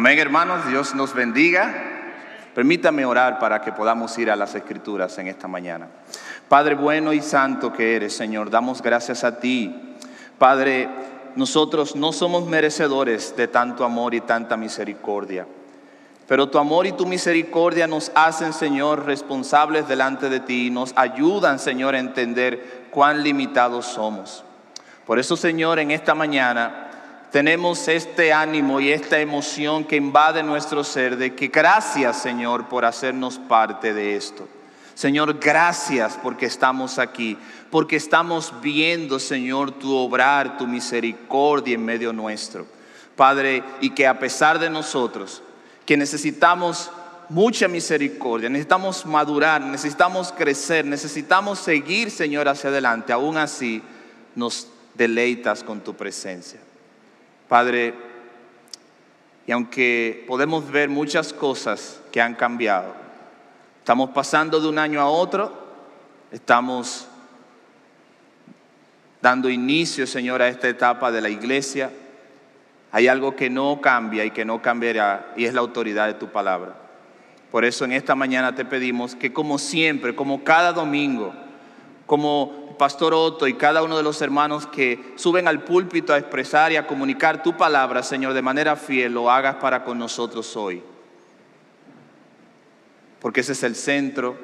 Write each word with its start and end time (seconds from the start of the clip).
Amén, 0.00 0.18
hermanos. 0.18 0.66
Dios 0.66 0.94
nos 0.94 1.12
bendiga. 1.12 1.74
Permítame 2.54 3.04
orar 3.04 3.38
para 3.38 3.60
que 3.60 3.70
podamos 3.70 4.16
ir 4.16 4.30
a 4.30 4.34
las 4.34 4.54
escrituras 4.54 5.18
en 5.18 5.26
esta 5.26 5.46
mañana. 5.46 5.88
Padre 6.48 6.74
bueno 6.74 7.12
y 7.12 7.20
santo 7.20 7.70
que 7.70 7.96
eres, 7.96 8.16
Señor, 8.16 8.48
damos 8.48 8.80
gracias 8.80 9.24
a 9.24 9.40
ti. 9.40 9.94
Padre, 10.38 10.88
nosotros 11.36 11.96
no 11.96 12.14
somos 12.14 12.46
merecedores 12.46 13.36
de 13.36 13.46
tanto 13.46 13.84
amor 13.84 14.14
y 14.14 14.22
tanta 14.22 14.56
misericordia. 14.56 15.46
Pero 16.26 16.48
tu 16.48 16.56
amor 16.56 16.86
y 16.86 16.92
tu 16.92 17.04
misericordia 17.04 17.86
nos 17.86 18.10
hacen, 18.14 18.54
Señor, 18.54 19.04
responsables 19.04 19.86
delante 19.86 20.30
de 20.30 20.40
ti 20.40 20.68
y 20.68 20.70
nos 20.70 20.94
ayudan, 20.96 21.58
Señor, 21.58 21.94
a 21.94 21.98
entender 21.98 22.88
cuán 22.90 23.22
limitados 23.22 23.84
somos. 23.84 24.44
Por 25.04 25.18
eso, 25.18 25.36
Señor, 25.36 25.78
en 25.78 25.90
esta 25.90 26.14
mañana 26.14 26.89
tenemos 27.30 27.86
este 27.88 28.32
ánimo 28.32 28.80
y 28.80 28.90
esta 28.90 29.20
emoción 29.20 29.84
que 29.84 29.96
invade 29.96 30.42
nuestro 30.42 30.82
ser 30.82 31.16
de 31.16 31.34
que 31.34 31.48
gracias, 31.48 32.20
Señor, 32.20 32.68
por 32.68 32.84
hacernos 32.84 33.38
parte 33.38 33.94
de 33.94 34.16
esto. 34.16 34.48
Señor, 34.94 35.38
gracias 35.38 36.18
porque 36.22 36.46
estamos 36.46 36.98
aquí, 36.98 37.38
porque 37.70 37.96
estamos 37.96 38.52
viendo, 38.60 39.18
Señor, 39.18 39.72
tu 39.72 39.94
obrar, 39.94 40.58
tu 40.58 40.66
misericordia 40.66 41.74
en 41.74 41.84
medio 41.84 42.12
nuestro. 42.12 42.66
Padre, 43.16 43.62
y 43.80 43.90
que 43.90 44.06
a 44.06 44.18
pesar 44.18 44.58
de 44.58 44.68
nosotros, 44.68 45.42
que 45.86 45.96
necesitamos 45.96 46.90
mucha 47.28 47.68
misericordia, 47.68 48.48
necesitamos 48.48 49.06
madurar, 49.06 49.62
necesitamos 49.62 50.32
crecer, 50.32 50.84
necesitamos 50.84 51.60
seguir, 51.60 52.10
Señor, 52.10 52.48
hacia 52.48 52.70
adelante. 52.70 53.12
Aún 53.12 53.38
así, 53.38 53.82
nos 54.34 54.66
deleitas 54.94 55.62
con 55.62 55.80
tu 55.80 55.94
presencia. 55.94 56.60
Padre, 57.50 57.94
y 59.44 59.50
aunque 59.50 60.24
podemos 60.28 60.70
ver 60.70 60.88
muchas 60.88 61.32
cosas 61.32 62.00
que 62.12 62.20
han 62.22 62.36
cambiado, 62.36 62.94
estamos 63.80 64.10
pasando 64.10 64.60
de 64.60 64.68
un 64.68 64.78
año 64.78 65.00
a 65.00 65.08
otro, 65.08 65.52
estamos 66.30 67.08
dando 69.20 69.50
inicio, 69.50 70.06
Señor, 70.06 70.40
a 70.42 70.46
esta 70.46 70.68
etapa 70.68 71.10
de 71.10 71.22
la 71.22 71.28
iglesia 71.28 71.90
hay 72.92 73.08
algo 73.08 73.34
que 73.34 73.50
no 73.50 73.80
cambia 73.80 74.24
y 74.24 74.30
que 74.30 74.44
no 74.44 74.62
cambiará 74.62 75.32
y 75.36 75.44
es 75.44 75.52
la 75.52 75.60
autoridad 75.60 76.06
de 76.06 76.14
tu 76.14 76.28
palabra. 76.28 76.76
Por 77.50 77.64
eso 77.64 77.84
en 77.84 77.90
esta 77.90 78.14
mañana 78.14 78.54
te 78.54 78.64
pedimos 78.64 79.16
que 79.16 79.32
como 79.32 79.58
siempre, 79.58 80.14
como 80.14 80.44
cada 80.44 80.72
domingo, 80.72 81.34
como 82.06 82.59
Pastor 82.80 83.12
Otto 83.12 83.46
y 83.46 83.52
cada 83.52 83.82
uno 83.82 83.98
de 83.98 84.02
los 84.02 84.22
hermanos 84.22 84.66
que 84.66 85.12
suben 85.16 85.46
al 85.46 85.64
púlpito 85.64 86.14
a 86.14 86.18
expresar 86.18 86.72
y 86.72 86.76
a 86.76 86.86
comunicar 86.86 87.42
tu 87.42 87.54
palabra, 87.54 88.02
Señor, 88.02 88.32
de 88.32 88.40
manera 88.40 88.74
fiel, 88.74 89.12
lo 89.12 89.30
hagas 89.30 89.56
para 89.56 89.84
con 89.84 89.98
nosotros 89.98 90.56
hoy. 90.56 90.82
Porque 93.20 93.40
ese 93.40 93.52
es 93.52 93.62
el 93.64 93.76
centro, 93.76 94.34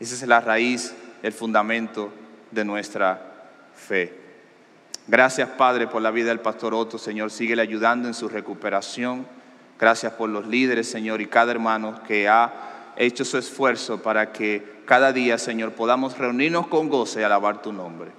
esa 0.00 0.16
es 0.16 0.26
la 0.26 0.40
raíz, 0.40 0.96
el 1.22 1.32
fundamento 1.32 2.10
de 2.50 2.64
nuestra 2.64 3.52
fe. 3.76 4.18
Gracias, 5.06 5.48
Padre, 5.50 5.86
por 5.86 6.02
la 6.02 6.10
vida 6.10 6.30
del 6.30 6.40
pastor 6.40 6.74
Otto, 6.74 6.98
Señor. 6.98 7.30
Síguele 7.30 7.62
ayudando 7.62 8.08
en 8.08 8.14
su 8.14 8.28
recuperación. 8.28 9.28
Gracias 9.78 10.12
por 10.14 10.28
los 10.28 10.44
líderes, 10.44 10.90
Señor, 10.90 11.20
y 11.20 11.26
cada 11.26 11.52
hermano 11.52 12.02
que 12.02 12.28
ha 12.28 12.52
hecho 12.96 13.24
su 13.24 13.38
esfuerzo 13.38 14.02
para 14.02 14.32
que 14.32 14.79
cada 14.90 15.12
día, 15.12 15.38
Señor, 15.38 15.70
podamos 15.70 16.18
reunirnos 16.18 16.66
con 16.66 16.88
goce 16.88 17.20
y 17.20 17.22
alabar 17.22 17.62
tu 17.62 17.72
nombre. 17.72 18.10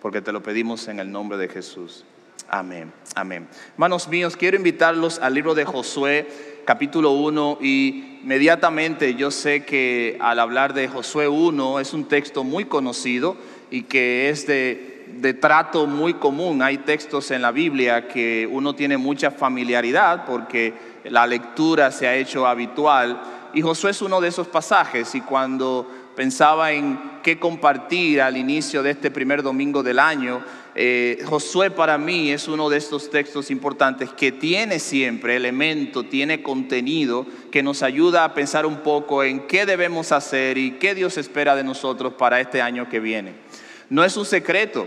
Porque 0.00 0.22
te 0.22 0.32
lo 0.32 0.42
pedimos 0.42 0.88
en 0.88 0.98
el 0.98 1.12
nombre 1.12 1.36
de 1.36 1.46
Jesús. 1.46 2.06
Amén, 2.48 2.90
amén. 3.14 3.46
Hermanos 3.74 4.08
míos, 4.08 4.34
quiero 4.34 4.56
invitarlos 4.56 5.18
al 5.18 5.34
libro 5.34 5.54
de 5.54 5.66
Josué, 5.66 6.26
capítulo 6.64 7.10
1, 7.10 7.58
y 7.60 8.20
inmediatamente 8.22 9.14
yo 9.14 9.30
sé 9.30 9.66
que 9.66 10.16
al 10.22 10.38
hablar 10.38 10.72
de 10.72 10.88
Josué 10.88 11.28
1 11.28 11.80
es 11.80 11.92
un 11.92 12.08
texto 12.08 12.44
muy 12.44 12.64
conocido 12.64 13.36
y 13.70 13.82
que 13.82 14.30
es 14.30 14.46
de 14.46 14.90
de 15.16 15.34
trato 15.34 15.86
muy 15.86 16.14
común. 16.14 16.62
Hay 16.62 16.78
textos 16.78 17.30
en 17.30 17.42
la 17.42 17.50
Biblia 17.50 18.08
que 18.08 18.48
uno 18.50 18.74
tiene 18.74 18.96
mucha 18.96 19.30
familiaridad 19.30 20.24
porque 20.24 20.72
la 21.04 21.26
lectura 21.26 21.90
se 21.90 22.06
ha 22.06 22.14
hecho 22.14 22.46
habitual. 22.46 23.20
Y 23.52 23.62
Josué 23.62 23.90
es 23.90 24.02
uno 24.02 24.20
de 24.20 24.28
esos 24.28 24.46
pasajes 24.46 25.14
y 25.14 25.20
cuando 25.20 25.88
pensaba 26.14 26.72
en 26.72 27.20
qué 27.22 27.38
compartir 27.38 28.20
al 28.20 28.36
inicio 28.36 28.82
de 28.82 28.90
este 28.90 29.10
primer 29.10 29.42
domingo 29.42 29.82
del 29.82 29.98
año, 29.98 30.44
eh, 30.74 31.22
Josué 31.24 31.70
para 31.70 31.98
mí 31.98 32.30
es 32.30 32.46
uno 32.46 32.68
de 32.68 32.78
estos 32.78 33.10
textos 33.10 33.50
importantes 33.50 34.10
que 34.12 34.30
tiene 34.30 34.78
siempre 34.78 35.36
elemento, 35.36 36.04
tiene 36.04 36.42
contenido 36.42 37.26
que 37.50 37.62
nos 37.62 37.82
ayuda 37.82 38.24
a 38.24 38.34
pensar 38.34 38.66
un 38.66 38.78
poco 38.78 39.24
en 39.24 39.46
qué 39.46 39.66
debemos 39.66 40.12
hacer 40.12 40.58
y 40.58 40.72
qué 40.72 40.94
Dios 40.94 41.18
espera 41.18 41.56
de 41.56 41.64
nosotros 41.64 42.14
para 42.14 42.40
este 42.40 42.62
año 42.62 42.88
que 42.88 43.00
viene. 43.00 43.34
No 43.88 44.04
es 44.04 44.16
un 44.16 44.24
secreto, 44.24 44.86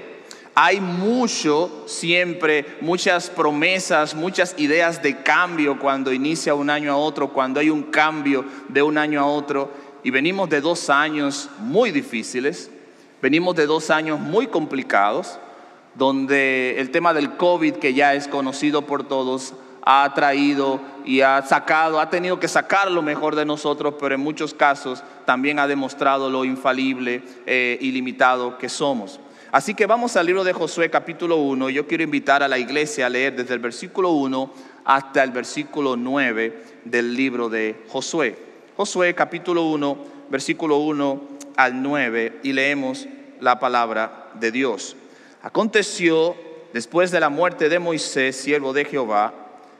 hay 0.56 0.80
mucho, 0.80 1.84
siempre, 1.88 2.78
muchas 2.82 3.30
promesas, 3.30 4.14
muchas 4.14 4.54
ideas 4.58 5.02
de 5.02 5.24
cambio 5.24 5.80
cuando 5.80 6.14
inicia 6.14 6.54
un 6.54 6.70
año 6.70 6.94
a 6.94 6.98
otro, 6.98 7.30
cuando 7.30 7.60
hay 7.60 7.70
un 7.70 7.84
cambio 7.84 8.46
de 8.70 8.84
un 8.84 8.98
año 8.98 9.20
a 9.20 9.26
otro. 9.26 9.72
Y 10.04 10.12
venimos 10.12 10.50
de 10.50 10.62
dos 10.62 10.90
años 10.90 11.50
muy 11.60 11.92
difíciles, 11.92 12.70
venimos 13.22 13.56
de 13.56 13.66
dos 13.66 13.90
años 13.90 14.20
muy 14.20 14.48
complicados, 14.48 15.40
donde 15.96 16.80
el 16.80 16.92
tema 16.92 17.14
del 17.14 17.36
COVID, 17.36 17.76
que 17.76 17.94
ya 17.94 18.14
es 18.14 18.28
conocido 18.28 18.84
por 18.84 19.08
todos, 19.08 19.54
ha 19.86 20.12
traído 20.14 20.80
y 21.04 21.22
ha 21.22 21.42
sacado, 21.42 22.00
ha 22.00 22.10
tenido 22.10 22.40
que 22.40 22.48
sacar 22.48 22.92
lo 22.92 23.02
mejor 23.02 23.36
de 23.36 23.46
nosotros, 23.46 23.96
pero 24.00 24.16
en 24.16 24.22
muchos 24.22 24.54
casos 24.54 25.04
también 25.26 25.60
ha 25.60 25.68
demostrado 25.68 26.30
lo 26.30 26.46
infalible 26.46 27.24
e 27.46 27.78
ilimitado 27.82 28.58
que 28.58 28.70
somos. 28.70 29.20
Así 29.54 29.76
que 29.76 29.86
vamos 29.86 30.18
al 30.18 30.26
libro 30.26 30.44
de 30.44 30.52
Josué 30.52 30.90
capítulo 30.90 31.36
1. 31.36 31.70
Yo 31.70 31.86
quiero 31.86 32.04
invitar 32.04 32.42
a 32.42 32.48
la 32.48 32.58
iglesia 32.58 33.06
a 33.06 33.10
leer 33.10 33.36
desde 33.36 33.54
el 33.54 33.60
versículo 33.60 34.10
1 34.10 34.52
hasta 34.84 35.24
el 35.24 35.30
versículo 35.30 35.96
9 35.96 36.64
del 36.86 37.16
libro 37.16 37.50
de 37.50 37.76
Josué. 37.88 38.36
Josué 38.76 39.14
capítulo 39.14 39.70
1, 39.70 39.98
versículo 40.32 40.78
1 40.78 41.22
al 41.56 41.84
9 41.84 42.40
y 42.42 42.52
leemos 42.52 43.08
la 43.42 43.60
palabra 43.60 44.32
de 44.34 44.52
Dios. 44.52 44.96
Aconteció 45.44 46.36
después 46.74 47.12
de 47.12 47.20
la 47.20 47.30
muerte 47.30 47.70
de 47.70 47.78
Moisés, 47.78 48.36
siervo 48.36 48.74
de 48.74 48.86
Jehová, 48.86 49.36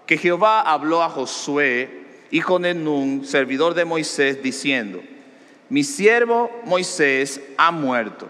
que 0.06 0.20
Jehová 0.20 0.62
habló 0.62 1.02
a 1.02 1.10
Josué, 1.10 2.04
hijo 2.30 2.60
de 2.60 2.76
Nun, 2.76 3.26
servidor 3.26 3.74
de 3.74 3.86
Moisés, 3.86 4.44
diciendo, 4.44 5.02
mi 5.70 5.84
siervo 5.84 6.52
Moisés 6.64 7.42
ha 7.58 7.72
muerto 7.72 8.30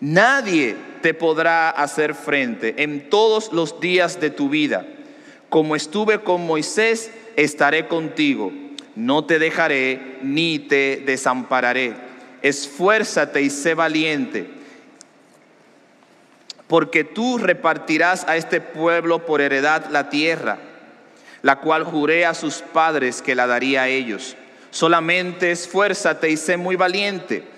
Nadie 0.00 0.76
te 1.02 1.14
podrá 1.14 1.70
hacer 1.70 2.14
frente 2.14 2.74
en 2.78 3.10
todos 3.10 3.52
los 3.52 3.80
días 3.80 4.20
de 4.20 4.30
tu 4.30 4.48
vida. 4.48 4.86
Como 5.48 5.74
estuve 5.74 6.20
con 6.20 6.46
Moisés, 6.46 7.10
estaré 7.36 7.88
contigo. 7.88 8.52
No 8.94 9.24
te 9.24 9.38
dejaré 9.38 10.18
ni 10.22 10.58
te 10.58 11.02
desampararé. 11.04 11.94
Esfuérzate 12.42 13.42
y 13.42 13.50
sé 13.50 13.74
valiente, 13.74 14.48
porque 16.68 17.02
tú 17.02 17.38
repartirás 17.38 18.24
a 18.28 18.36
este 18.36 18.60
pueblo 18.60 19.26
por 19.26 19.40
heredad 19.40 19.86
la 19.90 20.08
tierra, 20.08 20.58
la 21.42 21.56
cual 21.56 21.82
juré 21.82 22.26
a 22.26 22.34
sus 22.34 22.56
padres 22.58 23.22
que 23.22 23.34
la 23.34 23.48
daría 23.48 23.82
a 23.82 23.88
ellos. 23.88 24.36
Solamente 24.70 25.50
esfuérzate 25.50 26.30
y 26.30 26.36
sé 26.36 26.56
muy 26.56 26.76
valiente 26.76 27.57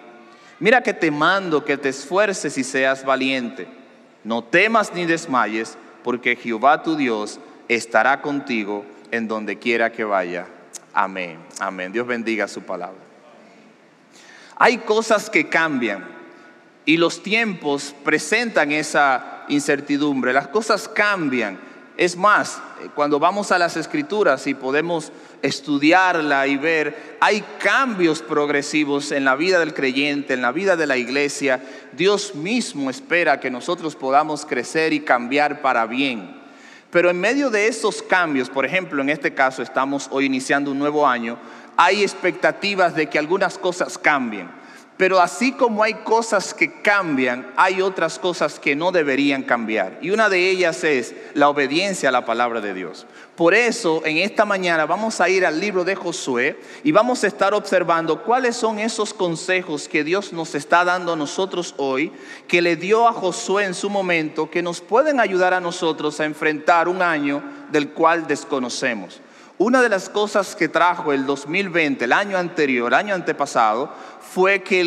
Mira 0.61 0.83
que 0.83 0.93
te 0.93 1.09
mando 1.09 1.65
que 1.65 1.75
te 1.75 1.89
esfuerces 1.89 2.55
y 2.55 2.63
seas 2.63 3.03
valiente. 3.03 3.67
No 4.23 4.43
temas 4.43 4.93
ni 4.93 5.07
desmayes, 5.07 5.75
porque 6.03 6.35
Jehová 6.35 6.83
tu 6.83 6.95
Dios 6.95 7.39
estará 7.67 8.21
contigo 8.21 8.85
en 9.09 9.27
donde 9.27 9.57
quiera 9.57 9.91
que 9.91 10.03
vaya. 10.03 10.45
Amén, 10.93 11.39
amén. 11.59 11.91
Dios 11.91 12.05
bendiga 12.05 12.47
su 12.47 12.61
palabra. 12.61 12.99
Hay 14.55 14.77
cosas 14.77 15.31
que 15.31 15.49
cambian 15.49 16.05
y 16.85 16.97
los 16.97 17.23
tiempos 17.23 17.95
presentan 18.03 18.71
esa 18.71 19.45
incertidumbre. 19.47 20.31
Las 20.31 20.49
cosas 20.49 20.87
cambian. 20.87 21.59
Es 21.97 22.15
más, 22.15 22.61
cuando 22.93 23.17
vamos 23.17 23.51
a 23.51 23.57
las 23.57 23.77
escrituras 23.77 24.45
y 24.45 24.53
podemos 24.53 25.11
estudiarla 25.41 26.47
y 26.47 26.57
ver, 26.57 27.17
hay 27.19 27.43
cambios 27.59 28.21
progresivos 28.21 29.11
en 29.11 29.25
la 29.25 29.35
vida 29.35 29.59
del 29.59 29.73
creyente, 29.73 30.33
en 30.33 30.41
la 30.41 30.51
vida 30.51 30.75
de 30.75 30.87
la 30.87 30.97
iglesia. 30.97 31.61
Dios 31.93 32.35
mismo 32.35 32.89
espera 32.89 33.39
que 33.39 33.51
nosotros 33.51 33.95
podamos 33.95 34.45
crecer 34.45 34.93
y 34.93 35.01
cambiar 35.01 35.61
para 35.61 35.85
bien. 35.85 36.39
Pero 36.91 37.09
en 37.09 37.19
medio 37.19 37.49
de 37.49 37.67
esos 37.67 38.03
cambios, 38.03 38.49
por 38.49 38.65
ejemplo, 38.65 39.01
en 39.01 39.09
este 39.09 39.33
caso 39.33 39.61
estamos 39.61 40.07
hoy 40.11 40.25
iniciando 40.25 40.71
un 40.71 40.79
nuevo 40.79 41.07
año, 41.07 41.39
hay 41.77 42.03
expectativas 42.03 42.95
de 42.95 43.07
que 43.07 43.17
algunas 43.17 43.57
cosas 43.57 43.97
cambien. 43.97 44.60
Pero 45.01 45.19
así 45.19 45.53
como 45.53 45.81
hay 45.81 45.95
cosas 45.95 46.53
que 46.53 46.79
cambian, 46.83 47.51
hay 47.55 47.81
otras 47.81 48.19
cosas 48.19 48.59
que 48.59 48.75
no 48.75 48.91
deberían 48.91 49.41
cambiar. 49.41 49.97
Y 49.99 50.11
una 50.11 50.29
de 50.29 50.51
ellas 50.51 50.83
es 50.83 51.15
la 51.33 51.49
obediencia 51.49 52.09
a 52.09 52.11
la 52.11 52.23
palabra 52.23 52.61
de 52.61 52.75
Dios. 52.75 53.07
Por 53.35 53.55
eso, 53.55 54.03
en 54.05 54.17
esta 54.17 54.45
mañana 54.45 54.85
vamos 54.85 55.19
a 55.19 55.27
ir 55.27 55.43
al 55.43 55.59
libro 55.59 55.83
de 55.83 55.95
Josué 55.95 56.59
y 56.83 56.91
vamos 56.91 57.23
a 57.23 57.27
estar 57.27 57.55
observando 57.55 58.21
cuáles 58.21 58.55
son 58.55 58.77
esos 58.77 59.11
consejos 59.11 59.87
que 59.87 60.03
Dios 60.03 60.33
nos 60.33 60.53
está 60.53 60.85
dando 60.85 61.13
a 61.13 61.15
nosotros 61.15 61.73
hoy, 61.77 62.11
que 62.47 62.61
le 62.61 62.75
dio 62.75 63.07
a 63.07 63.13
Josué 63.13 63.65
en 63.65 63.73
su 63.73 63.89
momento, 63.89 64.51
que 64.51 64.61
nos 64.61 64.81
pueden 64.81 65.19
ayudar 65.19 65.55
a 65.55 65.59
nosotros 65.59 66.19
a 66.19 66.25
enfrentar 66.25 66.87
un 66.87 67.01
año 67.01 67.41
del 67.71 67.89
cual 67.89 68.27
desconocemos. 68.27 69.19
Una 69.61 69.83
de 69.83 69.89
las 69.89 70.09
cosas 70.09 70.55
que 70.55 70.69
trajo 70.69 71.13
el 71.13 71.27
2020, 71.27 72.05
el 72.05 72.13
año 72.13 72.35
anterior, 72.35 72.87
el 72.87 72.97
año 72.97 73.13
antepasado, 73.13 73.93
fue 74.19 74.63
que 74.63 74.83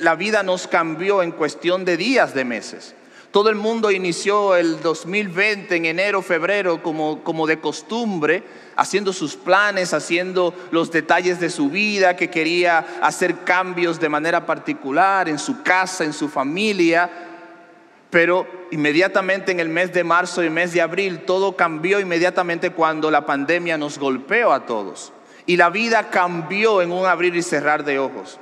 la 0.00 0.16
vida 0.16 0.42
nos 0.42 0.66
cambió 0.66 1.22
en 1.22 1.30
cuestión 1.30 1.84
de 1.84 1.96
días, 1.96 2.34
de 2.34 2.44
meses. 2.44 2.96
Todo 3.30 3.48
el 3.48 3.54
mundo 3.54 3.92
inició 3.92 4.56
el 4.56 4.82
2020 4.82 5.76
en 5.76 5.84
enero, 5.84 6.20
febrero, 6.20 6.82
como, 6.82 7.22
como 7.22 7.46
de 7.46 7.60
costumbre, 7.60 8.42
haciendo 8.74 9.12
sus 9.12 9.36
planes, 9.36 9.94
haciendo 9.94 10.52
los 10.72 10.90
detalles 10.90 11.38
de 11.38 11.48
su 11.48 11.70
vida, 11.70 12.16
que 12.16 12.28
quería 12.28 12.84
hacer 13.02 13.44
cambios 13.44 14.00
de 14.00 14.08
manera 14.08 14.44
particular 14.44 15.28
en 15.28 15.38
su 15.38 15.62
casa, 15.62 16.02
en 16.02 16.12
su 16.12 16.28
familia. 16.28 17.31
Pero 18.12 18.46
inmediatamente 18.70 19.52
en 19.52 19.58
el 19.58 19.70
mes 19.70 19.94
de 19.94 20.04
marzo 20.04 20.44
y 20.44 20.50
mes 20.50 20.74
de 20.74 20.82
abril 20.82 21.20
todo 21.20 21.56
cambió 21.56 21.98
inmediatamente 21.98 22.68
cuando 22.68 23.10
la 23.10 23.24
pandemia 23.24 23.78
nos 23.78 23.98
golpeó 23.98 24.52
a 24.52 24.66
todos. 24.66 25.14
Y 25.46 25.56
la 25.56 25.70
vida 25.70 26.10
cambió 26.10 26.82
en 26.82 26.92
un 26.92 27.06
abrir 27.06 27.34
y 27.34 27.42
cerrar 27.42 27.84
de 27.84 27.98
ojos. 27.98 28.38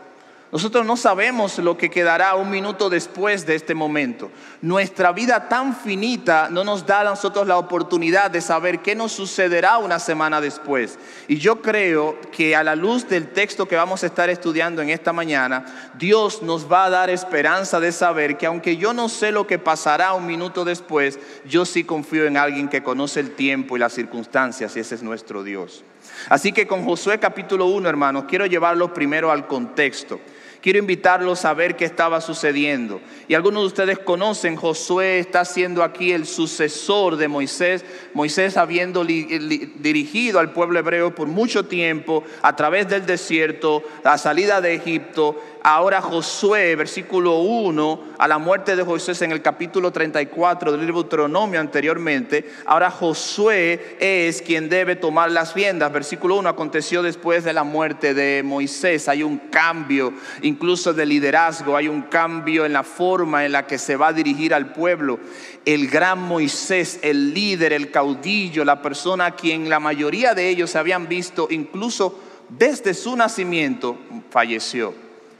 Nosotros 0.52 0.84
no 0.84 0.96
sabemos 0.96 1.58
lo 1.58 1.76
que 1.76 1.90
quedará 1.90 2.34
un 2.34 2.50
minuto 2.50 2.90
después 2.90 3.46
de 3.46 3.54
este 3.54 3.72
momento. 3.72 4.32
Nuestra 4.62 5.12
vida 5.12 5.48
tan 5.48 5.76
finita 5.76 6.48
no 6.50 6.64
nos 6.64 6.84
da 6.84 7.02
a 7.02 7.04
nosotros 7.04 7.46
la 7.46 7.56
oportunidad 7.56 8.32
de 8.32 8.40
saber 8.40 8.80
qué 8.80 8.96
nos 8.96 9.12
sucederá 9.12 9.78
una 9.78 10.00
semana 10.00 10.40
después. 10.40 10.98
Y 11.28 11.38
yo 11.38 11.62
creo 11.62 12.18
que 12.32 12.56
a 12.56 12.64
la 12.64 12.74
luz 12.74 13.08
del 13.08 13.28
texto 13.28 13.68
que 13.68 13.76
vamos 13.76 14.02
a 14.02 14.06
estar 14.06 14.28
estudiando 14.28 14.82
en 14.82 14.90
esta 14.90 15.12
mañana, 15.12 15.92
Dios 15.96 16.42
nos 16.42 16.70
va 16.70 16.86
a 16.86 16.90
dar 16.90 17.10
esperanza 17.10 17.78
de 17.78 17.92
saber 17.92 18.36
que 18.36 18.46
aunque 18.46 18.76
yo 18.76 18.92
no 18.92 19.08
sé 19.08 19.30
lo 19.30 19.46
que 19.46 19.60
pasará 19.60 20.14
un 20.14 20.26
minuto 20.26 20.64
después, 20.64 21.20
yo 21.44 21.64
sí 21.64 21.84
confío 21.84 22.26
en 22.26 22.36
alguien 22.36 22.68
que 22.68 22.82
conoce 22.82 23.20
el 23.20 23.36
tiempo 23.36 23.76
y 23.76 23.80
las 23.80 23.92
circunstancias 23.92 24.76
y 24.76 24.80
ese 24.80 24.96
es 24.96 25.02
nuestro 25.04 25.44
Dios. 25.44 25.84
Así 26.28 26.52
que 26.52 26.66
con 26.66 26.84
Josué 26.84 27.20
capítulo 27.20 27.66
1, 27.66 27.88
hermanos, 27.88 28.24
quiero 28.26 28.46
llevarlo 28.46 28.92
primero 28.92 29.30
al 29.30 29.46
contexto 29.46 30.18
quiero 30.62 30.78
invitarlos 30.78 31.44
a 31.44 31.54
ver 31.54 31.76
qué 31.76 31.84
estaba 31.84 32.20
sucediendo. 32.20 33.00
Y 33.28 33.34
algunos 33.34 33.62
de 33.62 33.66
ustedes 33.68 33.98
conocen, 33.98 34.56
Josué 34.56 35.18
está 35.18 35.44
siendo 35.44 35.82
aquí 35.82 36.12
el 36.12 36.26
sucesor 36.26 37.16
de 37.16 37.28
Moisés, 37.28 37.84
Moisés 38.14 38.56
habiendo 38.56 39.04
dirigido 39.04 40.38
al 40.38 40.52
pueblo 40.52 40.78
hebreo 40.78 41.14
por 41.14 41.28
mucho 41.28 41.66
tiempo 41.66 42.24
a 42.42 42.56
través 42.56 42.88
del 42.88 43.06
desierto, 43.06 43.82
la 44.04 44.18
salida 44.18 44.60
de 44.60 44.74
Egipto, 44.74 45.40
ahora 45.62 46.00
Josué, 46.00 46.74
versículo 46.76 47.38
1, 47.40 48.00
a 48.18 48.28
la 48.28 48.38
muerte 48.38 48.76
de 48.76 48.82
Josué 48.82 49.10
en 49.20 49.32
el 49.32 49.42
capítulo 49.42 49.90
34 49.90 50.72
del 50.72 50.80
libro 50.80 51.02
de 51.02 51.02
Deuteronomio 51.02 51.60
anteriormente, 51.60 52.50
ahora 52.66 52.90
Josué 52.90 53.96
es 53.98 54.42
quien 54.42 54.68
debe 54.68 54.96
tomar 54.96 55.30
las 55.30 55.54
riendas. 55.54 55.92
Versículo 55.92 56.36
1 56.36 56.48
aconteció 56.48 57.02
después 57.02 57.44
de 57.44 57.52
la 57.52 57.64
muerte 57.64 58.14
de 58.14 58.42
Moisés. 58.42 59.08
Hay 59.08 59.22
un 59.22 59.38
cambio 59.38 60.12
incluso 60.50 60.92
de 60.92 61.06
liderazgo, 61.06 61.76
hay 61.76 61.88
un 61.88 62.02
cambio 62.02 62.66
en 62.66 62.72
la 62.72 62.82
forma 62.82 63.44
en 63.44 63.52
la 63.52 63.66
que 63.66 63.78
se 63.78 63.96
va 63.96 64.08
a 64.08 64.12
dirigir 64.12 64.52
al 64.52 64.72
pueblo. 64.72 65.18
El 65.64 65.88
gran 65.88 66.20
Moisés, 66.20 66.98
el 67.02 67.32
líder, 67.32 67.72
el 67.72 67.90
caudillo, 67.90 68.64
la 68.64 68.82
persona 68.82 69.26
a 69.26 69.36
quien 69.36 69.68
la 69.68 69.80
mayoría 69.80 70.34
de 70.34 70.48
ellos 70.48 70.76
habían 70.76 71.08
visto 71.08 71.48
incluso 71.50 72.18
desde 72.48 72.94
su 72.94 73.16
nacimiento, 73.16 73.96
falleció. 74.30 74.92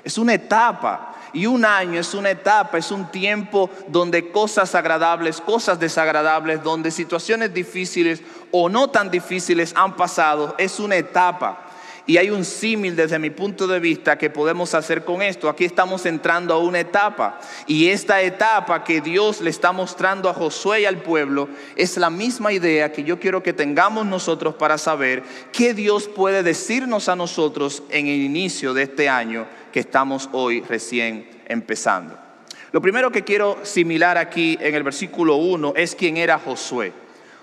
Es 0.04 0.16
una 0.16 0.34
etapa. 0.34 1.06
Y 1.32 1.46
un 1.46 1.64
año 1.64 2.00
es 2.00 2.12
una 2.14 2.30
etapa, 2.30 2.78
es 2.78 2.90
un 2.90 3.08
tiempo 3.12 3.70
donde 3.86 4.30
cosas 4.32 4.74
agradables, 4.74 5.40
cosas 5.40 5.78
desagradables, 5.78 6.62
donde 6.62 6.90
situaciones 6.90 7.54
difíciles 7.54 8.20
o 8.50 8.68
no 8.68 8.88
tan 8.90 9.10
difíciles 9.12 9.72
han 9.76 9.94
pasado. 9.94 10.56
Es 10.58 10.80
una 10.80 10.96
etapa. 10.96 11.69
Y 12.06 12.16
hay 12.16 12.30
un 12.30 12.44
símil 12.44 12.96
desde 12.96 13.18
mi 13.18 13.30
punto 13.30 13.66
de 13.66 13.78
vista 13.78 14.18
que 14.18 14.30
podemos 14.30 14.74
hacer 14.74 15.04
con 15.04 15.22
esto. 15.22 15.48
Aquí 15.48 15.64
estamos 15.64 16.06
entrando 16.06 16.54
a 16.54 16.58
una 16.58 16.80
etapa. 16.80 17.40
Y 17.66 17.88
esta 17.88 18.22
etapa 18.22 18.84
que 18.84 19.00
Dios 19.00 19.40
le 19.40 19.50
está 19.50 19.72
mostrando 19.72 20.28
a 20.28 20.34
Josué 20.34 20.82
y 20.82 20.84
al 20.86 21.02
pueblo 21.02 21.48
es 21.76 21.96
la 21.96 22.10
misma 22.10 22.52
idea 22.52 22.92
que 22.92 23.04
yo 23.04 23.20
quiero 23.20 23.42
que 23.42 23.52
tengamos 23.52 24.06
nosotros 24.06 24.54
para 24.54 24.78
saber 24.78 25.22
qué 25.52 25.74
Dios 25.74 26.08
puede 26.08 26.42
decirnos 26.42 27.08
a 27.08 27.16
nosotros 27.16 27.82
en 27.90 28.06
el 28.06 28.20
inicio 28.20 28.74
de 28.74 28.82
este 28.84 29.08
año 29.08 29.46
que 29.72 29.80
estamos 29.80 30.28
hoy 30.32 30.62
recién 30.62 31.28
empezando. 31.46 32.18
Lo 32.72 32.80
primero 32.80 33.10
que 33.10 33.24
quiero 33.24 33.58
similar 33.64 34.16
aquí 34.16 34.56
en 34.60 34.74
el 34.74 34.82
versículo 34.84 35.36
1 35.36 35.74
es 35.76 35.94
quién 35.96 36.16
era 36.16 36.38
Josué. 36.38 36.92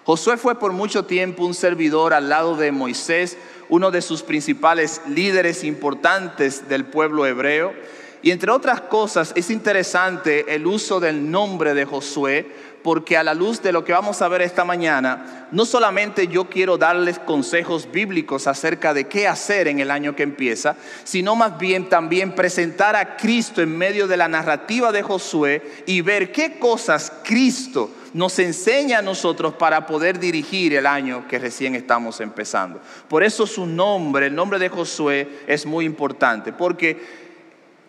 Josué 0.06 0.38
fue 0.38 0.58
por 0.58 0.72
mucho 0.72 1.04
tiempo 1.04 1.44
un 1.44 1.54
servidor 1.54 2.14
al 2.14 2.30
lado 2.30 2.56
de 2.56 2.72
Moisés, 2.72 3.38
uno 3.70 3.92
de 3.92 4.02
sus 4.02 4.24
principales 4.24 5.02
líderes 5.08 5.64
importantes 5.64 6.68
del 6.70 6.86
pueblo 6.86 7.26
hebreo. 7.26 7.74
Y 8.22 8.32
entre 8.32 8.52
otras 8.52 8.82
cosas 8.82 9.32
es 9.36 9.50
interesante 9.50 10.54
el 10.56 10.66
uso 10.66 11.00
del 11.00 11.30
nombre 11.30 11.74
de 11.74 11.86
Josué, 11.86 12.52
porque 12.84 13.18
a 13.18 13.24
la 13.24 13.34
luz 13.34 13.62
de 13.62 13.72
lo 13.72 13.84
que 13.84 13.92
vamos 13.92 14.22
a 14.22 14.28
ver 14.28 14.42
esta 14.42 14.64
mañana, 14.64 15.48
no 15.52 15.66
solamente 15.66 16.28
yo 16.28 16.46
quiero 16.46 16.78
darles 16.78 17.20
consejos 17.20 17.92
bíblicos 17.92 18.48
acerca 18.48 18.94
de 18.94 19.08
qué 19.08 19.28
hacer 19.28 19.68
en 19.68 19.80
el 19.80 19.92
año 19.92 20.16
que 20.16 20.24
empieza, 20.24 20.78
sino 21.04 21.36
más 21.36 21.58
bien 21.58 21.90
también 21.90 22.34
presentar 22.34 22.96
a 22.96 23.18
Cristo 23.18 23.62
en 23.62 23.78
medio 23.78 24.08
de 24.08 24.18
la 24.18 24.28
narrativa 24.28 24.92
de 24.92 25.04
Josué 25.04 25.84
y 25.86 26.02
ver 26.02 26.32
qué 26.32 26.60
cosas 26.60 27.12
Cristo 27.24 27.92
nos 28.14 28.38
enseña 28.40 29.00
a 29.00 29.02
nosotros 29.02 29.54
para 29.56 29.86
poder 29.86 30.20
dirigir 30.20 30.74
el 30.74 30.86
año 30.86 31.28
que 31.28 31.40
recién 31.40 31.76
estamos 31.76 32.20
empezando. 32.22 32.82
Por 33.08 33.24
eso 33.24 33.48
su 33.48 33.66
nombre, 33.66 34.28
el 34.28 34.36
nombre 34.36 34.60
de 34.60 34.70
Josué, 34.70 35.28
es 35.48 35.66
muy 35.66 35.86
importante, 35.86 36.54
porque 36.54 37.28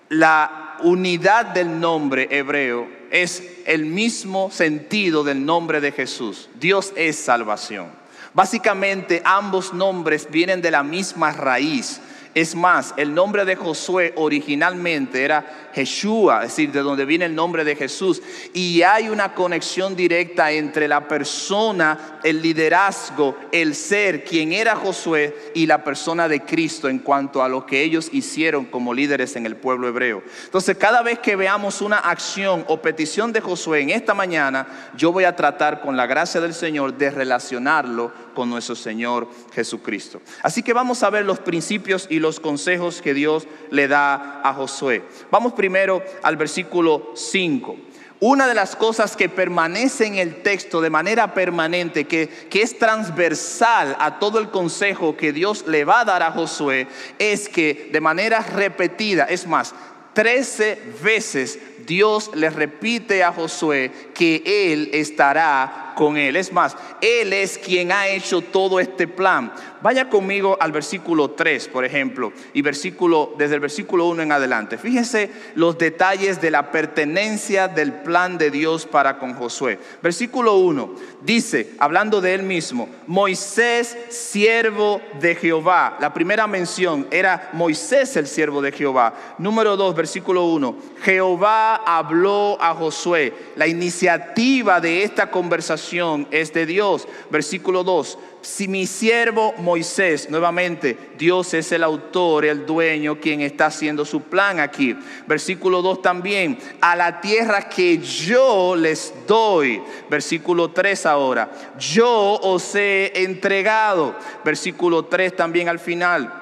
la 0.08 0.76
unidad 0.80 1.46
del 1.46 1.80
nombre 1.80 2.28
hebreo 2.30 2.88
es 3.10 3.42
el 3.66 3.86
mismo 3.86 4.50
sentido 4.50 5.24
del 5.24 5.44
nombre 5.44 5.80
de 5.80 5.92
Jesús. 5.92 6.48
Dios 6.58 6.92
es 6.96 7.16
salvación. 7.16 7.86
Básicamente 8.34 9.22
ambos 9.24 9.72
nombres 9.72 10.28
vienen 10.30 10.62
de 10.62 10.70
la 10.70 10.82
misma 10.82 11.32
raíz. 11.32 12.00
Es 12.38 12.54
más, 12.54 12.94
el 12.96 13.12
nombre 13.12 13.44
de 13.44 13.56
Josué 13.56 14.12
originalmente 14.14 15.24
era 15.24 15.72
Yeshua, 15.74 16.44
es 16.44 16.50
decir, 16.50 16.70
de 16.70 16.82
donde 16.82 17.04
viene 17.04 17.24
el 17.24 17.34
nombre 17.34 17.64
de 17.64 17.74
Jesús. 17.74 18.22
Y 18.54 18.82
hay 18.82 19.08
una 19.08 19.34
conexión 19.34 19.96
directa 19.96 20.52
entre 20.52 20.86
la 20.86 21.08
persona, 21.08 22.20
el 22.22 22.40
liderazgo, 22.40 23.36
el 23.50 23.74
ser, 23.74 24.22
quien 24.22 24.52
era 24.52 24.76
Josué, 24.76 25.50
y 25.52 25.66
la 25.66 25.82
persona 25.82 26.28
de 26.28 26.42
Cristo 26.42 26.88
en 26.88 27.00
cuanto 27.00 27.42
a 27.42 27.48
lo 27.48 27.66
que 27.66 27.82
ellos 27.82 28.08
hicieron 28.12 28.66
como 28.66 28.94
líderes 28.94 29.34
en 29.34 29.44
el 29.44 29.56
pueblo 29.56 29.88
hebreo. 29.88 30.22
Entonces, 30.44 30.76
cada 30.76 31.02
vez 31.02 31.18
que 31.18 31.34
veamos 31.34 31.80
una 31.80 31.98
acción 31.98 32.64
o 32.68 32.80
petición 32.80 33.32
de 33.32 33.40
Josué 33.40 33.80
en 33.80 33.90
esta 33.90 34.14
mañana, 34.14 34.92
yo 34.96 35.10
voy 35.10 35.24
a 35.24 35.34
tratar 35.34 35.80
con 35.80 35.96
la 35.96 36.06
gracia 36.06 36.40
del 36.40 36.54
Señor 36.54 36.96
de 36.96 37.10
relacionarlo 37.10 38.12
con 38.38 38.50
nuestro 38.50 38.76
Señor 38.76 39.26
Jesucristo. 39.52 40.20
Así 40.44 40.62
que 40.62 40.72
vamos 40.72 41.02
a 41.02 41.10
ver 41.10 41.24
los 41.24 41.40
principios 41.40 42.06
y 42.08 42.20
los 42.20 42.38
consejos 42.38 43.02
que 43.02 43.12
Dios 43.12 43.48
le 43.72 43.88
da 43.88 44.42
a 44.44 44.54
Josué. 44.54 45.02
Vamos 45.32 45.54
primero 45.54 46.04
al 46.22 46.36
versículo 46.36 47.10
5. 47.16 47.76
Una 48.20 48.46
de 48.46 48.54
las 48.54 48.76
cosas 48.76 49.16
que 49.16 49.28
permanece 49.28 50.06
en 50.06 50.18
el 50.18 50.40
texto 50.42 50.80
de 50.80 50.88
manera 50.88 51.34
permanente, 51.34 52.04
que, 52.04 52.28
que, 52.28 52.62
es 52.62 52.78
transversal 52.78 53.96
a 53.98 54.20
todo 54.20 54.38
el 54.38 54.50
consejo 54.50 55.16
que 55.16 55.32
Dios 55.32 55.64
le 55.66 55.84
va 55.84 56.02
a 56.02 56.04
dar 56.04 56.22
a 56.22 56.30
Josué, 56.30 56.86
es 57.18 57.48
que 57.48 57.90
de 57.92 58.00
manera 58.00 58.38
repetida, 58.38 59.24
es 59.24 59.48
más, 59.48 59.74
trece 60.18 60.76
veces 61.00 61.60
Dios 61.86 62.32
le 62.34 62.50
repite 62.50 63.22
a 63.22 63.32
Josué 63.32 63.92
que 64.12 64.42
Él 64.44 64.90
estará 64.92 65.92
con 65.94 66.16
Él. 66.16 66.34
Es 66.34 66.52
más, 66.52 66.76
Él 67.00 67.32
es 67.32 67.56
quien 67.56 67.92
ha 67.92 68.08
hecho 68.08 68.40
todo 68.40 68.80
este 68.80 69.06
plan. 69.06 69.52
Vaya 69.80 70.08
conmigo 70.08 70.56
al 70.60 70.72
versículo 70.72 71.30
3, 71.30 71.68
por 71.68 71.84
ejemplo, 71.84 72.32
y 72.52 72.62
versículo, 72.62 73.34
desde 73.38 73.54
el 73.54 73.60
versículo 73.60 74.06
1 74.06 74.22
en 74.22 74.32
adelante. 74.32 74.78
Fíjense 74.78 75.30
los 75.54 75.78
detalles 75.78 76.40
de 76.40 76.50
la 76.50 76.70
pertenencia 76.70 77.68
del 77.68 77.92
plan 77.92 78.38
de 78.38 78.50
Dios 78.50 78.86
para 78.86 79.18
con 79.18 79.34
Josué. 79.34 79.78
Versículo 80.02 80.56
1 80.56 80.94
dice, 81.22 81.74
hablando 81.78 82.20
de 82.20 82.34
él 82.34 82.42
mismo, 82.42 82.88
Moisés, 83.06 83.96
siervo 84.08 85.00
de 85.20 85.34
Jehová. 85.34 85.96
La 86.00 86.12
primera 86.12 86.46
mención 86.46 87.06
era 87.10 87.50
Moisés, 87.52 88.16
el 88.16 88.26
siervo 88.26 88.60
de 88.60 88.72
Jehová. 88.72 89.14
Número 89.38 89.76
2, 89.76 89.94
versículo 89.94 90.46
1, 90.46 90.76
Jehová 91.02 91.76
habló 91.76 92.56
a 92.60 92.74
Josué. 92.74 93.32
La 93.56 93.66
iniciativa 93.66 94.80
de 94.80 95.02
esta 95.02 95.30
conversación 95.30 96.26
es 96.30 96.52
de 96.52 96.66
Dios. 96.66 97.06
Versículo 97.30 97.84
2, 97.84 98.18
si 98.40 98.68
mi 98.68 98.86
siervo 98.86 99.52
Moisés, 99.58 100.30
nuevamente, 100.30 100.96
Dios 101.18 101.54
es 101.54 101.72
el 101.72 101.82
autor, 101.82 102.44
el 102.44 102.66
dueño, 102.66 103.20
quien 103.20 103.40
está 103.40 103.66
haciendo 103.66 104.04
su 104.04 104.22
plan 104.22 104.60
aquí. 104.60 104.96
Versículo 105.26 105.82
2 105.82 106.02
también, 106.02 106.58
a 106.80 106.94
la 106.94 107.20
tierra 107.20 107.68
que 107.68 107.98
yo 107.98 108.76
les 108.76 109.12
doy. 109.26 109.82
Versículo 110.08 110.70
3 110.70 111.06
ahora, 111.06 111.50
yo 111.78 112.38
os 112.42 112.74
he 112.74 113.12
entregado. 113.24 114.14
Versículo 114.44 115.06
3 115.06 115.34
también 115.34 115.68
al 115.68 115.78
final. 115.78 116.32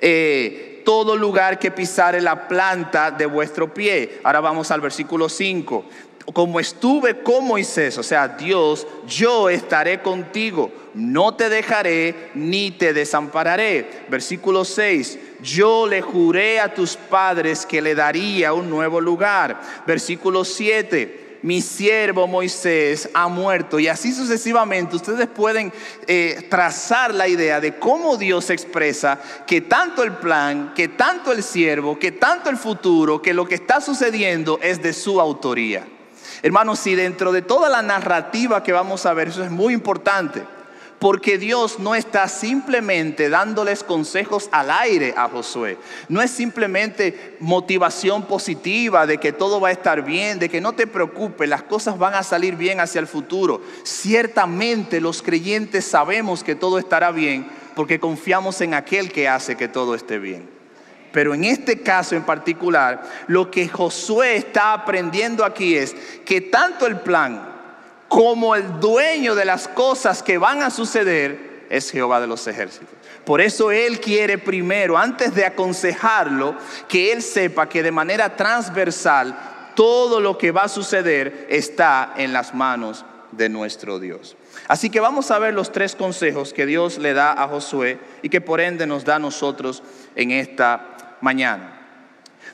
Eh, 0.00 0.82
todo 0.84 1.16
lugar 1.16 1.58
que 1.58 1.72
pisare 1.72 2.20
la 2.20 2.46
planta 2.46 3.10
de 3.10 3.26
vuestro 3.26 3.74
pie. 3.74 4.20
Ahora 4.22 4.40
vamos 4.40 4.70
al 4.70 4.80
versículo 4.80 5.28
5 5.28 5.84
como 6.32 6.58
estuve 6.58 7.22
con 7.22 7.44
Moisés, 7.44 7.98
o 7.98 8.02
sea, 8.02 8.28
Dios, 8.28 8.86
yo 9.06 9.48
estaré 9.48 10.02
contigo, 10.02 10.72
no 10.94 11.34
te 11.34 11.48
dejaré 11.48 12.30
ni 12.34 12.72
te 12.72 12.92
desampararé. 12.92 14.04
Versículo 14.08 14.64
6, 14.64 15.18
yo 15.40 15.86
le 15.86 16.02
juré 16.02 16.58
a 16.58 16.74
tus 16.74 16.96
padres 16.96 17.64
que 17.64 17.80
le 17.80 17.94
daría 17.94 18.52
un 18.52 18.68
nuevo 18.68 19.00
lugar. 19.00 19.60
Versículo 19.86 20.44
7, 20.44 21.38
mi 21.42 21.60
siervo 21.60 22.26
Moisés 22.26 23.08
ha 23.14 23.28
muerto. 23.28 23.78
Y 23.78 23.86
así 23.86 24.12
sucesivamente 24.12 24.96
ustedes 24.96 25.28
pueden 25.28 25.72
eh, 26.08 26.46
trazar 26.50 27.14
la 27.14 27.28
idea 27.28 27.60
de 27.60 27.78
cómo 27.78 28.16
Dios 28.16 28.50
expresa 28.50 29.20
que 29.46 29.60
tanto 29.60 30.02
el 30.02 30.12
plan, 30.12 30.72
que 30.74 30.88
tanto 30.88 31.30
el 31.30 31.44
siervo, 31.44 31.98
que 31.98 32.10
tanto 32.10 32.50
el 32.50 32.56
futuro, 32.56 33.22
que 33.22 33.32
lo 33.32 33.46
que 33.46 33.54
está 33.54 33.80
sucediendo 33.80 34.58
es 34.60 34.82
de 34.82 34.92
su 34.92 35.20
autoría. 35.20 35.86
Hermanos, 36.46 36.78
si 36.78 36.94
dentro 36.94 37.32
de 37.32 37.42
toda 37.42 37.68
la 37.68 37.82
narrativa 37.82 38.62
que 38.62 38.70
vamos 38.72 39.04
a 39.04 39.12
ver, 39.12 39.26
eso 39.26 39.42
es 39.42 39.50
muy 39.50 39.74
importante, 39.74 40.44
porque 41.00 41.38
Dios 41.38 41.80
no 41.80 41.96
está 41.96 42.28
simplemente 42.28 43.28
dándoles 43.28 43.82
consejos 43.82 44.48
al 44.52 44.70
aire 44.70 45.12
a 45.16 45.28
Josué. 45.28 45.76
No 46.08 46.22
es 46.22 46.30
simplemente 46.30 47.36
motivación 47.40 48.26
positiva 48.26 49.08
de 49.08 49.18
que 49.18 49.32
todo 49.32 49.60
va 49.60 49.70
a 49.70 49.72
estar 49.72 50.04
bien, 50.04 50.38
de 50.38 50.48
que 50.48 50.60
no 50.60 50.72
te 50.72 50.86
preocupes, 50.86 51.48
las 51.48 51.64
cosas 51.64 51.98
van 51.98 52.14
a 52.14 52.22
salir 52.22 52.54
bien 52.54 52.78
hacia 52.78 53.00
el 53.00 53.08
futuro. 53.08 53.60
Ciertamente 53.82 55.00
los 55.00 55.22
creyentes 55.22 55.84
sabemos 55.84 56.44
que 56.44 56.54
todo 56.54 56.78
estará 56.78 57.10
bien 57.10 57.48
porque 57.74 57.98
confiamos 57.98 58.60
en 58.60 58.74
aquel 58.74 59.10
que 59.10 59.26
hace 59.26 59.56
que 59.56 59.66
todo 59.66 59.96
esté 59.96 60.20
bien. 60.20 60.55
Pero 61.16 61.32
en 61.32 61.44
este 61.44 61.80
caso 61.80 62.14
en 62.14 62.24
particular, 62.24 63.02
lo 63.26 63.50
que 63.50 63.68
Josué 63.68 64.36
está 64.36 64.74
aprendiendo 64.74 65.46
aquí 65.46 65.74
es 65.74 65.96
que 66.26 66.42
tanto 66.42 66.86
el 66.86 67.00
plan 67.00 67.54
como 68.06 68.54
el 68.54 68.80
dueño 68.80 69.34
de 69.34 69.46
las 69.46 69.66
cosas 69.66 70.22
que 70.22 70.36
van 70.36 70.62
a 70.62 70.68
suceder 70.68 71.64
es 71.70 71.90
Jehová 71.90 72.20
de 72.20 72.26
los 72.26 72.46
ejércitos. 72.46 72.94
Por 73.24 73.40
eso 73.40 73.70
Él 73.70 73.98
quiere 73.98 74.36
primero, 74.36 74.98
antes 74.98 75.34
de 75.34 75.46
aconsejarlo, 75.46 76.54
que 76.86 77.12
Él 77.12 77.22
sepa 77.22 77.66
que 77.66 77.82
de 77.82 77.92
manera 77.92 78.36
transversal 78.36 79.72
todo 79.74 80.20
lo 80.20 80.36
que 80.36 80.50
va 80.50 80.64
a 80.64 80.68
suceder 80.68 81.46
está 81.48 82.12
en 82.18 82.34
las 82.34 82.54
manos 82.54 83.06
de 83.32 83.48
nuestro 83.48 83.98
Dios. 84.00 84.36
Así 84.68 84.90
que 84.90 85.00
vamos 85.00 85.30
a 85.30 85.38
ver 85.38 85.54
los 85.54 85.72
tres 85.72 85.96
consejos 85.96 86.52
que 86.52 86.66
Dios 86.66 86.98
le 86.98 87.14
da 87.14 87.32
a 87.32 87.48
Josué 87.48 87.98
y 88.20 88.28
que 88.28 88.42
por 88.42 88.60
ende 88.60 88.86
nos 88.86 89.06
da 89.06 89.16
a 89.16 89.18
nosotros 89.18 89.82
en 90.14 90.30
esta 90.30 90.95
mañana. 91.20 91.76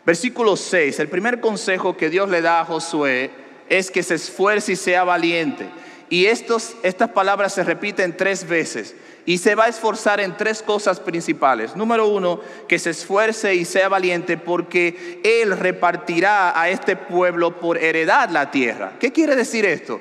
Versículo 0.04 0.56
6, 0.56 0.98
el 1.00 1.08
primer 1.08 1.40
consejo 1.40 1.96
que 1.96 2.10
Dios 2.10 2.28
le 2.28 2.42
da 2.42 2.60
a 2.60 2.64
Josué 2.64 3.30
es 3.68 3.90
que 3.90 4.02
se 4.02 4.14
esfuerce 4.14 4.72
y 4.72 4.76
sea 4.76 5.04
valiente. 5.04 5.68
Y 6.08 6.26
estas 6.26 6.74
palabras 7.14 7.54
se 7.54 7.64
repiten 7.64 8.16
tres 8.16 8.46
veces 8.46 8.94
y 9.24 9.38
se 9.38 9.54
va 9.54 9.64
a 9.64 9.68
esforzar 9.68 10.20
en 10.20 10.36
tres 10.36 10.60
cosas 10.60 11.00
principales. 11.00 11.76
Número 11.76 12.06
uno, 12.06 12.40
que 12.68 12.78
se 12.78 12.90
esfuerce 12.90 13.54
y 13.54 13.64
sea 13.64 13.88
valiente 13.88 14.36
porque 14.36 15.20
Él 15.24 15.56
repartirá 15.56 16.60
a 16.60 16.68
este 16.68 16.96
pueblo 16.96 17.60
por 17.60 17.78
heredad 17.78 18.28
la 18.30 18.50
tierra. 18.50 18.94
¿Qué 18.98 19.12
quiere 19.12 19.36
decir 19.36 19.64
esto? 19.64 20.00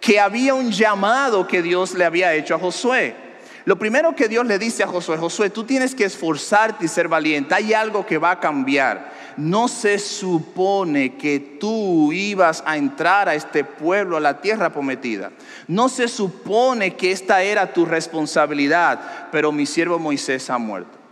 Que 0.00 0.20
había 0.20 0.54
un 0.54 0.72
llamado 0.72 1.46
que 1.46 1.62
Dios 1.62 1.94
le 1.94 2.04
había 2.04 2.34
hecho 2.34 2.54
a 2.54 2.58
Josué. 2.58 3.25
Lo 3.66 3.76
primero 3.76 4.14
que 4.14 4.28
Dios 4.28 4.46
le 4.46 4.60
dice 4.60 4.84
a 4.84 4.86
Josué, 4.86 5.16
Josué, 5.16 5.50
tú 5.50 5.64
tienes 5.64 5.92
que 5.92 6.04
esforzarte 6.04 6.84
y 6.84 6.88
ser 6.88 7.08
valiente. 7.08 7.52
Hay 7.52 7.74
algo 7.74 8.06
que 8.06 8.16
va 8.16 8.30
a 8.30 8.38
cambiar. 8.38 9.12
No 9.36 9.66
se 9.66 9.98
supone 9.98 11.16
que 11.16 11.40
tú 11.58 12.12
ibas 12.12 12.62
a 12.64 12.76
entrar 12.76 13.28
a 13.28 13.34
este 13.34 13.64
pueblo, 13.64 14.16
a 14.16 14.20
la 14.20 14.40
tierra 14.40 14.72
prometida. 14.72 15.32
No 15.66 15.88
se 15.88 16.06
supone 16.06 16.94
que 16.94 17.10
esta 17.10 17.42
era 17.42 17.72
tu 17.72 17.84
responsabilidad, 17.84 19.28
pero 19.32 19.50
mi 19.50 19.66
siervo 19.66 19.98
Moisés 19.98 20.48
ha 20.48 20.58
muerto. 20.58 21.05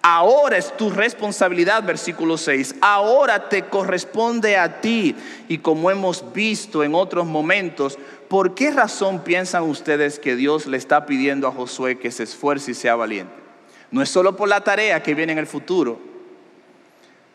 Ahora 0.00 0.56
es 0.56 0.74
tu 0.76 0.90
responsabilidad, 0.90 1.82
versículo 1.82 2.38
6. 2.38 2.76
Ahora 2.80 3.48
te 3.48 3.66
corresponde 3.66 4.56
a 4.56 4.80
ti. 4.80 5.14
Y 5.48 5.58
como 5.58 5.90
hemos 5.90 6.32
visto 6.32 6.82
en 6.82 6.94
otros 6.94 7.26
momentos, 7.26 7.98
¿por 8.28 8.54
qué 8.54 8.70
razón 8.70 9.22
piensan 9.22 9.64
ustedes 9.64 10.18
que 10.18 10.34
Dios 10.34 10.66
le 10.66 10.78
está 10.78 11.04
pidiendo 11.04 11.46
a 11.46 11.52
Josué 11.52 11.98
que 11.98 12.10
se 12.10 12.22
esfuerce 12.22 12.70
y 12.70 12.74
sea 12.74 12.96
valiente? 12.96 13.34
No 13.90 14.00
es 14.00 14.08
solo 14.08 14.34
por 14.36 14.48
la 14.48 14.64
tarea 14.64 15.02
que 15.02 15.14
viene 15.14 15.32
en 15.32 15.38
el 15.38 15.46
futuro. 15.46 16.00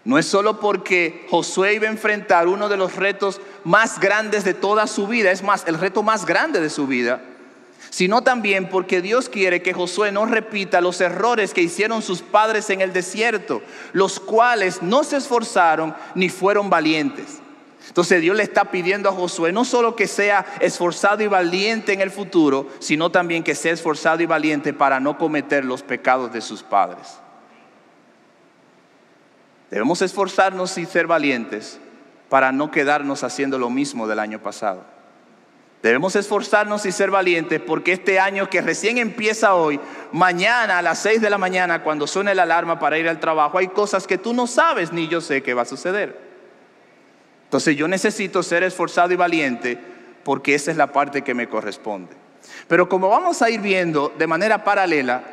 No 0.04 0.18
es 0.18 0.26
solo 0.26 0.60
porque 0.60 1.28
Josué 1.30 1.76
iba 1.76 1.88
a 1.88 1.92
enfrentar 1.92 2.48
uno 2.48 2.70
de 2.70 2.78
los 2.78 2.96
retos 2.96 3.40
más 3.64 4.00
grandes 4.00 4.44
de 4.46 4.54
toda 4.54 4.88
su 4.88 5.06
vida, 5.06 5.32
es 5.32 5.44
más, 5.44 5.68
el 5.68 5.78
reto 5.78 6.02
más 6.02 6.26
grande 6.26 6.62
de 6.62 6.70
su 6.70 6.88
vida 6.88 7.22
sino 7.90 8.22
también 8.22 8.70
porque 8.70 9.02
Dios 9.02 9.30
quiere 9.30 9.62
que 9.62 9.74
Josué 9.74 10.12
no 10.12 10.26
repita 10.26 10.82
los 10.82 11.02
errores 11.02 11.54
que 11.54 11.62
hicieron 11.62 12.02
sus 12.02 12.22
padres 12.22 12.70
en 12.70 12.82
el 12.82 12.94
desierto, 12.94 13.62
los 13.94 14.20
cuales 14.20 14.82
no 14.82 15.04
se 15.04 15.18
esforzaron 15.18 15.96
ni 16.16 16.30
fueron 16.30 16.70
valientes. 16.70 17.40
Entonces 17.88 18.22
Dios 18.22 18.36
le 18.36 18.44
está 18.44 18.66
pidiendo 18.66 19.10
a 19.10 19.14
Josué 19.14 19.52
no 19.52 19.64
solo 19.64 19.96
que 19.96 20.08
sea 20.08 20.46
esforzado 20.60 21.24
y 21.24 21.28
valiente 21.28 21.94
en 21.94 22.02
el 22.02 22.12
futuro, 22.12 22.68
sino 22.80 23.10
también 23.12 23.44
que 23.44 23.56
sea 23.56 23.74
esforzado 23.74 24.22
y 24.22 24.26
valiente 24.26 24.74
para 24.74 25.00
no 25.00 25.18
cometer 25.18 25.64
los 25.64 25.84
pecados 25.84 26.34
de 26.34 26.42
sus 26.42 26.64
padres. 26.64 27.20
Debemos 29.72 30.02
esforzarnos 30.02 30.78
y 30.78 30.86
ser 30.86 31.08
valientes 31.08 31.80
para 32.30 32.52
no 32.52 32.72
quedarnos 32.72 33.24
haciendo 33.24 33.58
lo 33.58 33.70
mismo 33.70 34.08
del 34.08 34.20
año 34.20 34.42
pasado. 34.42 34.97
Debemos 35.84 36.16
esforzarnos 36.16 36.86
y 36.86 36.92
ser 36.92 37.12
valientes 37.12 37.62
porque 37.62 37.94
este 37.94 38.20
año 38.20 38.50
que 38.50 38.62
recién 38.62 38.98
empieza 38.98 39.54
hoy, 39.54 39.80
mañana 40.12 40.80
a 40.80 40.82
las 40.82 41.00
6 41.00 41.22
de 41.22 41.30
la 41.30 41.38
mañana, 41.38 41.84
cuando 41.84 42.08
suene 42.08 42.34
la 42.34 42.44
alarma 42.44 42.80
para 42.80 42.98
ir 42.98 43.08
al 43.08 43.20
trabajo, 43.20 43.60
hay 43.60 43.68
cosas 43.68 44.08
que 44.08 44.18
tú 44.18 44.34
no 44.34 44.48
sabes 44.48 44.92
ni 44.92 45.08
yo 45.08 45.22
sé 45.22 45.44
que 45.44 45.54
va 45.54 45.62
a 45.62 45.66
suceder. 45.66 46.20
Entonces 47.44 47.78
yo 47.78 47.88
necesito 47.88 48.42
ser 48.44 48.64
esforzado 48.64 49.14
y 49.14 49.16
valiente 49.16 49.78
porque 50.24 50.56
esa 50.56 50.72
es 50.72 50.78
la 50.78 50.92
parte 50.92 51.22
que 51.22 51.34
me 51.34 51.48
corresponde. 51.48 52.14
Pero 52.68 52.90
como 52.90 53.10
vamos 53.10 53.42
a 53.42 53.50
ir 53.50 53.62
viendo 53.62 54.14
de 54.18 54.28
manera 54.28 54.64
paralela, 54.64 55.24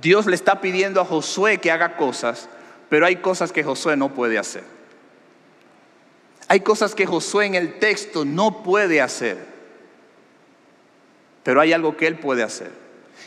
Dios 0.00 0.26
le 0.26 0.36
está 0.36 0.60
pidiendo 0.60 1.00
a 1.00 1.04
Josué 1.04 1.58
que 1.58 1.70
haga 1.70 1.96
cosas, 1.96 2.48
pero 2.88 3.04
hay 3.04 3.16
cosas 3.16 3.52
que 3.52 3.64
Josué 3.64 3.96
no 3.96 4.14
puede 4.14 4.38
hacer. 4.38 4.64
Hay 6.48 6.60
cosas 6.60 6.94
que 6.94 7.06
Josué 7.06 7.46
en 7.46 7.54
el 7.54 7.78
texto 7.78 8.24
no 8.24 8.62
puede 8.62 9.00
hacer. 9.00 9.49
Pero 11.42 11.60
hay 11.60 11.72
algo 11.72 11.96
que 11.96 12.06
Él 12.06 12.18
puede 12.18 12.42
hacer. 12.42 12.70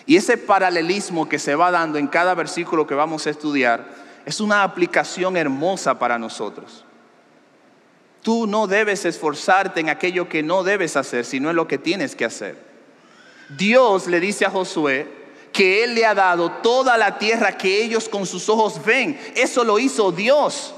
Y 0.05 0.17
ese 0.17 0.37
paralelismo 0.37 1.29
que 1.29 1.39
se 1.39 1.55
va 1.55 1.71
dando 1.71 1.97
en 1.97 2.07
cada 2.07 2.33
versículo 2.33 2.85
que 2.85 2.95
vamos 2.95 3.25
a 3.25 3.29
estudiar 3.29 3.85
es 4.25 4.39
una 4.41 4.63
aplicación 4.63 5.37
hermosa 5.37 5.97
para 5.99 6.19
nosotros. 6.19 6.85
Tú 8.21 8.47
no 8.47 8.67
debes 8.67 9.05
esforzarte 9.05 9.81
en 9.81 9.89
aquello 9.89 10.29
que 10.29 10.43
no 10.43 10.63
debes 10.63 10.95
hacer, 10.95 11.25
sino 11.25 11.49
en 11.49 11.55
lo 11.55 11.67
que 11.67 11.77
tienes 11.77 12.15
que 12.15 12.25
hacer. 12.25 12.57
Dios 13.49 14.07
le 14.07 14.19
dice 14.19 14.45
a 14.45 14.49
Josué 14.49 15.07
que 15.51 15.83
Él 15.83 15.95
le 15.95 16.05
ha 16.05 16.13
dado 16.13 16.51
toda 16.51 16.97
la 16.97 17.17
tierra 17.17 17.57
que 17.57 17.83
ellos 17.83 18.07
con 18.07 18.25
sus 18.25 18.47
ojos 18.49 18.83
ven. 18.83 19.19
Eso 19.35 19.63
lo 19.63 19.77
hizo 19.77 20.11
Dios. 20.11 20.73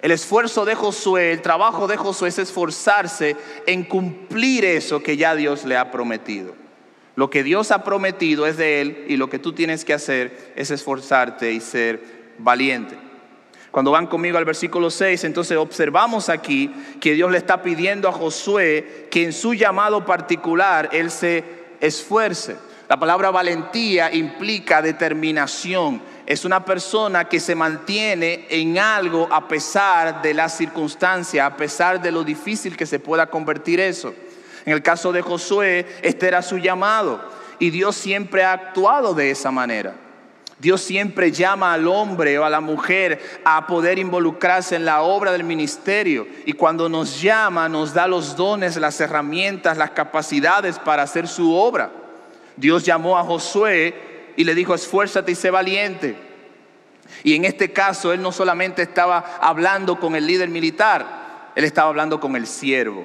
El 0.00 0.12
esfuerzo 0.12 0.64
de 0.64 0.76
Josué, 0.76 1.32
el 1.32 1.42
trabajo 1.42 1.88
de 1.88 1.96
Josué 1.96 2.28
es 2.28 2.38
esforzarse 2.38 3.36
en 3.66 3.82
cumplir 3.84 4.64
eso 4.64 5.02
que 5.02 5.16
ya 5.16 5.34
Dios 5.34 5.64
le 5.64 5.76
ha 5.76 5.90
prometido. 5.90 6.54
Lo 7.16 7.30
que 7.30 7.42
Dios 7.42 7.72
ha 7.72 7.82
prometido 7.82 8.46
es 8.46 8.56
de 8.56 8.80
Él 8.80 9.04
y 9.08 9.16
lo 9.16 9.28
que 9.28 9.40
tú 9.40 9.52
tienes 9.52 9.84
que 9.84 9.92
hacer 9.92 10.52
es 10.54 10.70
esforzarte 10.70 11.52
y 11.52 11.60
ser 11.60 12.34
valiente. 12.38 12.96
Cuando 13.72 13.90
van 13.90 14.06
conmigo 14.06 14.38
al 14.38 14.44
versículo 14.44 14.88
6, 14.88 15.24
entonces 15.24 15.58
observamos 15.58 16.28
aquí 16.28 16.72
que 17.00 17.14
Dios 17.14 17.32
le 17.32 17.38
está 17.38 17.60
pidiendo 17.60 18.08
a 18.08 18.12
Josué 18.12 19.08
que 19.10 19.24
en 19.24 19.32
su 19.32 19.52
llamado 19.52 20.04
particular 20.04 20.90
Él 20.92 21.10
se 21.10 21.42
esfuerce. 21.80 22.56
La 22.88 22.98
palabra 22.98 23.30
valentía 23.30 24.14
implica 24.14 24.80
determinación. 24.80 26.00
Es 26.28 26.44
una 26.44 26.62
persona 26.62 27.26
que 27.26 27.40
se 27.40 27.54
mantiene 27.54 28.44
en 28.50 28.78
algo 28.78 29.26
a 29.32 29.48
pesar 29.48 30.20
de 30.20 30.34
la 30.34 30.50
circunstancia, 30.50 31.46
a 31.46 31.56
pesar 31.56 32.02
de 32.02 32.12
lo 32.12 32.22
difícil 32.22 32.76
que 32.76 32.84
se 32.84 33.00
pueda 33.00 33.30
convertir 33.30 33.80
eso. 33.80 34.12
En 34.66 34.74
el 34.74 34.82
caso 34.82 35.10
de 35.10 35.22
Josué, 35.22 35.86
este 36.02 36.28
era 36.28 36.42
su 36.42 36.58
llamado 36.58 37.18
y 37.58 37.70
Dios 37.70 37.96
siempre 37.96 38.44
ha 38.44 38.52
actuado 38.52 39.14
de 39.14 39.30
esa 39.30 39.50
manera. 39.50 39.94
Dios 40.58 40.82
siempre 40.82 41.32
llama 41.32 41.72
al 41.72 41.88
hombre 41.88 42.38
o 42.38 42.44
a 42.44 42.50
la 42.50 42.60
mujer 42.60 43.40
a 43.46 43.66
poder 43.66 43.98
involucrarse 43.98 44.76
en 44.76 44.84
la 44.84 45.00
obra 45.00 45.32
del 45.32 45.44
ministerio. 45.44 46.26
Y 46.44 46.52
cuando 46.52 46.90
nos 46.90 47.22
llama, 47.22 47.70
nos 47.70 47.94
da 47.94 48.06
los 48.06 48.36
dones, 48.36 48.76
las 48.76 49.00
herramientas, 49.00 49.78
las 49.78 49.92
capacidades 49.92 50.78
para 50.78 51.04
hacer 51.04 51.26
su 51.26 51.54
obra. 51.54 51.90
Dios 52.54 52.84
llamó 52.84 53.16
a 53.16 53.24
Josué 53.24 54.17
y 54.38 54.44
le 54.44 54.54
dijo, 54.54 54.72
esfuérzate 54.72 55.32
y 55.32 55.34
sé 55.34 55.50
valiente. 55.50 56.14
Y 57.24 57.34
en 57.34 57.44
este 57.44 57.72
caso, 57.72 58.12
él 58.12 58.22
no 58.22 58.30
solamente 58.30 58.82
estaba 58.82 59.36
hablando 59.40 59.98
con 59.98 60.14
el 60.14 60.28
líder 60.28 60.48
militar, 60.48 61.50
él 61.56 61.64
estaba 61.64 61.88
hablando 61.88 62.20
con 62.20 62.36
el 62.36 62.46
siervo. 62.46 63.04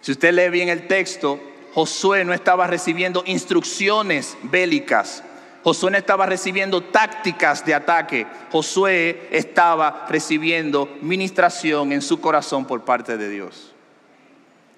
Si 0.00 0.10
usted 0.10 0.32
lee 0.32 0.48
bien 0.48 0.70
el 0.70 0.86
texto, 0.86 1.38
Josué 1.74 2.24
no 2.24 2.32
estaba 2.32 2.66
recibiendo 2.66 3.24
instrucciones 3.26 4.38
bélicas. 4.44 5.22
Josué 5.62 5.90
no 5.90 5.98
estaba 5.98 6.24
recibiendo 6.24 6.84
tácticas 6.84 7.62
de 7.66 7.74
ataque. 7.74 8.26
Josué 8.50 9.28
estaba 9.32 10.06
recibiendo 10.08 10.96
ministración 11.02 11.92
en 11.92 12.00
su 12.00 12.22
corazón 12.22 12.64
por 12.64 12.86
parte 12.86 13.18
de 13.18 13.28
Dios. 13.28 13.74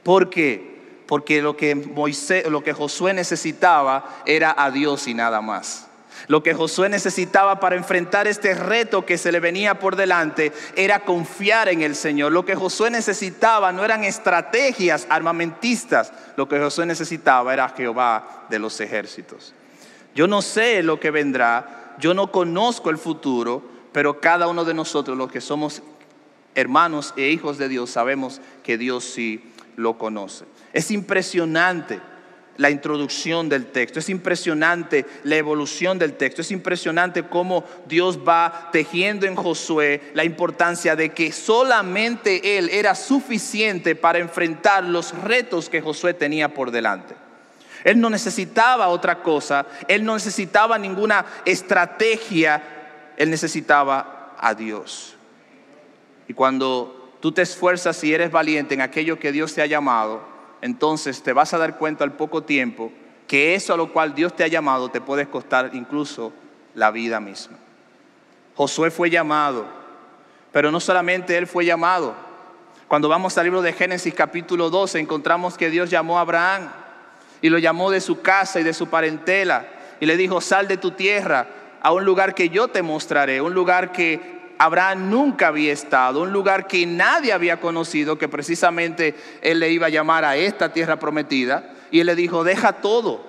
¿Por 0.02 0.30
qué? 0.30 0.73
Porque 1.06 1.42
lo 1.42 1.56
que, 1.56 1.74
Moisés, 1.74 2.46
lo 2.48 2.64
que 2.64 2.72
Josué 2.72 3.12
necesitaba 3.12 4.22
era 4.26 4.54
a 4.56 4.70
Dios 4.70 5.06
y 5.06 5.14
nada 5.14 5.40
más. 5.40 5.88
Lo 6.26 6.42
que 6.42 6.54
Josué 6.54 6.88
necesitaba 6.88 7.60
para 7.60 7.76
enfrentar 7.76 8.26
este 8.26 8.54
reto 8.54 9.04
que 9.04 9.18
se 9.18 9.32
le 9.32 9.40
venía 9.40 9.78
por 9.78 9.96
delante 9.96 10.52
era 10.74 11.00
confiar 11.00 11.68
en 11.68 11.82
el 11.82 11.94
Señor. 11.94 12.32
Lo 12.32 12.44
que 12.44 12.54
Josué 12.54 12.90
necesitaba 12.90 13.72
no 13.72 13.84
eran 13.84 14.04
estrategias 14.04 15.06
armamentistas, 15.10 16.12
lo 16.36 16.48
que 16.48 16.58
Josué 16.58 16.86
necesitaba 16.86 17.52
era 17.52 17.68
Jehová 17.68 18.46
de 18.48 18.58
los 18.58 18.80
ejércitos. 18.80 19.52
Yo 20.14 20.26
no 20.26 20.40
sé 20.40 20.82
lo 20.82 20.98
que 20.98 21.10
vendrá, 21.10 21.94
yo 21.98 22.14
no 22.14 22.30
conozco 22.30 22.90
el 22.90 22.98
futuro, 22.98 23.62
pero 23.92 24.20
cada 24.20 24.46
uno 24.46 24.64
de 24.64 24.74
nosotros, 24.74 25.18
los 25.18 25.30
que 25.30 25.40
somos 25.40 25.82
hermanos 26.54 27.12
e 27.16 27.28
hijos 27.28 27.58
de 27.58 27.68
Dios, 27.68 27.90
sabemos 27.90 28.40
que 28.62 28.78
Dios 28.78 29.04
sí 29.04 29.52
lo 29.76 29.98
conoce. 29.98 30.46
Es 30.74 30.90
impresionante 30.90 32.00
la 32.56 32.70
introducción 32.70 33.48
del 33.48 33.66
texto, 33.66 33.98
es 33.98 34.08
impresionante 34.08 35.06
la 35.24 35.36
evolución 35.36 35.98
del 35.98 36.14
texto, 36.14 36.42
es 36.42 36.50
impresionante 36.50 37.24
cómo 37.24 37.64
Dios 37.86 38.18
va 38.18 38.68
tejiendo 38.72 39.26
en 39.26 39.34
Josué 39.34 40.10
la 40.14 40.24
importancia 40.24 40.94
de 40.94 41.10
que 41.10 41.32
solamente 41.32 42.58
Él 42.58 42.68
era 42.70 42.94
suficiente 42.94 43.96
para 43.96 44.18
enfrentar 44.18 44.84
los 44.84 45.16
retos 45.22 45.68
que 45.68 45.80
Josué 45.80 46.14
tenía 46.14 46.52
por 46.52 46.70
delante. 46.70 47.14
Él 47.84 48.00
no 48.00 48.08
necesitaba 48.10 48.88
otra 48.88 49.22
cosa, 49.22 49.66
él 49.88 50.04
no 50.04 50.14
necesitaba 50.14 50.78
ninguna 50.78 51.26
estrategia, 51.44 52.62
él 53.16 53.30
necesitaba 53.30 54.34
a 54.38 54.54
Dios. 54.54 55.16
Y 56.26 56.32
cuando 56.32 57.12
tú 57.20 57.30
te 57.30 57.42
esfuerzas 57.42 58.02
y 58.02 58.14
eres 58.14 58.30
valiente 58.30 58.72
en 58.72 58.80
aquello 58.80 59.18
que 59.18 59.32
Dios 59.32 59.52
te 59.52 59.60
ha 59.60 59.66
llamado, 59.66 60.33
entonces 60.64 61.22
te 61.22 61.34
vas 61.34 61.52
a 61.52 61.58
dar 61.58 61.76
cuenta 61.76 62.04
al 62.04 62.12
poco 62.12 62.42
tiempo 62.42 62.90
que 63.26 63.54
eso 63.54 63.74
a 63.74 63.76
lo 63.76 63.92
cual 63.92 64.14
Dios 64.14 64.34
te 64.34 64.44
ha 64.44 64.46
llamado 64.46 64.88
te 64.88 65.02
puede 65.02 65.26
costar 65.26 65.68
incluso 65.74 66.32
la 66.74 66.90
vida 66.90 67.20
misma. 67.20 67.58
Josué 68.54 68.90
fue 68.90 69.10
llamado, 69.10 69.66
pero 70.52 70.72
no 70.72 70.80
solamente 70.80 71.36
él 71.36 71.46
fue 71.46 71.66
llamado. 71.66 72.14
Cuando 72.88 73.10
vamos 73.10 73.36
al 73.36 73.44
libro 73.44 73.60
de 73.60 73.74
Génesis 73.74 74.14
capítulo 74.14 74.70
12 74.70 75.00
encontramos 75.00 75.58
que 75.58 75.68
Dios 75.68 75.90
llamó 75.90 76.16
a 76.16 76.22
Abraham 76.22 76.70
y 77.42 77.50
lo 77.50 77.58
llamó 77.58 77.90
de 77.90 78.00
su 78.00 78.22
casa 78.22 78.58
y 78.58 78.62
de 78.62 78.72
su 78.72 78.86
parentela 78.86 79.68
y 80.00 80.06
le 80.06 80.16
dijo, 80.16 80.40
sal 80.40 80.66
de 80.66 80.78
tu 80.78 80.92
tierra 80.92 81.46
a 81.82 81.92
un 81.92 82.06
lugar 82.06 82.34
que 82.34 82.48
yo 82.48 82.68
te 82.68 82.80
mostraré, 82.80 83.42
un 83.42 83.52
lugar 83.52 83.92
que 83.92 84.43
Abraham 84.58 85.10
nunca 85.10 85.48
había 85.48 85.72
estado, 85.72 86.22
un 86.22 86.32
lugar 86.32 86.66
que 86.66 86.86
nadie 86.86 87.32
había 87.32 87.60
conocido, 87.60 88.18
que 88.18 88.28
precisamente 88.28 89.14
él 89.42 89.60
le 89.60 89.70
iba 89.70 89.86
a 89.86 89.90
llamar 89.90 90.24
a 90.24 90.36
esta 90.36 90.72
tierra 90.72 90.98
prometida. 90.98 91.74
Y 91.90 92.00
él 92.00 92.06
le 92.06 92.14
dijo, 92.14 92.44
deja 92.44 92.74
todo, 92.74 93.24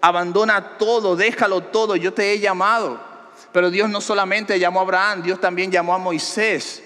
abandona 0.00 0.78
todo, 0.78 1.16
déjalo 1.16 1.62
todo, 1.62 1.96
yo 1.96 2.12
te 2.12 2.32
he 2.32 2.38
llamado. 2.38 3.00
Pero 3.52 3.70
Dios 3.70 3.88
no 3.88 4.00
solamente 4.00 4.58
llamó 4.58 4.80
a 4.80 4.82
Abraham, 4.82 5.22
Dios 5.22 5.40
también 5.40 5.70
llamó 5.70 5.94
a 5.94 5.98
Moisés. 5.98 6.82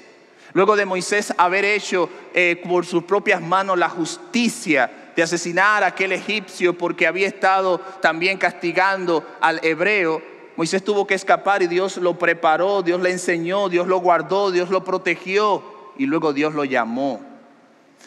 Luego 0.53 0.77
de 0.77 0.85
Moisés 0.85 1.33
haber 1.39 1.65
hecho 1.65 2.11
eh, 2.35 2.61
por 2.67 2.85
sus 2.85 3.05
propias 3.05 3.41
manos 3.41 3.79
la 3.79 3.89
justicia 3.89 4.91
de 5.17 5.23
asesinar 5.23 5.83
a 5.83 5.89
aquel 5.89 6.13
egipcio 6.13 6.77
porque 6.77 7.07
había 7.07 7.27
estado 7.27 7.79
también 8.01 8.39
castigando 8.39 9.25
al 9.41 9.61
hebreo, 9.65 10.23
Moisés 10.57 10.85
tuvo 10.85 11.07
que 11.07 11.15
escapar 11.15 11.63
y 11.63 11.67
Dios 11.67 11.97
lo 11.97 12.19
preparó, 12.19 12.83
Dios 12.83 13.01
le 13.01 13.11
enseñó, 13.11 13.69
Dios 13.69 13.87
lo 13.87 13.99
guardó, 14.01 14.51
Dios 14.51 14.71
lo 14.71 14.85
protegió 14.85 15.63
y 15.97 16.07
luego 16.07 16.33
Dios 16.33 16.55
lo 16.55 16.65
llamó. 16.65 17.21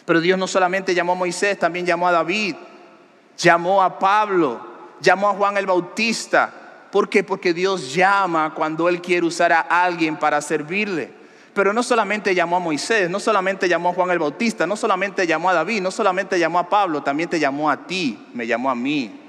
Pero 0.04 0.20
Dios 0.20 0.38
no 0.38 0.46
solamente 0.46 0.94
llamó 0.94 1.12
a 1.12 1.16
Moisés, 1.16 1.58
también 1.58 1.86
llamó 1.86 2.06
a 2.06 2.12
David, 2.12 2.54
llamó 3.36 3.82
a 3.82 3.98
Pablo, 3.98 4.60
llamó 5.00 5.28
a 5.28 5.34
Juan 5.34 5.56
el 5.56 5.66
Bautista. 5.66 6.52
¿Por 6.92 7.08
qué? 7.08 7.24
Porque 7.24 7.52
Dios 7.52 7.92
llama 7.92 8.54
cuando 8.54 8.88
Él 8.88 9.02
quiere 9.02 9.26
usar 9.26 9.52
a 9.52 9.60
alguien 9.60 10.16
para 10.16 10.40
servirle. 10.40 11.12
Pero 11.52 11.72
no 11.72 11.82
solamente 11.82 12.34
llamó 12.34 12.56
a 12.56 12.60
Moisés, 12.60 13.10
no 13.10 13.18
solamente 13.18 13.68
llamó 13.68 13.88
a 13.88 13.94
Juan 13.94 14.10
el 14.10 14.18
Bautista, 14.18 14.66
no 14.66 14.76
solamente 14.76 15.26
llamó 15.26 15.50
a 15.50 15.54
David, 15.54 15.80
no 15.80 15.90
solamente 15.90 16.38
llamó 16.38 16.58
a 16.58 16.68
Pablo, 16.68 17.02
también 17.02 17.28
te 17.28 17.40
llamó 17.40 17.70
a 17.70 17.86
ti, 17.86 18.28
me 18.34 18.46
llamó 18.46 18.70
a 18.70 18.74
mí. 18.74 19.25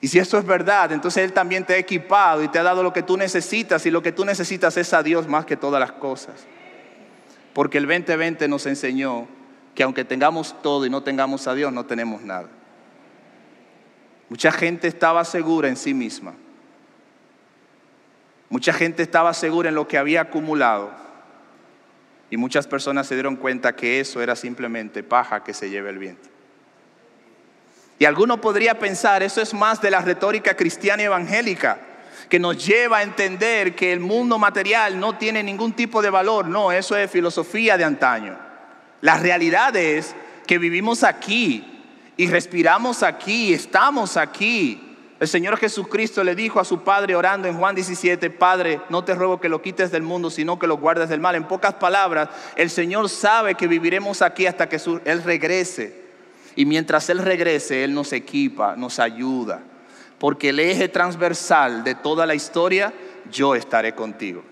Y 0.00 0.08
si 0.08 0.18
esto 0.18 0.38
es 0.38 0.44
verdad, 0.44 0.92
entonces 0.92 1.24
Él 1.24 1.32
también 1.32 1.64
te 1.64 1.74
ha 1.74 1.78
equipado 1.78 2.42
y 2.42 2.48
te 2.48 2.58
ha 2.58 2.62
dado 2.62 2.82
lo 2.82 2.92
que 2.92 3.02
tú 3.02 3.16
necesitas 3.16 3.84
y 3.86 3.90
lo 3.90 4.02
que 4.02 4.12
tú 4.12 4.24
necesitas 4.24 4.76
es 4.76 4.94
a 4.94 5.02
Dios 5.02 5.26
más 5.26 5.44
que 5.44 5.56
todas 5.56 5.80
las 5.80 5.92
cosas. 5.92 6.46
Porque 7.52 7.78
el 7.78 7.86
2020 7.86 8.46
nos 8.46 8.66
enseñó 8.66 9.26
que 9.74 9.82
aunque 9.82 10.04
tengamos 10.04 10.54
todo 10.62 10.86
y 10.86 10.90
no 10.90 11.02
tengamos 11.02 11.48
a 11.48 11.54
Dios, 11.54 11.72
no 11.72 11.84
tenemos 11.86 12.22
nada. 12.22 12.48
Mucha 14.28 14.52
gente 14.52 14.86
estaba 14.86 15.24
segura 15.24 15.68
en 15.68 15.76
sí 15.76 15.94
misma 15.94 16.34
Mucha 18.50 18.72
gente 18.72 19.02
estaba 19.02 19.34
segura 19.34 19.68
en 19.68 19.74
lo 19.74 19.86
que 19.88 19.98
había 19.98 20.22
acumulado 20.22 20.90
y 22.30 22.36
muchas 22.36 22.66
personas 22.66 23.06
se 23.06 23.14
dieron 23.14 23.36
cuenta 23.36 23.76
que 23.76 24.00
eso 24.00 24.22
era 24.22 24.36
simplemente 24.36 25.02
paja 25.02 25.44
que 25.44 25.52
se 25.52 25.68
lleva 25.68 25.90
el 25.90 25.98
viento. 25.98 26.28
Y 27.98 28.04
alguno 28.04 28.40
podría 28.40 28.78
pensar, 28.78 29.22
eso 29.22 29.40
es 29.40 29.52
más 29.54 29.80
de 29.80 29.90
la 29.90 30.00
retórica 30.00 30.54
cristiana 30.54 31.02
evangélica, 31.02 31.78
que 32.28 32.38
nos 32.38 32.64
lleva 32.64 32.98
a 32.98 33.02
entender 33.02 33.74
que 33.74 33.92
el 33.92 34.00
mundo 34.00 34.38
material 34.38 35.00
no 35.00 35.16
tiene 35.16 35.42
ningún 35.42 35.72
tipo 35.72 36.00
de 36.00 36.10
valor. 36.10 36.46
No, 36.46 36.70
eso 36.70 36.96
es 36.96 37.10
filosofía 37.10 37.76
de 37.76 37.84
antaño. 37.84 38.38
La 39.00 39.18
realidad 39.18 39.74
es 39.76 40.14
que 40.46 40.58
vivimos 40.58 41.02
aquí 41.02 41.84
y 42.16 42.26
respiramos 42.28 43.02
aquí, 43.02 43.52
estamos 43.52 44.16
aquí. 44.16 44.84
El 45.18 45.26
Señor 45.26 45.56
Jesucristo 45.56 46.22
le 46.22 46.36
dijo 46.36 46.60
a 46.60 46.64
su 46.64 46.82
Padre 46.84 47.16
orando 47.16 47.48
en 47.48 47.56
Juan 47.56 47.74
17, 47.74 48.30
Padre, 48.30 48.80
no 48.88 49.02
te 49.02 49.14
ruego 49.14 49.40
que 49.40 49.48
lo 49.48 49.62
quites 49.62 49.90
del 49.90 50.02
mundo, 50.02 50.30
sino 50.30 50.58
que 50.58 50.68
lo 50.68 50.76
guardes 50.76 51.08
del 51.08 51.20
mal. 51.20 51.34
En 51.34 51.48
pocas 51.48 51.74
palabras, 51.74 52.28
el 52.54 52.70
Señor 52.70 53.08
sabe 53.08 53.56
que 53.56 53.66
viviremos 53.66 54.22
aquí 54.22 54.46
hasta 54.46 54.68
que 54.68 54.80
Él 55.04 55.22
regrese. 55.24 56.07
Y 56.58 56.66
mientras 56.66 57.08
Él 57.08 57.20
regrese, 57.20 57.84
Él 57.84 57.94
nos 57.94 58.12
equipa, 58.12 58.74
nos 58.74 58.98
ayuda. 58.98 59.60
Porque 60.18 60.48
el 60.48 60.58
eje 60.58 60.88
transversal 60.88 61.84
de 61.84 61.94
toda 61.94 62.26
la 62.26 62.34
historia, 62.34 62.92
yo 63.30 63.54
estaré 63.54 63.94
contigo. 63.94 64.42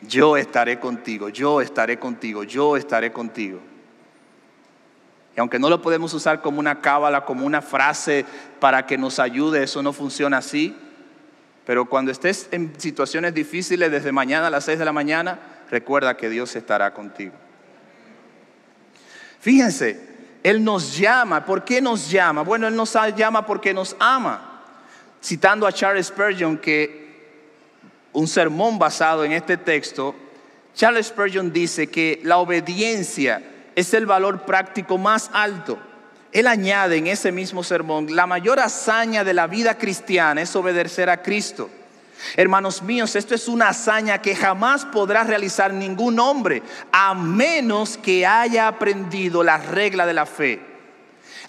Yo 0.00 0.38
estaré 0.38 0.80
contigo, 0.80 1.28
yo 1.28 1.60
estaré 1.60 1.98
contigo, 1.98 2.42
yo 2.44 2.74
estaré 2.74 3.12
contigo. 3.12 3.60
Y 5.36 5.40
aunque 5.40 5.58
no 5.58 5.68
lo 5.68 5.82
podemos 5.82 6.14
usar 6.14 6.40
como 6.40 6.58
una 6.58 6.80
cábala, 6.80 7.26
como 7.26 7.44
una 7.44 7.60
frase 7.60 8.24
para 8.58 8.86
que 8.86 8.96
nos 8.96 9.18
ayude, 9.18 9.62
eso 9.62 9.82
no 9.82 9.92
funciona 9.92 10.38
así. 10.38 10.74
Pero 11.66 11.84
cuando 11.84 12.10
estés 12.10 12.48
en 12.50 12.72
situaciones 12.80 13.34
difíciles 13.34 13.90
desde 13.90 14.10
mañana 14.10 14.46
a 14.46 14.50
las 14.50 14.64
6 14.64 14.78
de 14.78 14.86
la 14.86 14.92
mañana, 14.94 15.38
recuerda 15.70 16.16
que 16.16 16.30
Dios 16.30 16.56
estará 16.56 16.94
contigo. 16.94 17.34
Fíjense, 19.38 20.11
Él 20.42 20.62
nos 20.64 20.96
llama. 20.96 21.44
¿Por 21.44 21.64
qué 21.64 21.80
nos 21.80 22.10
llama? 22.10 22.42
Bueno, 22.42 22.66
Él 22.66 22.76
nos 22.76 22.96
llama 23.16 23.46
porque 23.46 23.72
nos 23.72 23.96
ama. 23.98 24.62
Citando 25.22 25.66
a 25.66 25.72
Charles 25.72 26.06
Spurgeon, 26.06 26.58
que 26.58 27.02
un 28.12 28.26
sermón 28.26 28.78
basado 28.78 29.24
en 29.24 29.32
este 29.32 29.56
texto, 29.56 30.14
Charles 30.74 31.06
Spurgeon 31.06 31.52
dice 31.52 31.88
que 31.88 32.20
la 32.24 32.38
obediencia 32.38 33.42
es 33.74 33.94
el 33.94 34.06
valor 34.06 34.42
práctico 34.42 34.98
más 34.98 35.30
alto. 35.32 35.78
Él 36.32 36.46
añade 36.46 36.96
en 36.96 37.06
ese 37.06 37.30
mismo 37.30 37.62
sermón, 37.62 38.16
la 38.16 38.26
mayor 38.26 38.58
hazaña 38.58 39.22
de 39.22 39.34
la 39.34 39.46
vida 39.46 39.76
cristiana 39.76 40.40
es 40.40 40.56
obedecer 40.56 41.10
a 41.10 41.22
Cristo. 41.22 41.68
Hermanos 42.36 42.82
míos, 42.82 43.16
esto 43.16 43.34
es 43.34 43.48
una 43.48 43.68
hazaña 43.68 44.22
que 44.22 44.34
jamás 44.34 44.84
podrá 44.84 45.24
realizar 45.24 45.72
ningún 45.72 46.18
hombre 46.18 46.62
a 46.92 47.14
menos 47.14 47.96
que 47.96 48.26
haya 48.26 48.68
aprendido 48.68 49.42
la 49.42 49.58
regla 49.58 50.06
de 50.06 50.14
la 50.14 50.26
fe, 50.26 50.60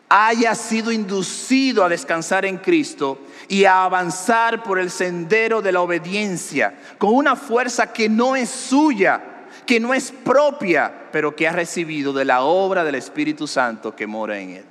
haya 0.09 0.55
sido 0.55 0.91
inducido 0.91 1.83
a 1.83 1.89
descansar 1.89 2.45
en 2.45 2.57
Cristo 2.57 3.19
y 3.47 3.65
a 3.65 3.83
avanzar 3.83 4.63
por 4.63 4.79
el 4.79 4.89
sendero 4.91 5.61
de 5.61 5.71
la 5.71 5.81
obediencia 5.81 6.73
con 6.97 7.13
una 7.13 7.35
fuerza 7.35 7.93
que 7.93 8.09
no 8.09 8.35
es 8.35 8.49
suya, 8.49 9.21
que 9.65 9.79
no 9.79 9.93
es 9.93 10.11
propia, 10.11 11.09
pero 11.11 11.35
que 11.35 11.47
ha 11.47 11.53
recibido 11.53 12.13
de 12.13 12.25
la 12.25 12.41
obra 12.41 12.83
del 12.83 12.95
Espíritu 12.95 13.47
Santo 13.47 13.95
que 13.95 14.07
mora 14.07 14.39
en 14.39 14.49
él. 14.51 14.65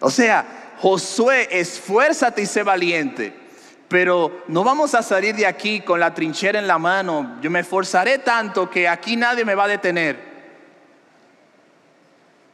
O 0.00 0.10
sea, 0.10 0.74
Josué, 0.78 1.48
esfuérzate 1.50 2.42
y 2.42 2.46
sé 2.46 2.62
valiente. 2.62 3.45
Pero 3.88 4.42
no 4.48 4.64
vamos 4.64 4.94
a 4.94 5.02
salir 5.02 5.34
de 5.36 5.46
aquí 5.46 5.80
con 5.80 6.00
la 6.00 6.12
trinchera 6.12 6.58
en 6.58 6.66
la 6.66 6.78
mano. 6.78 7.36
Yo 7.40 7.50
me 7.50 7.60
esforzaré 7.60 8.18
tanto 8.18 8.68
que 8.68 8.88
aquí 8.88 9.16
nadie 9.16 9.44
me 9.44 9.54
va 9.54 9.64
a 9.64 9.68
detener. 9.68 10.36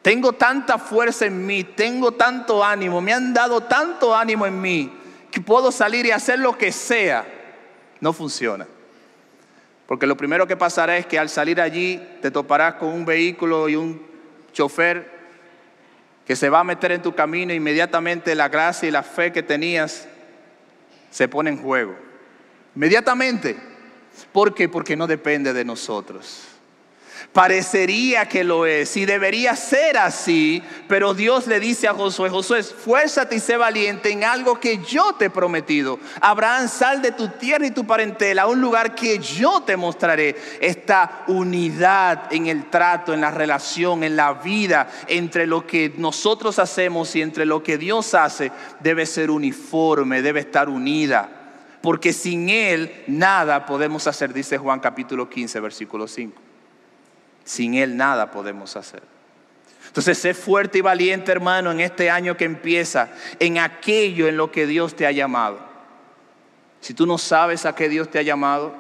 Tengo 0.03 0.33
tanta 0.33 0.79
fuerza 0.79 1.27
en 1.27 1.47
mí, 1.47 1.63
tengo 1.63 2.13
tanto 2.13 2.65
ánimo, 2.65 3.01
me 3.01 3.13
han 3.13 3.33
dado 3.33 3.63
tanto 3.63 4.15
ánimo 4.15 4.47
en 4.47 4.61
mí 4.61 4.93
que 5.31 5.41
puedo 5.41 5.71
salir 5.71 6.05
y 6.05 6.11
hacer 6.11 6.41
lo 6.41 6.59
que 6.59 6.73
sea. 6.73 7.25
No 8.01 8.13
funciona. 8.13 8.67
Porque 9.87 10.07
lo 10.07 10.17
primero 10.17 10.47
que 10.47 10.57
pasará 10.57 10.97
es 10.97 11.07
que 11.07 11.19
al 11.19 11.29
salir 11.29 11.61
allí 11.61 12.03
te 12.21 12.31
toparás 12.31 12.75
con 12.75 12.89
un 12.89 13.05
vehículo 13.05 13.69
y 13.69 13.77
un 13.77 14.05
chofer 14.53 15.11
que 16.27 16.37
se 16.37 16.51
va 16.51 16.61
a 16.61 16.65
meter 16.65 16.93
en 16.93 17.03
tu 17.03 17.15
camino, 17.15 17.53
inmediatamente 17.53 18.35
la 18.35 18.49
gracia 18.49 18.89
y 18.89 18.93
la 18.93 19.03
fe 19.03 19.33
que 19.33 19.43
tenías 19.43 20.09
se 21.13 21.29
pone 21.29 21.51
en 21.51 21.59
juego. 21.59 21.95
Inmediatamente. 22.75 23.57
¿Por 24.33 24.55
qué? 24.55 24.69
Porque 24.69 24.97
no 24.97 25.07
depende 25.07 25.53
de 25.53 25.65
nosotros. 25.65 26.49
Parecería 27.33 28.29
que 28.29 28.45
lo 28.45 28.67
es 28.67 28.95
y 28.95 29.07
debería 29.07 29.57
ser 29.57 29.97
así, 29.97 30.63
pero 30.87 31.15
Dios 31.15 31.47
le 31.47 31.61
dice 31.61 31.89
a 31.89 31.95
Josué, 31.95 32.29
Josué, 32.29 32.59
esfuérzate 32.59 33.37
y 33.37 33.41
sé 33.41 33.57
valiente 33.57 34.11
en 34.11 34.23
algo 34.23 34.61
que 34.61 34.83
yo 34.85 35.15
te 35.15 35.27
he 35.27 35.31
prometido. 35.31 35.99
Abraham, 36.21 36.69
sal 36.69 37.01
de 37.01 37.13
tu 37.13 37.29
tierra 37.29 37.67
y 37.67 37.71
tu 37.71 37.87
parentela 37.87 38.43
a 38.43 38.49
un 38.49 38.61
lugar 38.61 38.95
que 38.95 39.19
yo 39.19 39.63
te 39.63 39.79
mostraré. 39.79 40.37
Esta 40.61 41.25
unidad 41.27 42.31
en 42.31 42.49
el 42.49 42.69
trato, 42.69 43.15
en 43.15 43.23
la 43.23 43.31
relación, 43.31 44.05
en 44.05 44.15
la 44.15 44.35
vida, 44.35 44.91
entre 45.09 45.47
lo 45.47 45.67
que 45.67 45.91
nosotros 45.97 46.59
hacemos 46.59 47.17
y 47.17 47.23
entre 47.23 47.47
lo 47.47 47.63
que 47.63 47.79
Dios 47.79 48.13
hace, 48.13 48.53
debe 48.81 49.07
ser 49.07 49.31
uniforme, 49.31 50.21
debe 50.21 50.41
estar 50.41 50.69
unida. 50.69 51.31
Porque 51.81 52.13
sin 52.13 52.51
Él 52.51 53.05
nada 53.07 53.65
podemos 53.65 54.07
hacer, 54.07 54.35
dice 54.35 54.59
Juan 54.59 54.81
capítulo 54.81 55.31
15, 55.31 55.61
versículo 55.61 56.07
5. 56.07 56.52
Sin 57.45 57.75
Él 57.75 57.97
nada 57.97 58.31
podemos 58.31 58.77
hacer. 58.77 59.03
Entonces, 59.87 60.19
sé 60.19 60.33
fuerte 60.33 60.79
y 60.79 60.81
valiente, 60.81 61.33
hermano, 61.33 61.71
en 61.71 61.81
este 61.81 62.09
año 62.09 62.37
que 62.37 62.45
empieza, 62.45 63.11
en 63.39 63.59
aquello 63.59 64.27
en 64.27 64.37
lo 64.37 64.51
que 64.51 64.67
Dios 64.67 64.97
te 64.97 65.07
ha 65.07 65.13
llamado. 65.13 65.59
Si 66.81 66.95
tú 66.95 67.07
no 67.07 67.19
sabes 67.19 67.67
a 67.67 67.75
qué 67.75 67.89
Dios 67.89 68.11
te 68.11 68.19
ha 68.19 68.23
llamado, 68.23 68.75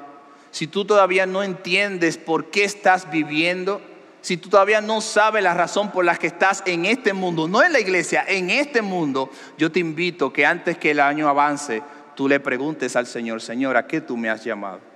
si 0.51 0.66
tú 0.66 0.85
todavía 0.85 1.27
no 1.27 1.42
entiendes 1.42 2.16
por 2.16 2.51
qué 2.51 2.64
estás 2.64 3.11
viviendo, 3.11 3.81
si 4.22 4.37
tú 4.37 4.48
todavía 4.48 4.81
no 4.81 5.01
sabes 5.01 5.42
la 5.42 5.53
razón 5.53 5.90
por 5.90 6.05
la 6.05 6.16
que 6.16 6.29
estás 6.29 6.62
en 6.64 6.85
este 6.87 7.12
mundo, 7.12 7.48
no 7.48 7.62
en 7.62 7.72
la 7.72 7.81
iglesia, 7.81 8.25
en 8.27 8.51
este 8.51 8.81
mundo, 8.81 9.31
yo 9.59 9.72
te 9.72 9.81
invito 9.81 10.33
que 10.33 10.46
antes 10.46 10.79
que 10.79 10.92
el 10.92 11.01
año 11.01 11.29
avance, 11.29 11.83
tú 12.14 12.29
le 12.29 12.38
preguntes 12.38 12.96
al 12.96 13.07
Señor, 13.07 13.42
Señor, 13.42 13.77
¿a 13.77 13.87
qué 13.87 14.01
tú 14.01 14.16
me 14.16 14.31
has 14.31 14.44
llamado? 14.44 14.91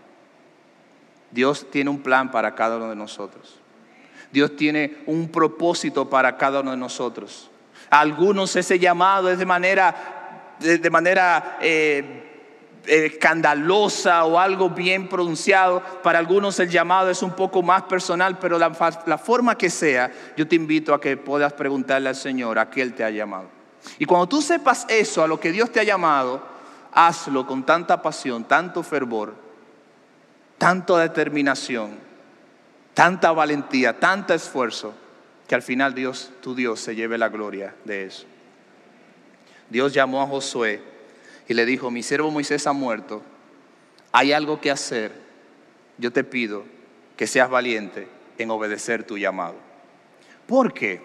Dios 1.30 1.66
tiene 1.70 1.90
un 1.90 2.00
plan 2.00 2.30
para 2.30 2.54
cada 2.54 2.76
uno 2.76 2.90
de 2.90 2.96
nosotros. 2.96 3.60
Dios 4.32 4.56
tiene 4.56 4.98
un 5.06 5.28
propósito 5.30 6.10
para 6.10 6.36
cada 6.36 6.60
uno 6.60 6.72
de 6.72 6.76
nosotros. 6.76 7.50
algunos 7.90 8.56
ese 8.56 8.78
llamado 8.78 9.30
es 9.30 9.38
de 9.38 9.46
manera, 9.46 10.56
de, 10.58 10.90
manera 10.90 11.58
eh, 11.60 12.82
escandalosa 12.86 14.24
o 14.24 14.38
algo 14.38 14.70
bien 14.70 15.08
pronunciado. 15.08 15.82
Para 16.02 16.18
algunos 16.18 16.58
el 16.60 16.68
llamado 16.68 17.10
es 17.10 17.22
un 17.22 17.32
poco 17.32 17.62
más 17.62 17.82
personal, 17.82 18.38
pero 18.38 18.58
la, 18.58 18.72
la 19.06 19.18
forma 19.18 19.56
que 19.56 19.70
sea, 19.70 20.10
yo 20.36 20.46
te 20.46 20.56
invito 20.56 20.92
a 20.92 21.00
que 21.00 21.16
puedas 21.16 21.52
preguntarle 21.52 22.08
al 22.08 22.16
Señor 22.16 22.58
a 22.58 22.70
qué 22.70 22.82
Él 22.82 22.94
te 22.94 23.04
ha 23.04 23.10
llamado. 23.10 23.48
Y 23.98 24.04
cuando 24.04 24.28
tú 24.28 24.42
sepas 24.42 24.86
eso, 24.88 25.22
a 25.22 25.28
lo 25.28 25.38
que 25.38 25.52
Dios 25.52 25.70
te 25.70 25.80
ha 25.80 25.84
llamado, 25.84 26.42
hazlo 26.92 27.46
con 27.46 27.64
tanta 27.64 28.02
pasión, 28.02 28.44
tanto 28.44 28.82
fervor, 28.82 29.45
tanta 30.58 30.98
determinación, 30.98 31.98
tanta 32.94 33.32
valentía, 33.32 33.98
tanto 33.98 34.34
esfuerzo, 34.34 34.94
que 35.46 35.54
al 35.54 35.62
final 35.62 35.94
Dios, 35.94 36.32
tu 36.40 36.54
Dios, 36.54 36.80
se 36.80 36.94
lleve 36.94 37.18
la 37.18 37.28
gloria 37.28 37.74
de 37.84 38.04
eso. 38.06 38.26
Dios 39.70 39.92
llamó 39.92 40.22
a 40.22 40.26
Josué 40.26 40.82
y 41.48 41.54
le 41.54 41.66
dijo, 41.66 41.90
mi 41.90 42.02
siervo 42.02 42.30
Moisés 42.30 42.66
ha 42.66 42.72
muerto, 42.72 43.22
hay 44.12 44.32
algo 44.32 44.60
que 44.60 44.70
hacer, 44.70 45.12
yo 45.98 46.12
te 46.12 46.24
pido 46.24 46.64
que 47.16 47.26
seas 47.26 47.50
valiente 47.50 48.08
en 48.38 48.50
obedecer 48.50 49.04
tu 49.04 49.18
llamado. 49.18 49.54
¿Por 50.46 50.72
qué? 50.72 51.02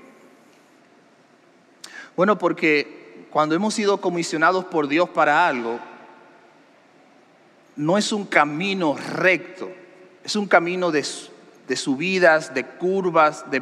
Bueno, 2.15 2.37
porque 2.37 3.25
cuando 3.29 3.55
hemos 3.55 3.73
sido 3.73 3.99
comisionados 4.01 4.65
por 4.65 4.87
Dios 4.87 5.09
para 5.09 5.47
algo, 5.47 5.79
no 7.75 7.97
es 7.97 8.11
un 8.11 8.25
camino 8.25 8.97
recto, 9.13 9.71
es 10.23 10.35
un 10.35 10.47
camino 10.47 10.91
de, 10.91 11.03
subidas, 11.75 12.53
de 12.53 12.65
curvas, 12.65 13.49
de 13.49 13.61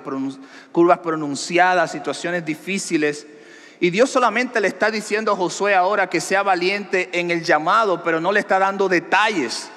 curvas 0.72 1.00
pronunciadas, 1.00 1.92
situaciones 1.92 2.46
difíciles. 2.46 3.28
Y 3.80 3.92
Dios 3.92 4.10
solamente 4.10 4.60
le 4.60 4.68
está 4.68 4.92
diciendo 4.92 5.32
a 5.32 5.36
Josué 5.36 5.76
ahora 5.76 6.10
que 6.10 6.20
sea 6.20 6.44
valiente 6.44 7.10
en 7.14 7.32
el 7.32 7.44
llamado, 7.44 8.04
pero 8.04 8.20
no 8.20 8.32
le 8.32 8.40
está 8.40 8.60
dando 8.60 8.90
detalles. 8.90 9.70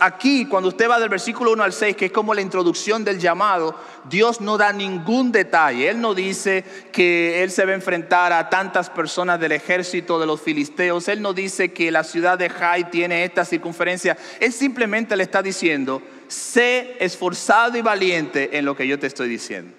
Aquí, 0.00 0.46
cuando 0.46 0.70
usted 0.70 0.88
va 0.88 0.98
del 0.98 1.10
versículo 1.10 1.52
1 1.52 1.62
al 1.62 1.74
6, 1.74 1.94
que 1.94 2.06
es 2.06 2.12
como 2.12 2.32
la 2.32 2.40
introducción 2.40 3.04
del 3.04 3.18
llamado, 3.18 3.74
Dios 4.08 4.40
no 4.40 4.56
da 4.56 4.72
ningún 4.72 5.30
detalle. 5.30 5.90
Él 5.90 6.00
no 6.00 6.14
dice 6.14 6.64
que 6.90 7.42
Él 7.42 7.50
se 7.50 7.66
va 7.66 7.72
a 7.72 7.74
enfrentar 7.74 8.32
a 8.32 8.48
tantas 8.48 8.88
personas 8.88 9.38
del 9.38 9.52
ejército 9.52 10.18
de 10.18 10.26
los 10.26 10.40
filisteos. 10.40 11.08
Él 11.08 11.20
no 11.20 11.34
dice 11.34 11.72
que 11.74 11.90
la 11.90 12.02
ciudad 12.02 12.38
de 12.38 12.48
Jai 12.48 12.90
tiene 12.90 13.24
esta 13.24 13.44
circunferencia. 13.44 14.16
Él 14.40 14.54
simplemente 14.54 15.16
le 15.16 15.24
está 15.24 15.42
diciendo, 15.42 16.00
sé 16.28 16.96
esforzado 16.98 17.76
y 17.76 17.82
valiente 17.82 18.56
en 18.56 18.64
lo 18.64 18.74
que 18.74 18.88
yo 18.88 18.98
te 18.98 19.06
estoy 19.06 19.28
diciendo. 19.28 19.74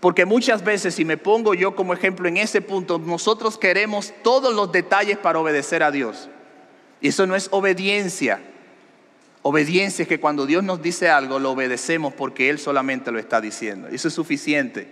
Porque 0.00 0.24
muchas 0.24 0.64
veces, 0.64 0.94
si 0.94 1.04
me 1.04 1.18
pongo 1.18 1.52
yo 1.52 1.76
como 1.76 1.92
ejemplo 1.92 2.26
en 2.26 2.38
ese 2.38 2.62
punto, 2.62 2.98
nosotros 2.98 3.58
queremos 3.58 4.14
todos 4.22 4.54
los 4.54 4.72
detalles 4.72 5.18
para 5.18 5.40
obedecer 5.40 5.82
a 5.82 5.90
Dios. 5.90 6.30
Y 7.02 7.08
eso 7.08 7.26
no 7.26 7.36
es 7.36 7.48
obediencia. 7.50 8.40
Obediencia 9.46 10.04
es 10.04 10.08
que 10.08 10.20
cuando 10.20 10.46
Dios 10.46 10.64
nos 10.64 10.80
dice 10.80 11.10
algo, 11.10 11.38
lo 11.38 11.50
obedecemos 11.50 12.14
porque 12.14 12.48
Él 12.48 12.58
solamente 12.58 13.12
lo 13.12 13.18
está 13.18 13.42
diciendo. 13.42 13.88
Eso 13.88 14.08
es 14.08 14.14
suficiente. 14.14 14.88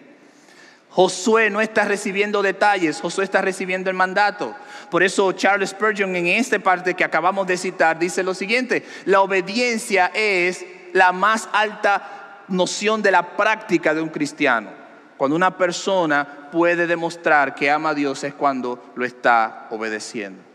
Josué 0.90 1.48
no 1.48 1.62
está 1.62 1.86
recibiendo 1.86 2.42
detalles, 2.42 3.00
Josué 3.00 3.24
está 3.24 3.40
recibiendo 3.40 3.88
el 3.88 3.96
mandato. 3.96 4.54
Por 4.90 5.02
eso 5.02 5.32
Charles 5.32 5.70
Spurgeon 5.70 6.14
en 6.16 6.26
esta 6.26 6.58
parte 6.58 6.92
que 6.92 7.02
acabamos 7.02 7.46
de 7.46 7.56
citar 7.56 7.98
dice 7.98 8.22
lo 8.22 8.34
siguiente, 8.34 8.84
la 9.06 9.22
obediencia 9.22 10.12
es 10.14 10.66
la 10.92 11.12
más 11.12 11.48
alta 11.54 12.44
noción 12.48 13.00
de 13.00 13.10
la 13.10 13.38
práctica 13.38 13.94
de 13.94 14.02
un 14.02 14.10
cristiano. 14.10 14.68
Cuando 15.16 15.34
una 15.34 15.56
persona 15.56 16.50
puede 16.52 16.86
demostrar 16.86 17.54
que 17.54 17.70
ama 17.70 17.88
a 17.88 17.94
Dios 17.94 18.22
es 18.22 18.34
cuando 18.34 18.92
lo 18.96 19.06
está 19.06 19.68
obedeciendo. 19.70 20.51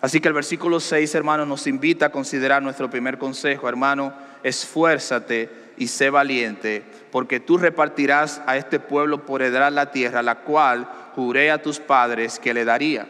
Así 0.00 0.20
que 0.20 0.28
el 0.28 0.34
versículo 0.34 0.78
6, 0.78 1.14
hermano, 1.14 1.44
nos 1.44 1.66
invita 1.66 2.06
a 2.06 2.12
considerar 2.12 2.62
nuestro 2.62 2.88
primer 2.88 3.18
consejo. 3.18 3.68
Hermano, 3.68 4.12
esfuérzate 4.42 5.50
y 5.76 5.88
sé 5.88 6.10
valiente, 6.10 6.84
porque 7.10 7.40
tú 7.40 7.58
repartirás 7.58 8.40
a 8.46 8.56
este 8.56 8.78
pueblo 8.78 9.26
por 9.26 9.42
heredar 9.42 9.72
la 9.72 9.90
tierra, 9.90 10.22
la 10.22 10.36
cual 10.36 10.88
juré 11.14 11.50
a 11.50 11.62
tus 11.62 11.80
padres 11.80 12.38
que 12.38 12.54
le 12.54 12.64
daría. 12.64 13.08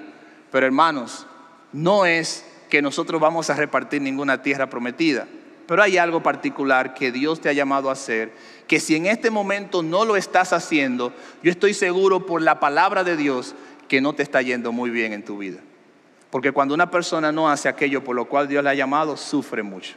Pero 0.51 0.66
hermanos, 0.66 1.27
no 1.72 2.07
es 2.07 2.44
que 2.70 2.81
nosotros 2.81 3.20
vamos 3.20 3.51
a 3.51 3.55
repartir 3.55 4.01
ninguna 4.01 4.42
tierra 4.42 4.70
prometida. 4.70 5.27
Pero 5.66 5.83
hay 5.83 5.98
algo 5.98 6.22
particular 6.22 6.94
que 6.94 7.12
Dios 7.12 7.42
te 7.42 7.51
ha 7.51 7.53
llamado 7.53 7.90
a 7.90 7.92
hacer, 7.92 8.33
que 8.66 8.81
si 8.81 8.96
en 8.96 9.05
este 9.05 9.31
momento 9.31 9.83
no 9.83 10.07
lo 10.07 10.16
estás 10.16 10.55
haciendo, 10.55 11.12
yo 11.42 11.51
estoy 11.51 11.74
seguro 11.74 12.24
por 12.24 12.40
la 12.40 12.59
palabra 12.59 13.05
de 13.05 13.18
Dios 13.18 13.55
que 13.87 14.01
no 14.01 14.14
te 14.14 14.22
está 14.22 14.40
yendo 14.40 14.72
muy 14.72 14.88
bien 14.88 15.12
en 15.12 15.24
tu 15.24 15.37
vida. 15.37 15.61
Porque 16.30 16.52
cuando 16.52 16.74
una 16.74 16.90
persona 16.90 17.32
no 17.32 17.48
hace 17.48 17.68
aquello 17.68 18.04
por 18.04 18.14
lo 18.14 18.26
cual 18.26 18.48
Dios 18.48 18.62
le 18.62 18.70
ha 18.70 18.74
llamado, 18.74 19.16
sufre 19.16 19.62
mucho. 19.62 19.94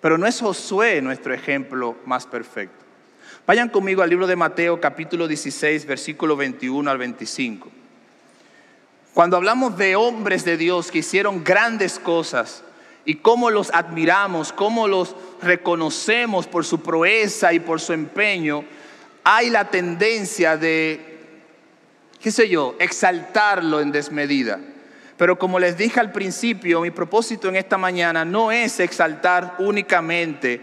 Pero 0.00 0.18
no 0.18 0.26
es 0.26 0.40
Josué 0.40 1.00
nuestro 1.00 1.32
ejemplo 1.32 1.96
más 2.04 2.26
perfecto. 2.26 2.84
Vayan 3.46 3.68
conmigo 3.68 4.02
al 4.02 4.10
libro 4.10 4.26
de 4.26 4.36
Mateo 4.36 4.80
capítulo 4.80 5.28
16, 5.28 5.86
versículo 5.86 6.36
21 6.36 6.90
al 6.90 6.98
25. 6.98 7.70
Cuando 9.14 9.36
hablamos 9.36 9.76
de 9.76 9.96
hombres 9.96 10.44
de 10.44 10.56
Dios 10.56 10.90
que 10.90 10.98
hicieron 10.98 11.44
grandes 11.44 11.98
cosas, 11.98 12.64
y 13.04 13.16
cómo 13.16 13.50
los 13.50 13.70
admiramos, 13.72 14.52
cómo 14.52 14.88
los 14.88 15.14
reconocemos 15.42 16.46
por 16.46 16.64
su 16.64 16.80
proeza 16.80 17.52
y 17.52 17.60
por 17.60 17.80
su 17.80 17.92
empeño, 17.92 18.64
hay 19.24 19.50
la 19.50 19.70
tendencia 19.70 20.56
de, 20.56 21.13
qué 22.24 22.30
sé 22.30 22.48
yo, 22.48 22.74
exaltarlo 22.78 23.82
en 23.82 23.92
desmedida. 23.92 24.58
Pero 25.18 25.38
como 25.38 25.58
les 25.58 25.76
dije 25.76 26.00
al 26.00 26.10
principio, 26.10 26.80
mi 26.80 26.90
propósito 26.90 27.50
en 27.50 27.56
esta 27.56 27.76
mañana 27.76 28.24
no 28.24 28.50
es 28.50 28.80
exaltar 28.80 29.56
únicamente 29.58 30.58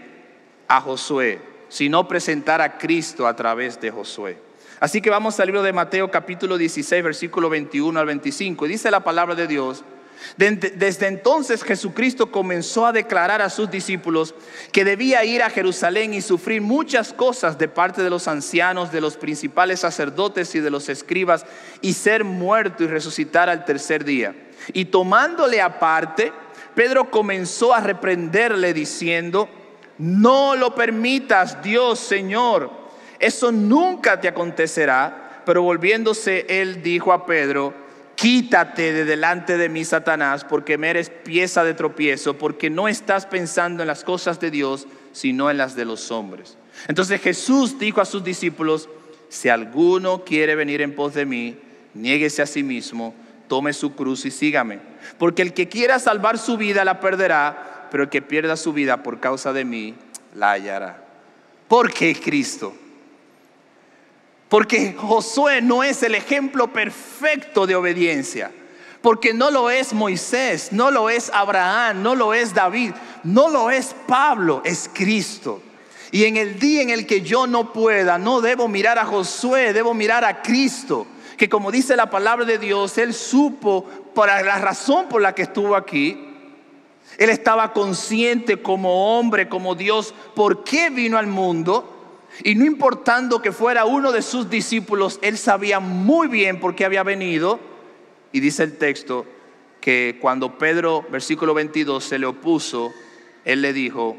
a 0.66 0.80
Josué, 0.80 1.38
sino 1.68 2.08
presentar 2.08 2.60
a 2.60 2.78
Cristo 2.78 3.28
a 3.28 3.36
través 3.36 3.80
de 3.80 3.92
Josué. 3.92 4.38
Así 4.80 5.00
que 5.00 5.08
vamos 5.08 5.38
al 5.38 5.46
libro 5.46 5.62
de 5.62 5.72
Mateo 5.72 6.10
capítulo 6.10 6.58
16, 6.58 7.04
versículo 7.04 7.48
21 7.48 8.00
al 8.00 8.06
25. 8.06 8.66
Y 8.66 8.70
dice 8.70 8.90
la 8.90 9.04
palabra 9.04 9.36
de 9.36 9.46
Dios, 9.46 9.84
desde 10.36 11.06
entonces 11.06 11.62
Jesucristo 11.62 12.30
comenzó 12.30 12.86
a 12.86 12.92
declarar 12.92 13.42
a 13.42 13.50
sus 13.50 13.70
discípulos 13.70 14.34
que 14.72 14.84
debía 14.84 15.24
ir 15.24 15.42
a 15.42 15.50
Jerusalén 15.50 16.14
y 16.14 16.22
sufrir 16.22 16.60
muchas 16.60 17.12
cosas 17.12 17.58
de 17.58 17.68
parte 17.68 18.02
de 18.02 18.10
los 18.10 18.28
ancianos, 18.28 18.92
de 18.92 19.00
los 19.00 19.16
principales 19.16 19.80
sacerdotes 19.80 20.54
y 20.54 20.60
de 20.60 20.70
los 20.70 20.88
escribas 20.88 21.44
y 21.80 21.92
ser 21.94 22.24
muerto 22.24 22.84
y 22.84 22.86
resucitar 22.86 23.48
al 23.48 23.64
tercer 23.64 24.04
día. 24.04 24.34
Y 24.72 24.86
tomándole 24.86 25.60
aparte, 25.60 26.32
Pedro 26.74 27.10
comenzó 27.10 27.74
a 27.74 27.80
reprenderle 27.80 28.72
diciendo, 28.72 29.48
no 29.98 30.56
lo 30.56 30.74
permitas, 30.74 31.62
Dios 31.62 31.98
Señor, 31.98 32.70
eso 33.18 33.52
nunca 33.52 34.20
te 34.20 34.28
acontecerá. 34.28 35.42
Pero 35.44 35.62
volviéndose, 35.62 36.46
él 36.48 36.82
dijo 36.82 37.12
a 37.12 37.26
Pedro, 37.26 37.74
Quítate 38.22 38.92
de 38.92 39.04
delante 39.04 39.56
de 39.58 39.68
mí, 39.68 39.84
Satanás, 39.84 40.44
porque 40.44 40.78
me 40.78 40.90
eres 40.90 41.10
pieza 41.10 41.64
de 41.64 41.74
tropiezo, 41.74 42.38
porque 42.38 42.70
no 42.70 42.86
estás 42.86 43.26
pensando 43.26 43.82
en 43.82 43.88
las 43.88 44.04
cosas 44.04 44.38
de 44.38 44.52
Dios, 44.52 44.86
sino 45.10 45.50
en 45.50 45.58
las 45.58 45.74
de 45.74 45.84
los 45.84 46.12
hombres. 46.12 46.56
Entonces 46.86 47.20
Jesús 47.20 47.80
dijo 47.80 48.00
a 48.00 48.04
sus 48.04 48.22
discípulos, 48.22 48.88
si 49.28 49.48
alguno 49.48 50.22
quiere 50.22 50.54
venir 50.54 50.82
en 50.82 50.94
pos 50.94 51.14
de 51.14 51.26
mí, 51.26 51.56
niéguese 51.94 52.42
a 52.42 52.46
sí 52.46 52.62
mismo, 52.62 53.12
tome 53.48 53.72
su 53.72 53.96
cruz 53.96 54.24
y 54.24 54.30
sígame. 54.30 54.78
Porque 55.18 55.42
el 55.42 55.52
que 55.52 55.68
quiera 55.68 55.98
salvar 55.98 56.38
su 56.38 56.56
vida 56.56 56.84
la 56.84 57.00
perderá, 57.00 57.88
pero 57.90 58.04
el 58.04 58.08
que 58.08 58.22
pierda 58.22 58.56
su 58.56 58.72
vida 58.72 59.02
por 59.02 59.18
causa 59.18 59.52
de 59.52 59.64
mí, 59.64 59.96
la 60.36 60.52
hallará. 60.52 61.04
¿Por 61.66 61.92
qué 61.92 62.14
Cristo? 62.14 62.72
Porque 64.52 64.94
Josué 64.98 65.62
no 65.62 65.82
es 65.82 66.02
el 66.02 66.14
ejemplo 66.14 66.74
perfecto 66.74 67.66
de 67.66 67.74
obediencia. 67.74 68.52
Porque 69.00 69.32
no 69.32 69.50
lo 69.50 69.70
es 69.70 69.94
Moisés, 69.94 70.72
no 70.72 70.90
lo 70.90 71.08
es 71.08 71.30
Abraham, 71.32 72.02
no 72.02 72.14
lo 72.14 72.34
es 72.34 72.52
David, 72.52 72.92
no 73.24 73.48
lo 73.48 73.70
es 73.70 73.96
Pablo, 74.06 74.60
es 74.62 74.90
Cristo. 74.92 75.62
Y 76.10 76.24
en 76.24 76.36
el 76.36 76.58
día 76.58 76.82
en 76.82 76.90
el 76.90 77.06
que 77.06 77.22
yo 77.22 77.46
no 77.46 77.72
pueda, 77.72 78.18
no 78.18 78.42
debo 78.42 78.68
mirar 78.68 78.98
a 78.98 79.06
Josué, 79.06 79.72
debo 79.72 79.94
mirar 79.94 80.22
a 80.22 80.42
Cristo. 80.42 81.06
Que 81.38 81.48
como 81.48 81.70
dice 81.70 81.96
la 81.96 82.10
palabra 82.10 82.44
de 82.44 82.58
Dios, 82.58 82.98
Él 82.98 83.14
supo 83.14 83.86
para 84.14 84.42
la 84.42 84.58
razón 84.58 85.08
por 85.08 85.22
la 85.22 85.34
que 85.34 85.44
estuvo 85.44 85.74
aquí. 85.74 86.28
Él 87.16 87.30
estaba 87.30 87.72
consciente 87.72 88.60
como 88.60 89.18
hombre, 89.18 89.48
como 89.48 89.74
Dios, 89.74 90.12
por 90.34 90.62
qué 90.62 90.90
vino 90.90 91.16
al 91.16 91.26
mundo 91.26 91.91
y 92.44 92.54
no 92.54 92.64
importando 92.64 93.42
que 93.42 93.52
fuera 93.52 93.84
uno 93.84 94.12
de 94.12 94.22
sus 94.22 94.48
discípulos, 94.48 95.18
él 95.22 95.38
sabía 95.38 95.80
muy 95.80 96.28
bien 96.28 96.60
por 96.60 96.74
qué 96.74 96.84
había 96.84 97.02
venido. 97.02 97.60
Y 98.32 98.40
dice 98.40 98.62
el 98.62 98.78
texto 98.78 99.26
que 99.80 100.18
cuando 100.20 100.58
Pedro, 100.58 101.06
versículo 101.10 101.54
22, 101.54 102.02
se 102.02 102.18
le 102.18 102.26
opuso, 102.26 102.92
él 103.44 103.62
le 103.62 103.72
dijo, 103.72 104.18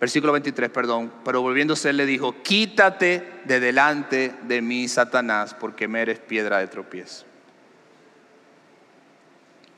versículo 0.00 0.32
23, 0.32 0.70
perdón, 0.70 1.12
pero 1.24 1.42
volviéndose 1.42 1.90
él 1.90 1.98
le 1.98 2.06
dijo, 2.06 2.34
quítate 2.42 3.24
de 3.44 3.60
delante 3.60 4.34
de 4.42 4.60
mí, 4.60 4.88
Satanás, 4.88 5.54
porque 5.54 5.86
me 5.86 6.02
eres 6.02 6.18
piedra 6.18 6.58
de 6.58 6.66
tropiezo. 6.66 7.24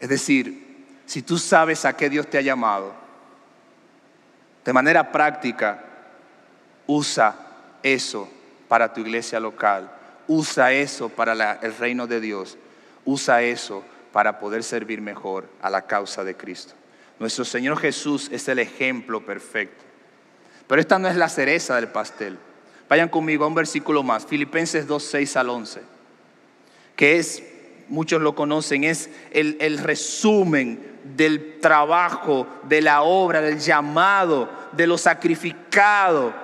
Es 0.01 0.09
decir, 0.09 0.87
si 1.07 1.23
tú 1.23 1.37
sabes 1.37 1.85
a 1.85 1.97
qué 1.97 2.09
Dios 2.09 2.29
te 2.29 2.39
ha 2.39 2.43
llamado, 2.43 2.95
de 4.65 4.73
manera 4.73 5.13
práctica, 5.13 5.85
Usa 6.87 7.35
eso 7.83 8.29
para 8.69 8.93
tu 8.93 9.01
iglesia 9.01 9.41
local. 9.41 9.91
Usa 10.27 10.73
eso 10.73 11.09
para 11.09 11.59
el 11.63 11.77
reino 11.77 12.07
de 12.07 12.21
Dios. 12.21 12.57
Usa 13.05 13.43
eso 13.43 13.85
para 14.13 14.39
poder 14.39 14.63
servir 14.63 15.01
mejor 15.01 15.49
a 15.61 15.71
la 15.71 15.83
causa 15.83 16.25
de 16.25 16.37
Cristo. 16.37 16.75
Nuestro 17.19 17.45
Señor 17.45 17.79
Jesús 17.79 18.29
es 18.33 18.49
el 18.49 18.59
ejemplo 18.59 19.25
perfecto. 19.25 19.85
Pero 20.67 20.81
esta 20.81 20.99
no 20.99 21.09
es 21.09 21.17
la 21.17 21.29
cereza 21.29 21.77
del 21.77 21.89
pastel. 21.89 22.39
Vayan 22.89 23.09
conmigo 23.09 23.45
a 23.45 23.49
un 23.49 23.55
versículo 23.55 24.03
más, 24.03 24.27
Filipenses 24.27 24.87
2, 24.87 25.03
6 25.03 25.37
al 25.37 25.51
11, 25.51 25.81
que 26.97 27.17
es, 27.17 27.43
muchos 27.89 28.21
lo 28.21 28.35
conocen, 28.35 28.85
es 28.85 29.11
el, 29.31 29.57
el 29.61 29.79
resumen 29.79 31.01
del 31.17 31.61
trabajo, 31.61 32.47
de 32.65 32.83
la 32.83 33.03
obra, 33.03 33.41
del 33.41 33.59
llamado, 33.59 34.51
de 34.73 34.87
lo 34.87 34.99
sacrificado 34.99 36.44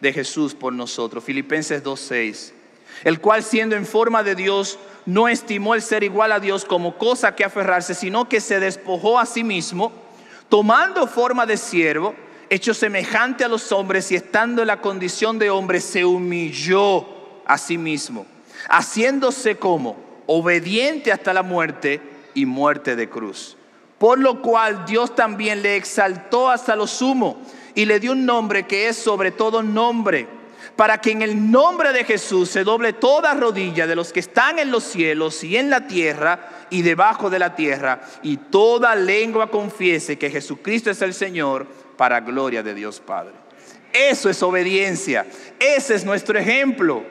de 0.00 0.12
Jesús 0.12 0.54
por 0.54 0.72
nosotros. 0.72 1.24
Filipenses 1.24 1.82
2.6. 1.84 2.52
El 3.04 3.20
cual 3.20 3.42
siendo 3.42 3.76
en 3.76 3.86
forma 3.86 4.22
de 4.22 4.34
Dios, 4.34 4.78
no 5.06 5.28
estimó 5.28 5.74
el 5.74 5.82
ser 5.82 6.02
igual 6.04 6.32
a 6.32 6.40
Dios 6.40 6.64
como 6.64 6.98
cosa 6.98 7.34
que 7.34 7.44
aferrarse, 7.44 7.94
sino 7.94 8.28
que 8.28 8.40
se 8.40 8.60
despojó 8.60 9.18
a 9.18 9.26
sí 9.26 9.44
mismo, 9.44 9.92
tomando 10.48 11.06
forma 11.06 11.46
de 11.46 11.56
siervo, 11.56 12.14
hecho 12.50 12.74
semejante 12.74 13.44
a 13.44 13.48
los 13.48 13.72
hombres 13.72 14.10
y 14.10 14.16
estando 14.16 14.62
en 14.62 14.68
la 14.68 14.80
condición 14.80 15.38
de 15.38 15.50
hombre, 15.50 15.80
se 15.80 16.04
humilló 16.04 17.06
a 17.46 17.56
sí 17.56 17.78
mismo, 17.78 18.26
haciéndose 18.68 19.56
como 19.56 19.96
obediente 20.26 21.12
hasta 21.12 21.32
la 21.32 21.42
muerte 21.42 22.00
y 22.34 22.44
muerte 22.44 22.96
de 22.96 23.08
cruz. 23.08 23.56
Por 23.98 24.18
lo 24.18 24.40
cual 24.42 24.84
Dios 24.86 25.14
también 25.14 25.62
le 25.62 25.76
exaltó 25.76 26.50
hasta 26.50 26.74
lo 26.74 26.86
sumo 26.86 27.40
y 27.74 27.84
le 27.84 28.00
dio 28.00 28.12
un 28.12 28.26
nombre 28.26 28.66
que 28.66 28.88
es 28.88 28.96
sobre 28.96 29.30
todo 29.30 29.62
nombre, 29.62 30.26
para 30.76 31.00
que 31.00 31.10
en 31.10 31.22
el 31.22 31.50
nombre 31.50 31.92
de 31.92 32.04
Jesús 32.04 32.48
se 32.48 32.64
doble 32.64 32.92
toda 32.92 33.34
rodilla 33.34 33.86
de 33.86 33.96
los 33.96 34.12
que 34.12 34.20
están 34.20 34.58
en 34.58 34.70
los 34.70 34.84
cielos 34.84 35.42
y 35.44 35.56
en 35.56 35.70
la 35.70 35.86
tierra 35.86 36.66
y 36.70 36.82
debajo 36.82 37.30
de 37.30 37.38
la 37.38 37.54
tierra, 37.54 38.00
y 38.22 38.36
toda 38.36 38.94
lengua 38.94 39.50
confiese 39.50 40.18
que 40.18 40.30
Jesucristo 40.30 40.90
es 40.90 41.02
el 41.02 41.14
Señor, 41.14 41.66
para 41.96 42.20
gloria 42.20 42.62
de 42.62 42.72
Dios 42.72 42.98
Padre. 42.98 43.34
Eso 43.92 44.30
es 44.30 44.42
obediencia, 44.42 45.26
ese 45.58 45.94
es 45.94 46.04
nuestro 46.04 46.38
ejemplo. 46.38 47.04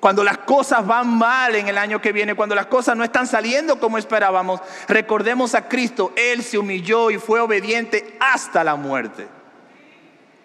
Cuando 0.00 0.24
las 0.24 0.38
cosas 0.38 0.86
van 0.86 1.06
mal 1.16 1.54
en 1.54 1.68
el 1.68 1.76
año 1.78 2.00
que 2.00 2.12
viene, 2.12 2.34
cuando 2.34 2.54
las 2.54 2.66
cosas 2.66 2.96
no 2.96 3.04
están 3.04 3.26
saliendo 3.26 3.78
como 3.78 3.98
esperábamos, 3.98 4.60
recordemos 4.88 5.54
a 5.54 5.68
Cristo, 5.68 6.12
Él 6.16 6.42
se 6.42 6.58
humilló 6.58 7.10
y 7.10 7.18
fue 7.18 7.40
obediente 7.40 8.16
hasta 8.18 8.64
la 8.64 8.74
muerte. 8.74 9.28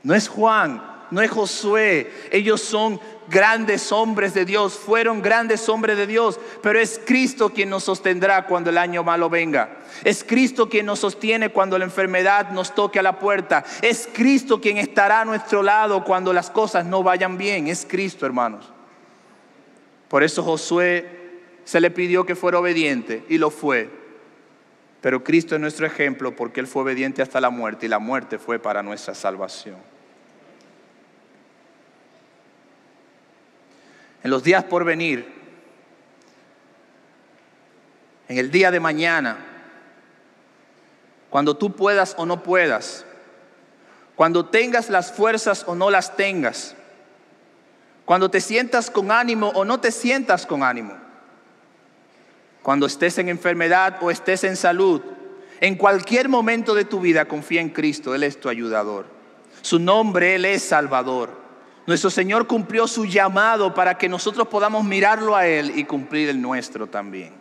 No 0.08 0.16
es 0.16 0.30
Juan, 0.30 0.82
no 1.12 1.22
es 1.22 1.30
Josué. 1.30 2.10
Ellos 2.32 2.62
son 2.62 2.98
grandes 3.28 3.92
hombres 3.92 4.34
de 4.34 4.46
Dios, 4.46 4.76
fueron 4.76 5.22
grandes 5.22 5.68
hombres 5.68 5.98
de 5.98 6.08
Dios, 6.08 6.40
pero 6.64 6.80
es 6.80 6.98
Cristo 7.06 7.50
quien 7.50 7.70
nos 7.70 7.84
sostendrá 7.84 8.46
cuando 8.46 8.70
el 8.70 8.78
año 8.78 9.04
malo 9.04 9.30
venga. 9.30 9.80
Es 10.06 10.24
Cristo 10.24 10.70
quien 10.70 10.86
nos 10.86 11.00
sostiene 11.00 11.50
cuando 11.50 11.78
la 11.78 11.84
enfermedad 11.84 12.52
nos 12.52 12.74
toque 12.74 13.00
a 13.00 13.04
la 13.04 13.20
puerta. 13.20 13.66
Es 13.82 14.08
Cristo 14.14 14.62
quien 14.62 14.78
estará 14.78 15.20
a 15.20 15.26
nuestro 15.26 15.62
lado 15.62 16.06
cuando 16.06 16.32
las 16.32 16.52
cosas 16.52 16.86
no 16.86 17.04
vayan 17.04 17.38
bien. 17.38 17.68
Es 17.68 17.86
Cristo, 17.86 18.26
hermanos. 18.26 18.72
Por 20.08 20.24
eso 20.24 20.42
Josué 20.42 21.42
se 21.66 21.82
le 21.82 21.92
pidió 21.92 22.26
que 22.26 22.38
fuera 22.38 22.60
obediente 22.60 23.26
y 23.28 23.40
lo 23.40 23.50
fue. 23.50 23.90
Pero 25.02 25.22
Cristo 25.22 25.56
es 25.56 25.60
nuestro 25.60 25.86
ejemplo 25.86 26.34
porque 26.34 26.62
Él 26.62 26.68
fue 26.68 26.84
obediente 26.84 27.22
hasta 27.22 27.42
la 27.42 27.50
muerte 27.50 27.88
y 27.88 27.90
la 27.90 28.00
muerte 28.00 28.40
fue 28.40 28.58
para 28.58 28.82
nuestra 28.82 29.14
salvación. 29.14 29.97
En 34.24 34.32
los 34.32 34.44
días 34.44 34.64
por 34.64 34.84
venir, 34.84 35.38
en 38.28 38.38
el 38.38 38.52
día 38.52 38.72
de 38.72 38.80
mañana, 38.80 39.38
cuando 41.30 41.56
tú 41.56 41.76
puedas 41.76 42.16
o 42.18 42.26
no 42.26 42.44
puedas, 42.44 43.06
cuando 44.16 44.46
tengas 44.46 44.90
las 44.90 45.12
fuerzas 45.12 45.64
o 45.68 45.76
no 45.76 45.90
las 45.90 46.16
tengas, 46.16 46.76
cuando 48.06 48.32
te 48.32 48.42
sientas 48.42 48.90
con 48.90 49.12
ánimo 49.12 49.50
o 49.50 49.66
no 49.66 49.80
te 49.80 49.92
sientas 49.92 50.46
con 50.46 50.64
ánimo, 50.64 50.96
cuando 52.64 52.86
estés 52.86 53.18
en 53.18 53.30
enfermedad 53.30 53.98
o 54.02 54.12
estés 54.12 54.44
en 54.44 54.56
salud, 54.56 55.02
en 55.62 55.76
cualquier 55.76 56.30
momento 56.30 56.74
de 56.74 56.86
tu 56.86 57.00
vida 57.00 57.28
confía 57.28 57.62
en 57.62 57.70
Cristo, 57.70 58.14
Él 58.14 58.24
es 58.24 58.40
tu 58.40 58.50
ayudador. 58.50 59.06
Su 59.62 59.80
nombre, 59.80 60.36
Él 60.36 60.46
es 60.46 60.64
Salvador. 60.64 61.47
Nuestro 61.88 62.10
Señor 62.10 62.48
cumplió 62.48 62.86
su 62.86 63.06
llamado 63.06 63.74
para 63.74 63.98
que 63.98 64.10
nosotros 64.10 64.50
podamos 64.50 64.84
mirarlo 64.84 65.38
a 65.38 65.48
Él 65.48 65.72
y 65.74 65.86
cumplir 65.86 66.28
el 66.28 66.42
nuestro 66.42 66.88
también. 66.88 67.32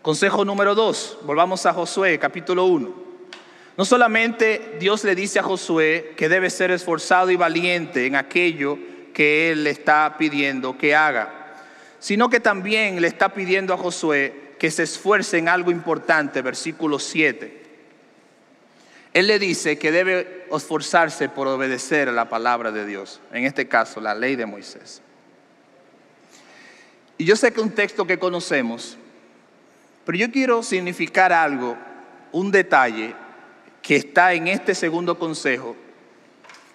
Consejo 0.00 0.44
número 0.44 0.76
dos, 0.76 1.18
volvamos 1.24 1.66
a 1.66 1.72
Josué, 1.72 2.16
capítulo 2.20 2.66
1. 2.66 2.94
No 3.76 3.84
solamente 3.84 4.76
Dios 4.78 5.02
le 5.02 5.16
dice 5.16 5.40
a 5.40 5.42
Josué 5.42 6.14
que 6.16 6.28
debe 6.28 6.50
ser 6.50 6.70
esforzado 6.70 7.32
y 7.32 7.36
valiente 7.36 8.06
en 8.06 8.14
aquello 8.14 8.78
que 9.12 9.50
Él 9.50 9.64
le 9.64 9.70
está 9.70 10.14
pidiendo 10.16 10.78
que 10.78 10.94
haga, 10.94 11.56
sino 11.98 12.30
que 12.30 12.38
también 12.38 13.00
le 13.00 13.08
está 13.08 13.30
pidiendo 13.30 13.74
a 13.74 13.76
Josué 13.76 14.54
que 14.60 14.70
se 14.70 14.84
esfuerce 14.84 15.38
en 15.38 15.48
algo 15.48 15.72
importante, 15.72 16.42
versículo 16.42 17.00
7. 17.00 17.63
Él 19.14 19.28
le 19.28 19.38
dice 19.38 19.78
que 19.78 19.92
debe 19.92 20.46
esforzarse 20.52 21.28
por 21.28 21.46
obedecer 21.46 22.08
a 22.08 22.12
la 22.12 22.28
palabra 22.28 22.72
de 22.72 22.84
Dios, 22.84 23.20
en 23.32 23.44
este 23.44 23.68
caso 23.68 24.00
la 24.00 24.12
ley 24.12 24.34
de 24.34 24.44
Moisés. 24.44 25.00
Y 27.16 27.24
yo 27.24 27.36
sé 27.36 27.52
que 27.52 27.60
es 27.60 27.66
un 27.66 27.72
texto 27.72 28.08
que 28.08 28.18
conocemos, 28.18 28.98
pero 30.04 30.18
yo 30.18 30.32
quiero 30.32 30.64
significar 30.64 31.32
algo, 31.32 31.76
un 32.32 32.50
detalle 32.50 33.14
que 33.82 33.94
está 33.94 34.32
en 34.32 34.48
este 34.48 34.74
segundo 34.74 35.16
consejo 35.16 35.76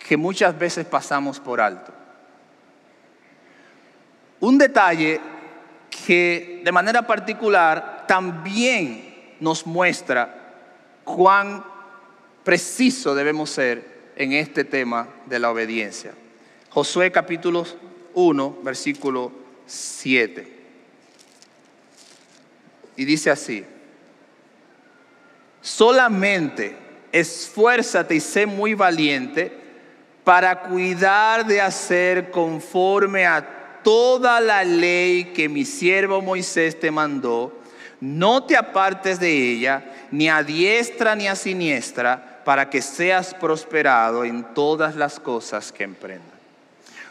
que 0.08 0.16
muchas 0.16 0.58
veces 0.58 0.86
pasamos 0.86 1.42
por 1.42 1.60
alto. 1.60 1.92
Un 4.40 4.58
detalle 4.58 5.20
que 5.90 6.62
de 6.64 6.72
manera 6.72 7.06
particular 7.06 8.06
también 8.08 9.36
nos 9.42 9.68
muestra 9.68 10.56
cuán 11.04 11.79
preciso 12.44 13.16
debemos 13.16 13.50
ser 13.50 14.12
en 14.16 14.34
este 14.34 14.64
tema 14.64 15.08
de 15.26 15.40
la 15.40 15.52
obediencia. 15.52 16.14
Josué 16.70 17.12
capítulo 17.12 17.66
1, 18.14 18.60
versículo 18.64 19.32
7. 19.66 20.60
Y 22.98 23.06
dice 23.06 23.32
así, 23.32 23.66
solamente 25.62 26.76
esfuérzate 27.12 28.16
y 28.16 28.20
sé 28.20 28.46
muy 28.46 28.74
valiente 28.74 29.52
para 30.24 30.62
cuidar 30.62 31.46
de 31.48 31.62
hacer 31.62 32.30
conforme 32.30 33.26
a 33.26 33.82
toda 33.84 34.40
la 34.40 34.64
ley 34.64 35.26
que 35.34 35.50
mi 35.50 35.66
siervo 35.66 36.22
Moisés 36.22 36.80
te 36.80 36.92
mandó. 36.92 37.59
No 38.02 38.44
te 38.44 38.56
apartes 38.56 39.20
de 39.20 39.52
ella, 39.52 39.84
ni 40.12 40.30
a 40.30 40.44
diestra 40.44 41.16
ni 41.16 41.28
a 41.28 41.36
siniestra, 41.36 42.42
para 42.46 42.70
que 42.70 42.82
seas 42.82 43.34
prosperado 43.34 44.24
en 44.24 44.44
todas 44.54 44.96
las 44.96 45.20
cosas 45.20 45.72
que 45.72 45.84
emprendas. 45.84 46.40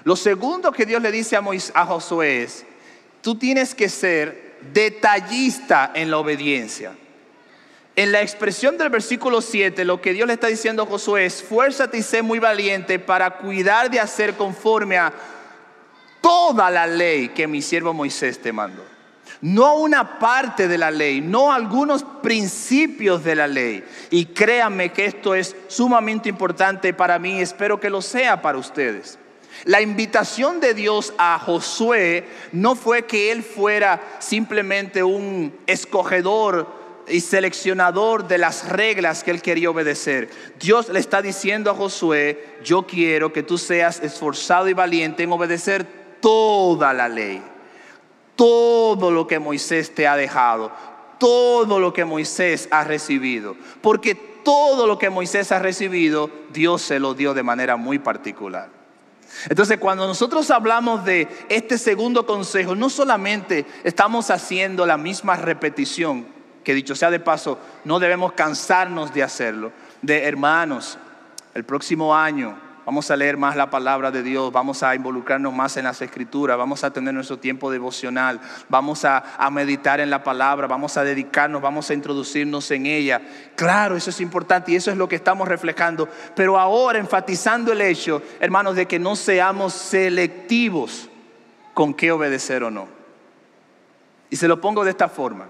Lo 0.04 0.16
segundo 0.16 0.72
que 0.72 0.86
Dios 0.86 1.02
le 1.02 1.12
dice 1.12 1.36
a, 1.36 1.42
a 1.74 1.86
Josué 1.86 2.42
es, 2.42 2.64
tú 3.20 3.34
tienes 3.36 3.74
que 3.74 3.88
ser 3.88 4.56
detallista 4.72 5.92
en 5.94 6.10
la 6.10 6.18
obediencia. 6.18 6.92
En 7.94 8.12
la 8.12 8.22
expresión 8.22 8.78
del 8.78 8.90
versículo 8.90 9.40
7, 9.40 9.84
lo 9.84 10.00
que 10.00 10.12
Dios 10.12 10.26
le 10.26 10.34
está 10.34 10.46
diciendo 10.46 10.84
a 10.84 10.86
Josué 10.86 11.26
es, 11.26 11.42
fuérzate 11.42 11.98
y 11.98 12.02
sé 12.02 12.22
muy 12.22 12.38
valiente 12.38 12.98
para 12.98 13.38
cuidar 13.38 13.90
de 13.90 14.00
hacer 14.00 14.34
conforme 14.34 14.96
a 14.96 15.12
toda 16.20 16.70
la 16.70 16.86
ley 16.86 17.30
que 17.30 17.46
mi 17.46 17.60
siervo 17.60 17.92
Moisés 17.92 18.40
te 18.40 18.52
mandó. 18.52 18.97
No 19.40 19.76
una 19.76 20.18
parte 20.18 20.66
de 20.66 20.78
la 20.78 20.90
ley, 20.90 21.20
no 21.20 21.52
algunos 21.52 22.02
principios 22.22 23.22
de 23.22 23.36
la 23.36 23.46
ley. 23.46 23.84
Y 24.10 24.26
créanme 24.26 24.92
que 24.92 25.04
esto 25.04 25.34
es 25.34 25.54
sumamente 25.68 26.28
importante 26.28 26.92
para 26.92 27.18
mí, 27.18 27.40
espero 27.40 27.78
que 27.78 27.90
lo 27.90 28.02
sea 28.02 28.42
para 28.42 28.58
ustedes. 28.58 29.18
La 29.64 29.80
invitación 29.80 30.60
de 30.60 30.74
Dios 30.74 31.12
a 31.18 31.38
Josué 31.38 32.26
no 32.52 32.74
fue 32.74 33.06
que 33.06 33.32
él 33.32 33.42
fuera 33.42 34.00
simplemente 34.20 35.02
un 35.02 35.56
escogedor 35.66 36.78
y 37.08 37.20
seleccionador 37.20 38.28
de 38.28 38.38
las 38.38 38.68
reglas 38.68 39.24
que 39.24 39.30
él 39.30 39.42
quería 39.42 39.70
obedecer. 39.70 40.30
Dios 40.60 40.88
le 40.90 41.00
está 41.00 41.22
diciendo 41.22 41.70
a 41.70 41.74
Josué, 41.74 42.58
yo 42.62 42.86
quiero 42.86 43.32
que 43.32 43.42
tú 43.42 43.58
seas 43.58 44.00
esforzado 44.00 44.68
y 44.68 44.74
valiente 44.74 45.22
en 45.22 45.32
obedecer 45.32 45.86
toda 46.20 46.92
la 46.92 47.08
ley, 47.08 47.42
todo 48.38 49.10
lo 49.10 49.26
que 49.26 49.40
Moisés 49.40 49.92
te 49.92 50.06
ha 50.06 50.14
dejado, 50.14 50.70
todo 51.18 51.80
lo 51.80 51.92
que 51.92 52.04
Moisés 52.04 52.68
ha 52.70 52.84
recibido, 52.84 53.56
porque 53.82 54.14
todo 54.14 54.86
lo 54.86 54.96
que 54.96 55.10
Moisés 55.10 55.50
ha 55.50 55.58
recibido, 55.58 56.30
Dios 56.52 56.82
se 56.82 57.00
lo 57.00 57.14
dio 57.14 57.34
de 57.34 57.42
manera 57.42 57.74
muy 57.74 57.98
particular. 57.98 58.70
Entonces, 59.48 59.78
cuando 59.78 60.06
nosotros 60.06 60.48
hablamos 60.52 61.04
de 61.04 61.26
este 61.48 61.78
segundo 61.78 62.26
consejo, 62.26 62.76
no 62.76 62.88
solamente 62.88 63.66
estamos 63.82 64.30
haciendo 64.30 64.86
la 64.86 64.96
misma 64.96 65.34
repetición, 65.34 66.24
que 66.62 66.74
dicho 66.74 66.94
sea 66.94 67.10
de 67.10 67.18
paso, 67.18 67.58
no 67.84 67.98
debemos 67.98 68.34
cansarnos 68.34 69.12
de 69.12 69.24
hacerlo. 69.24 69.72
De 70.00 70.22
hermanos, 70.22 70.96
el 71.54 71.64
próximo 71.64 72.14
año 72.14 72.67
vamos 72.88 73.10
a 73.10 73.16
leer 73.16 73.36
más 73.36 73.54
la 73.54 73.68
palabra 73.68 74.10
de 74.10 74.22
Dios, 74.22 74.50
vamos 74.50 74.82
a 74.82 74.94
involucrarnos 74.94 75.52
más 75.52 75.76
en 75.76 75.84
las 75.84 76.00
escrituras, 76.00 76.56
vamos 76.56 76.84
a 76.84 76.90
tener 76.90 77.12
nuestro 77.12 77.38
tiempo 77.38 77.70
devocional, 77.70 78.40
vamos 78.70 79.04
a, 79.04 79.36
a, 79.36 79.50
meditar 79.50 80.00
en 80.00 80.08
la 80.08 80.24
palabra, 80.24 80.66
vamos 80.66 80.96
a 80.96 81.04
dedicarnos, 81.04 81.60
vamos 81.60 81.90
a 81.90 81.92
introducirnos 81.92 82.70
en 82.70 82.86
ella. 82.86 83.20
Claro, 83.56 83.94
eso 83.94 84.08
es 84.08 84.22
importante 84.22 84.72
y 84.72 84.76
eso 84.76 84.90
es 84.90 84.96
lo 84.96 85.06
que 85.06 85.16
estamos 85.16 85.46
reflejando, 85.46 86.08
pero 86.34 86.58
ahora 86.58 86.98
enfatizando 86.98 87.72
el 87.72 87.82
hecho, 87.82 88.22
hermanos, 88.40 88.74
de 88.74 88.86
que 88.86 88.98
no 88.98 89.16
seamos 89.16 89.74
selectivos 89.74 91.10
con 91.74 91.92
qué 91.92 92.10
obedecer 92.10 92.64
o 92.64 92.70
no. 92.70 92.88
Y 94.30 94.36
se 94.36 94.48
lo 94.48 94.62
pongo 94.62 94.82
de 94.82 94.92
esta 94.92 95.10
forma. 95.10 95.46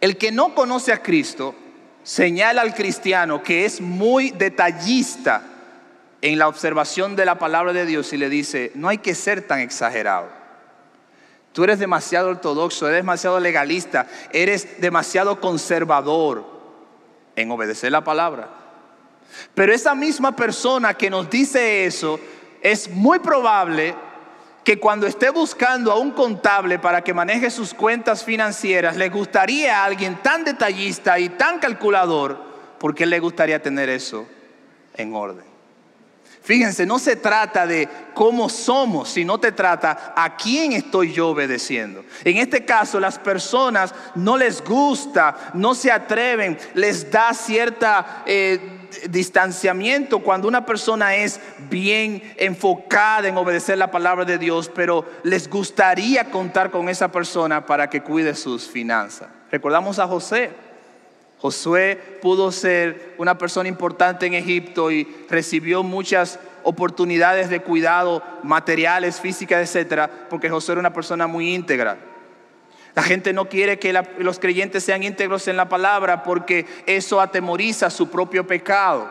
El 0.00 0.16
que 0.16 0.30
no 0.30 0.54
conoce 0.54 0.92
a 0.92 1.02
Cristo 1.02 1.56
señala 2.04 2.62
al 2.62 2.72
cristiano 2.72 3.42
que 3.42 3.64
es 3.64 3.80
muy 3.80 4.30
detallista 4.30 5.48
en 6.22 6.38
la 6.38 6.48
observación 6.48 7.16
de 7.16 7.26
la 7.26 7.38
palabra 7.38 7.72
de 7.72 7.84
Dios 7.84 8.12
y 8.12 8.16
le 8.16 8.28
dice, 8.28 8.70
no 8.74 8.88
hay 8.88 8.98
que 8.98 9.14
ser 9.14 9.42
tan 9.42 9.58
exagerado. 9.58 10.28
Tú 11.52 11.64
eres 11.64 11.80
demasiado 11.80 12.30
ortodoxo, 12.30 12.86
eres 12.86 13.00
demasiado 13.00 13.38
legalista, 13.40 14.06
eres 14.32 14.80
demasiado 14.80 15.40
conservador 15.40 16.46
en 17.36 17.50
obedecer 17.50 17.92
la 17.92 18.04
palabra. 18.04 18.48
Pero 19.54 19.74
esa 19.74 19.94
misma 19.94 20.34
persona 20.34 20.94
que 20.94 21.10
nos 21.10 21.28
dice 21.28 21.84
eso 21.84 22.18
es 22.62 22.88
muy 22.88 23.18
probable 23.18 23.94
que 24.64 24.78
cuando 24.78 25.08
esté 25.08 25.30
buscando 25.30 25.90
a 25.90 25.98
un 25.98 26.12
contable 26.12 26.78
para 26.78 27.02
que 27.02 27.12
maneje 27.12 27.50
sus 27.50 27.74
cuentas 27.74 28.22
financieras, 28.22 28.96
le 28.96 29.08
gustaría 29.08 29.80
a 29.80 29.84
alguien 29.84 30.22
tan 30.22 30.44
detallista 30.44 31.18
y 31.18 31.30
tan 31.30 31.58
calculador, 31.58 32.38
porque 32.78 33.04
le 33.06 33.18
gustaría 33.18 33.60
tener 33.60 33.88
eso 33.88 34.24
en 34.94 35.14
orden. 35.14 35.51
Fíjense, 36.42 36.86
no 36.86 36.98
se 36.98 37.16
trata 37.16 37.66
de 37.66 37.88
cómo 38.14 38.48
somos, 38.48 39.10
sino 39.10 39.38
te 39.38 39.52
trata 39.52 40.12
a 40.16 40.36
quién 40.36 40.72
estoy 40.72 41.12
yo 41.12 41.28
obedeciendo. 41.28 42.04
En 42.24 42.38
este 42.38 42.64
caso, 42.64 42.98
las 42.98 43.18
personas 43.18 43.94
no 44.16 44.36
les 44.36 44.62
gusta, 44.62 45.52
no 45.54 45.74
se 45.74 45.90
atreven, 45.90 46.58
les 46.74 47.10
da 47.10 47.32
cierta... 47.32 48.22
Eh, 48.26 48.78
distanciamiento 49.08 50.18
cuando 50.18 50.48
una 50.48 50.66
persona 50.66 51.14
es 51.14 51.40
bien 51.70 52.22
enfocada 52.36 53.28
en 53.28 53.36
obedecer 53.38 53.78
la 53.78 53.90
palabra 53.90 54.26
de 54.26 54.36
Dios, 54.36 54.70
pero 54.74 55.06
les 55.22 55.48
gustaría 55.48 56.30
contar 56.30 56.70
con 56.70 56.90
esa 56.90 57.10
persona 57.10 57.64
para 57.64 57.88
que 57.88 58.02
cuide 58.02 58.34
sus 58.34 58.68
finanzas. 58.68 59.28
Recordamos 59.50 59.98
a 59.98 60.06
José. 60.06 60.50
Josué 61.42 61.98
pudo 62.22 62.52
ser 62.52 63.14
una 63.18 63.36
persona 63.36 63.68
importante 63.68 64.26
en 64.26 64.34
Egipto 64.34 64.92
y 64.92 65.08
recibió 65.28 65.82
muchas 65.82 66.38
oportunidades 66.62 67.50
de 67.50 67.62
cuidado 67.62 68.22
materiales, 68.44 69.20
físicas, 69.20 69.60
etcétera, 69.60 70.08
porque 70.30 70.48
Josué 70.48 70.74
era 70.74 70.80
una 70.80 70.92
persona 70.92 71.26
muy 71.26 71.52
íntegra. 71.52 71.98
La 72.94 73.02
gente 73.02 73.32
no 73.32 73.48
quiere 73.48 73.80
que 73.80 73.92
los 74.18 74.38
creyentes 74.38 74.84
sean 74.84 75.02
íntegros 75.02 75.48
en 75.48 75.56
la 75.56 75.68
palabra 75.68 76.22
porque 76.22 76.64
eso 76.86 77.20
atemoriza 77.20 77.90
su 77.90 78.08
propio 78.08 78.46
pecado. 78.46 79.08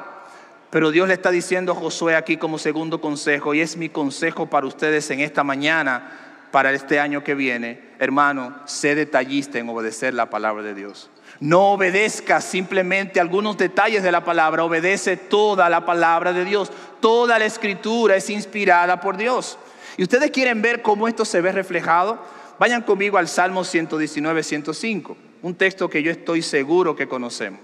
Pero 0.69 0.91
Dios 0.91 1.09
le 1.09 1.15
está 1.15 1.31
diciendo 1.31 1.73
a 1.73 1.75
Josué 1.75 2.15
aquí 2.15 2.37
como 2.37 2.57
segundo 2.57 3.01
consejo, 3.01 3.53
y 3.53 3.59
es 3.59 3.75
mi 3.75 3.89
consejo 3.89 4.45
para 4.45 4.67
ustedes 4.67 5.11
en 5.11 5.19
esta 5.19 5.43
mañana, 5.43 6.47
para 6.51 6.71
este 6.71 6.97
año 6.97 7.25
que 7.25 7.35
viene, 7.35 7.81
hermano, 7.99 8.55
sé 8.67 8.95
detallista 8.95 9.59
en 9.59 9.67
obedecer 9.67 10.13
la 10.13 10.29
palabra 10.29 10.63
de 10.63 10.73
Dios. 10.73 11.09
No 11.41 11.71
obedezca 11.71 12.39
simplemente 12.39 13.19
algunos 13.19 13.57
detalles 13.57 14.03
de 14.03 14.11
la 14.11 14.23
palabra, 14.23 14.63
obedece 14.63 15.17
toda 15.17 15.69
la 15.69 15.85
palabra 15.87 16.33
de 16.33 16.45
Dios. 16.45 16.71
Toda 16.99 17.39
la 17.39 17.45
escritura 17.45 18.15
es 18.15 18.29
inspirada 18.29 19.01
por 19.01 19.17
Dios. 19.17 19.57
¿Y 19.97 20.03
ustedes 20.03 20.29
quieren 20.29 20.61
ver 20.61 20.83
cómo 20.83 21.07
esto 21.07 21.25
se 21.25 21.41
ve 21.41 21.51
reflejado? 21.51 22.19
Vayan 22.59 22.83
conmigo 22.83 23.17
al 23.17 23.27
Salmo 23.27 23.63
119, 23.63 24.43
105, 24.43 25.17
un 25.41 25.55
texto 25.55 25.89
que 25.89 26.03
yo 26.03 26.11
estoy 26.11 26.43
seguro 26.43 26.95
que 26.95 27.07
conocemos. 27.07 27.59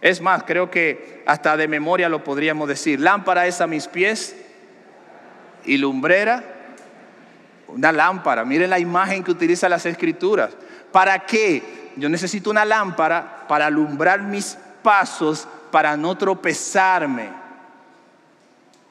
Es 0.00 0.20
más, 0.20 0.42
creo 0.42 0.68
que 0.68 1.22
hasta 1.26 1.56
de 1.56 1.68
memoria 1.68 2.08
lo 2.08 2.24
podríamos 2.24 2.68
decir. 2.68 2.98
Lámpara 2.98 3.46
es 3.46 3.60
a 3.60 3.68
mis 3.68 3.86
pies 3.86 4.34
y 5.64 5.76
lumbrera, 5.76 6.42
una 7.68 7.92
lámpara. 7.92 8.44
Miren 8.44 8.70
la 8.70 8.80
imagen 8.80 9.22
que 9.22 9.30
utiliza 9.30 9.68
las 9.68 9.86
escrituras. 9.86 10.56
¿Para 10.90 11.24
qué? 11.24 11.87
Yo 11.98 12.08
necesito 12.08 12.50
una 12.50 12.64
lámpara 12.64 13.46
para 13.48 13.66
alumbrar 13.66 14.22
mis 14.22 14.56
pasos, 14.82 15.46
para 15.70 15.96
no 15.96 16.16
tropezarme. 16.16 17.30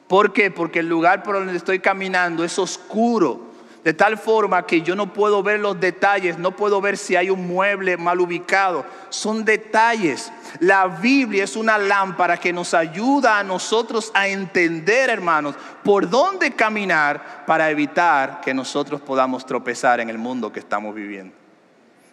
¿Por 0.06 0.32
qué? 0.32 0.50
Porque 0.50 0.78
el 0.80 0.88
lugar 0.88 1.22
por 1.22 1.34
donde 1.36 1.56
estoy 1.56 1.80
caminando 1.80 2.44
es 2.44 2.58
oscuro 2.58 3.48
de 3.88 3.94
tal 3.94 4.18
forma 4.18 4.66
que 4.66 4.82
yo 4.82 4.94
no 4.94 5.14
puedo 5.14 5.42
ver 5.42 5.60
los 5.60 5.80
detalles, 5.80 6.36
no 6.36 6.50
puedo 6.50 6.78
ver 6.80 6.98
si 6.98 7.16
hay 7.16 7.30
un 7.30 7.46
mueble 7.48 7.96
mal 7.96 8.20
ubicado. 8.20 8.84
Son 9.08 9.46
detalles. 9.46 10.30
La 10.60 10.88
Biblia 10.88 11.44
es 11.44 11.56
una 11.56 11.78
lámpara 11.78 12.36
que 12.36 12.52
nos 12.52 12.74
ayuda 12.74 13.38
a 13.38 13.44
nosotros 13.44 14.10
a 14.12 14.28
entender, 14.28 15.08
hermanos, 15.08 15.54
por 15.84 16.06
dónde 16.10 16.50
caminar 16.50 17.46
para 17.46 17.70
evitar 17.70 18.42
que 18.42 18.52
nosotros 18.52 19.00
podamos 19.00 19.46
tropezar 19.46 20.00
en 20.00 20.10
el 20.10 20.18
mundo 20.18 20.52
que 20.52 20.60
estamos 20.60 20.94
viviendo. 20.94 21.37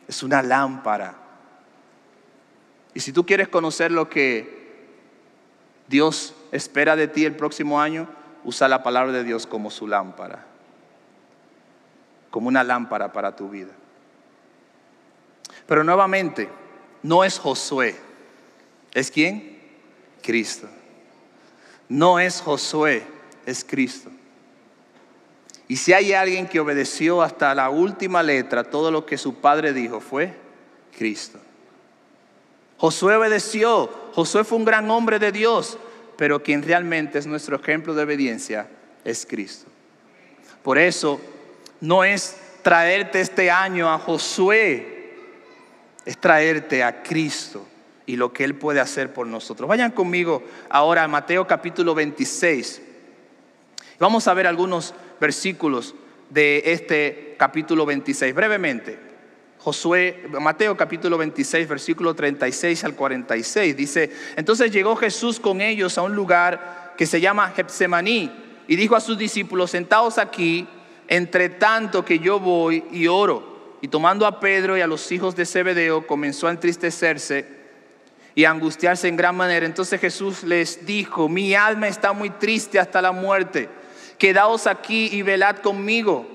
Es 0.07 0.23
una 0.23 0.41
lámpara. 0.41 1.15
Y 2.93 2.99
si 2.99 3.11
tú 3.11 3.25
quieres 3.25 3.47
conocer 3.47 3.91
lo 3.91 4.09
que 4.09 4.65
Dios 5.87 6.33
espera 6.51 6.95
de 6.95 7.07
ti 7.07 7.25
el 7.25 7.35
próximo 7.35 7.81
año, 7.81 8.07
usa 8.43 8.67
la 8.67 8.83
palabra 8.83 9.11
de 9.11 9.23
Dios 9.23 9.47
como 9.47 9.69
su 9.69 9.87
lámpara 9.87 10.45
como 12.35 12.49
una 12.49 12.65
lámpara 12.65 13.13
para 13.13 13.33
tu 13.33 13.47
vida. 13.47 13.71
Pero 15.65 15.85
nuevamente, 15.85 16.49
no 17.01 17.23
es 17.23 17.39
Josué. 17.39 17.95
¿Es 18.93 19.09
quién? 19.09 19.57
Cristo. 20.21 20.67
No 21.87 22.19
es 22.19 22.41
Josué, 22.41 23.07
es 23.45 23.63
Cristo. 23.63 24.11
Y 25.67 25.77
si 25.77 25.93
hay 25.93 26.13
alguien 26.13 26.47
que 26.47 26.59
obedeció 26.59 27.21
hasta 27.21 27.55
la 27.55 27.69
última 27.69 28.21
letra 28.21 28.63
todo 28.63 28.91
lo 28.91 29.05
que 29.05 29.17
su 29.17 29.35
padre 29.35 29.73
dijo, 29.73 29.99
fue 29.99 30.33
Cristo. 30.97 31.39
Josué 32.77 33.15
obedeció, 33.15 33.89
Josué 34.13 34.43
fue 34.43 34.57
un 34.57 34.65
gran 34.65 34.89
hombre 34.91 35.17
de 35.17 35.31
Dios, 35.31 35.77
pero 36.17 36.43
quien 36.43 36.61
realmente 36.61 37.17
es 37.17 37.25
nuestro 37.25 37.55
ejemplo 37.55 37.93
de 37.93 38.03
obediencia 38.03 38.67
es 39.03 39.25
Cristo. 39.25 39.67
Por 40.61 40.77
eso 40.77 41.19
no 41.81 42.03
es 42.03 42.37
traerte 42.61 43.21
este 43.21 43.49
año 43.49 43.89
a 43.91 43.97
Josué, 43.97 45.13
es 46.05 46.17
traerte 46.17 46.83
a 46.83 47.01
Cristo 47.01 47.65
y 48.05 48.15
lo 48.15 48.31
que 48.33 48.43
Él 48.43 48.55
puede 48.55 48.79
hacer 48.79 49.13
por 49.13 49.25
nosotros. 49.25 49.67
Vayan 49.67 49.91
conmigo 49.91 50.43
ahora 50.69 51.03
a 51.03 51.07
Mateo 51.07 51.47
capítulo 51.47 51.95
26. 51.95 52.81
Vamos 53.99 54.27
a 54.27 54.33
ver 54.33 54.45
algunos 54.45 54.93
versículos 55.21 55.95
de 56.29 56.63
este 56.65 57.35
capítulo 57.37 57.85
26, 57.85 58.35
brevemente. 58.35 58.99
Mateo 60.39 60.77
capítulo 60.77 61.17
26, 61.17 61.67
versículo 61.67 62.13
36 62.13 62.83
al 62.83 62.93
46, 62.93 63.75
dice, 63.75 64.11
entonces 64.35 64.69
llegó 64.71 64.95
Jesús 64.95 65.39
con 65.39 65.59
ellos 65.59 65.97
a 65.97 66.03
un 66.03 66.13
lugar 66.13 66.93
que 66.97 67.07
se 67.07 67.19
llama 67.19 67.49
Getsemaní 67.49 68.31
y 68.67 68.75
dijo 68.75 68.95
a 68.95 68.99
sus 68.99 69.17
discípulos, 69.17 69.71
sentaos 69.71 70.19
aquí 70.19 70.67
entre 71.07 71.49
tanto 71.49 72.05
que 72.05 72.19
yo 72.19 72.39
voy 72.39 72.83
y 72.91 73.07
oro. 73.07 73.77
Y 73.81 73.87
tomando 73.87 74.27
a 74.27 74.39
Pedro 74.39 74.77
y 74.77 74.81
a 74.81 74.87
los 74.87 75.11
hijos 75.11 75.35
de 75.35 75.45
Zebedeo, 75.45 76.05
comenzó 76.05 76.47
a 76.47 76.51
entristecerse 76.51 77.47
y 78.35 78.43
a 78.43 78.51
angustiarse 78.51 79.07
en 79.07 79.15
gran 79.15 79.35
manera. 79.35 79.65
Entonces 79.65 80.01
Jesús 80.01 80.43
les 80.43 80.85
dijo, 80.85 81.29
mi 81.29 81.55
alma 81.55 81.87
está 81.87 82.11
muy 82.11 82.29
triste 82.29 82.79
hasta 82.79 83.01
la 83.01 83.11
muerte. 83.11 83.69
Quedaos 84.17 84.67
aquí 84.67 85.09
y 85.11 85.21
velad 85.21 85.57
conmigo. 85.57 86.25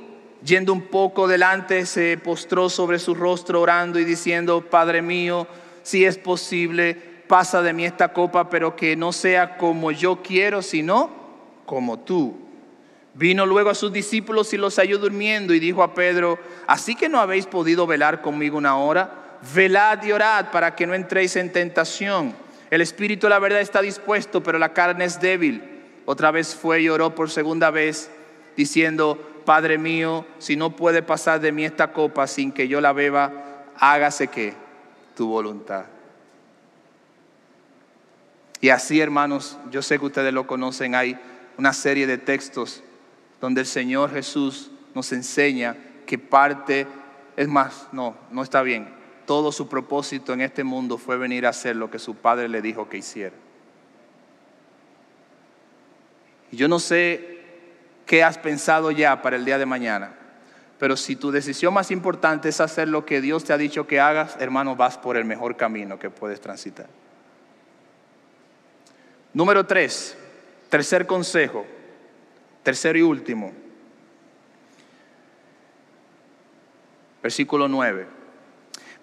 Yendo 0.45 0.73
un 0.73 0.83
poco 0.83 1.29
delante, 1.29 1.85
se 1.87 2.19
postró 2.19 2.69
sobre 2.69 2.99
su 2.99 3.15
rostro 3.15 3.61
orando 3.61 3.99
y 3.99 4.05
diciendo, 4.05 4.63
Padre 4.63 5.03
mío, 5.03 5.47
si 5.83 6.05
es 6.05 6.17
posible, 6.17 6.95
pasa 7.27 7.63
de 7.63 7.73
mí 7.73 7.85
esta 7.85 8.13
copa, 8.13 8.49
pero 8.49 8.75
que 8.75 8.97
no 8.97 9.13
sea 9.13 9.57
como 9.57 9.93
yo 9.93 10.23
quiero, 10.23 10.63
sino 10.63 11.11
como 11.67 12.01
tú. 12.01 12.37
Vino 13.15 13.45
luego 13.45 13.71
a 13.71 13.75
sus 13.75 13.93
discípulos 13.93 14.53
y 14.53 14.57
los 14.57 14.77
halló 14.77 14.99
durmiendo 14.99 15.53
y 15.53 15.61
dijo 15.61 15.83
a 15.83 15.95
Pedro, 15.95 16.39
así 16.67 16.95
que 16.95 17.09
no 17.09 17.21
habéis 17.21 17.47
podido 17.47 17.87
velar 17.87 18.23
conmigo 18.23 18.57
una 18.57 18.77
hora, 18.77 19.39
velad 19.55 20.03
y 20.05 20.13
orad 20.13 20.51
para 20.51 20.75
que 20.75 20.87
no 20.87 20.95
entréis 20.95 21.37
en 21.37 21.53
tentación. 21.53 22.35
El 22.71 22.81
espíritu 22.81 23.29
la 23.29 23.39
verdad 23.39 23.61
está 23.61 23.83
dispuesto, 23.83 24.43
pero 24.43 24.59
la 24.59 24.73
carne 24.73 25.05
es 25.05 25.21
débil. 25.21 25.70
Otra 26.11 26.33
vez 26.33 26.57
fue 26.57 26.83
y 26.83 26.89
oró 26.89 27.15
por 27.15 27.31
segunda 27.31 27.71
vez, 27.71 28.11
diciendo, 28.57 29.17
Padre 29.45 29.79
mío, 29.79 30.27
si 30.41 30.57
no 30.57 30.75
puede 30.75 31.05
pasar 31.05 31.41
de 31.41 31.53
mí 31.53 31.65
esta 31.65 31.93
copa 31.93 32.27
sin 32.27 32.51
que 32.51 32.67
yo 32.67 32.81
la 32.81 32.93
beba, 32.93 33.63
hágase 33.79 34.27
que 34.27 34.55
tu 35.15 35.29
voluntad. 35.29 35.85
Y 38.61 38.71
así, 38.71 38.99
hermanos, 39.01 39.57
yo 39.71 39.83
sé 39.83 40.01
que 40.01 40.07
ustedes 40.07 40.35
lo 40.35 40.49
conocen, 40.49 40.97
hay 40.97 41.17
una 41.57 41.73
serie 41.73 42.09
de 42.09 42.19
textos 42.19 42.83
donde 43.41 43.61
el 43.61 43.69
Señor 43.69 44.11
Jesús 44.11 44.73
nos 44.97 45.13
enseña 45.13 45.77
que 46.07 46.19
parte, 46.19 46.89
es 47.37 47.47
más, 47.47 47.87
no, 47.93 48.17
no 48.33 48.43
está 48.43 48.63
bien. 48.63 48.93
Todo 49.27 49.53
su 49.53 49.69
propósito 49.69 50.33
en 50.33 50.41
este 50.41 50.65
mundo 50.65 50.99
fue 50.99 51.17
venir 51.17 51.47
a 51.47 51.51
hacer 51.51 51.77
lo 51.77 51.89
que 51.89 52.01
su 52.01 52.17
Padre 52.17 52.49
le 52.49 52.63
dijo 52.63 52.89
que 52.89 52.99
hiciera. 52.99 53.37
Y 56.40 56.40
yo 56.57 56.69
no 56.69 56.79
sé 56.79 57.41
qué 58.07 58.23
has 58.25 58.39
pensado 58.39 58.91
ya 58.91 59.23
para 59.23 59.37
el 59.37 59.45
día 59.45 59.59
de 59.59 59.67
mañana, 59.67 60.13
pero 60.79 60.97
si 60.97 61.17
tu 61.17 61.31
decisión 61.31 61.75
más 61.75 61.91
importante 61.91 62.49
es 62.49 62.61
hacer 62.61 62.89
lo 62.89 63.05
que 63.05 63.21
Dios 63.21 63.45
te 63.45 63.53
ha 63.53 63.59
dicho 63.59 63.87
que 63.87 64.01
hagas, 64.01 64.37
hermano, 64.41 64.77
vas 64.77 64.99
por 64.99 65.17
el 65.17 65.25
mejor 65.25 65.57
camino 65.57 65.99
que 65.99 66.11
puedes 66.11 66.41
transitar. 66.41 66.87
Número 69.33 69.65
tres, 69.67 70.17
tercer 70.69 71.07
consejo 71.07 71.67
Tercero 72.63 72.99
y 72.99 73.03
último. 73.03 73.53
Versículo 77.23 77.69
9. 77.69 78.07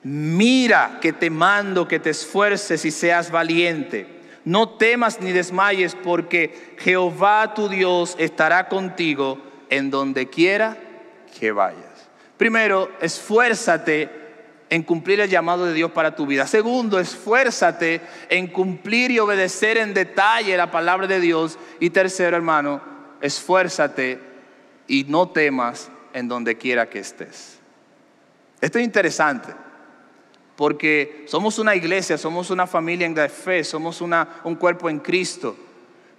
Mira 0.03 0.99
que 1.01 1.13
te 1.13 1.29
mando 1.29 1.87
que 1.87 1.99
te 1.99 2.11
esfuerces 2.11 2.85
y 2.85 2.91
seas 2.91 3.31
valiente. 3.31 4.07
No 4.47 4.69
temas 4.69 5.19
ni 5.19 5.33
desmayes 5.33 5.93
porque 5.93 6.77
Jehová 6.79 7.53
tu 7.53 7.67
Dios 7.67 8.15
estará 8.17 8.69
contigo 8.69 9.37
en 9.69 9.91
donde 9.91 10.29
quiera 10.29 10.77
que 11.37 11.51
vayas. 11.51 12.07
Primero, 12.37 12.89
esfuérzate 13.01 14.09
en 14.69 14.83
cumplir 14.83 15.19
el 15.19 15.29
llamado 15.29 15.65
de 15.65 15.73
Dios 15.73 15.91
para 15.91 16.15
tu 16.15 16.25
vida. 16.25 16.47
Segundo, 16.47 16.97
esfuérzate 16.97 17.99
en 18.29 18.47
cumplir 18.47 19.11
y 19.11 19.19
obedecer 19.19 19.75
en 19.75 19.93
detalle 19.93 20.55
la 20.55 20.71
palabra 20.71 21.07
de 21.07 21.19
Dios. 21.19 21.59
Y 21.81 21.89
tercero, 21.89 22.37
hermano, 22.37 22.81
esfuérzate 23.19 24.17
y 24.87 25.03
no 25.09 25.27
temas 25.27 25.91
en 26.13 26.29
donde 26.29 26.57
quiera 26.57 26.87
que 26.87 26.99
estés. 26.99 27.59
Esto 28.61 28.79
es 28.79 28.85
interesante, 28.85 29.53
porque 30.57 31.23
somos 31.27 31.59
una 31.59 31.75
iglesia, 31.75 32.17
somos 32.17 32.49
una 32.49 32.65
familia 32.65 33.05
en 33.05 33.15
la 33.15 33.29
fe, 33.29 33.63
somos 33.63 34.01
un 34.01 34.55
cuerpo 34.55 34.89
en 34.89 34.99
Cristo. 34.99 35.55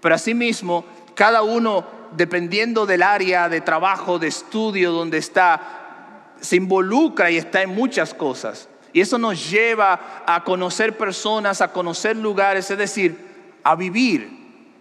Pero 0.00 0.14
asimismo, 0.14 0.84
cada 1.14 1.42
uno, 1.42 1.84
dependiendo 2.16 2.86
del 2.86 3.02
área 3.02 3.48
de 3.48 3.60
trabajo, 3.60 4.20
de 4.20 4.28
estudio 4.28 4.92
donde 4.92 5.18
está, 5.18 6.34
se 6.40 6.54
involucra 6.54 7.32
y 7.32 7.36
está 7.36 7.62
en 7.62 7.70
muchas 7.70 8.14
cosas. 8.14 8.68
Y 8.92 9.00
eso 9.00 9.18
nos 9.18 9.50
lleva 9.50 10.22
a 10.24 10.44
conocer 10.44 10.96
personas, 10.96 11.60
a 11.60 11.72
conocer 11.72 12.16
lugares, 12.16 12.70
es 12.70 12.78
decir, 12.78 13.18
a 13.64 13.74
vivir. 13.74 14.30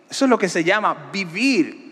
Eso 0.08 0.26
es 0.26 0.30
lo 0.30 0.38
que 0.38 0.50
se 0.50 0.64
llama 0.64 1.10
vivir. 1.12 1.87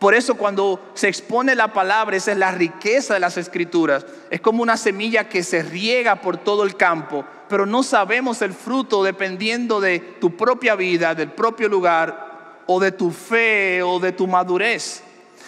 Por 0.00 0.14
eso 0.14 0.34
cuando 0.36 0.80
se 0.94 1.08
expone 1.08 1.54
la 1.54 1.74
palabra, 1.74 2.16
esa 2.16 2.32
es 2.32 2.38
la 2.38 2.52
riqueza 2.52 3.12
de 3.12 3.20
las 3.20 3.36
escrituras. 3.36 4.06
Es 4.30 4.40
como 4.40 4.62
una 4.62 4.78
semilla 4.78 5.28
que 5.28 5.42
se 5.42 5.62
riega 5.62 6.22
por 6.22 6.38
todo 6.38 6.64
el 6.64 6.74
campo, 6.74 7.22
pero 7.50 7.66
no 7.66 7.82
sabemos 7.82 8.40
el 8.40 8.54
fruto 8.54 9.04
dependiendo 9.04 9.78
de 9.78 10.00
tu 10.00 10.38
propia 10.38 10.74
vida, 10.74 11.14
del 11.14 11.28
propio 11.28 11.68
lugar, 11.68 12.62
o 12.66 12.80
de 12.80 12.92
tu 12.92 13.10
fe, 13.10 13.82
o 13.82 14.00
de 14.00 14.12
tu 14.12 14.26
madurez. 14.26 15.02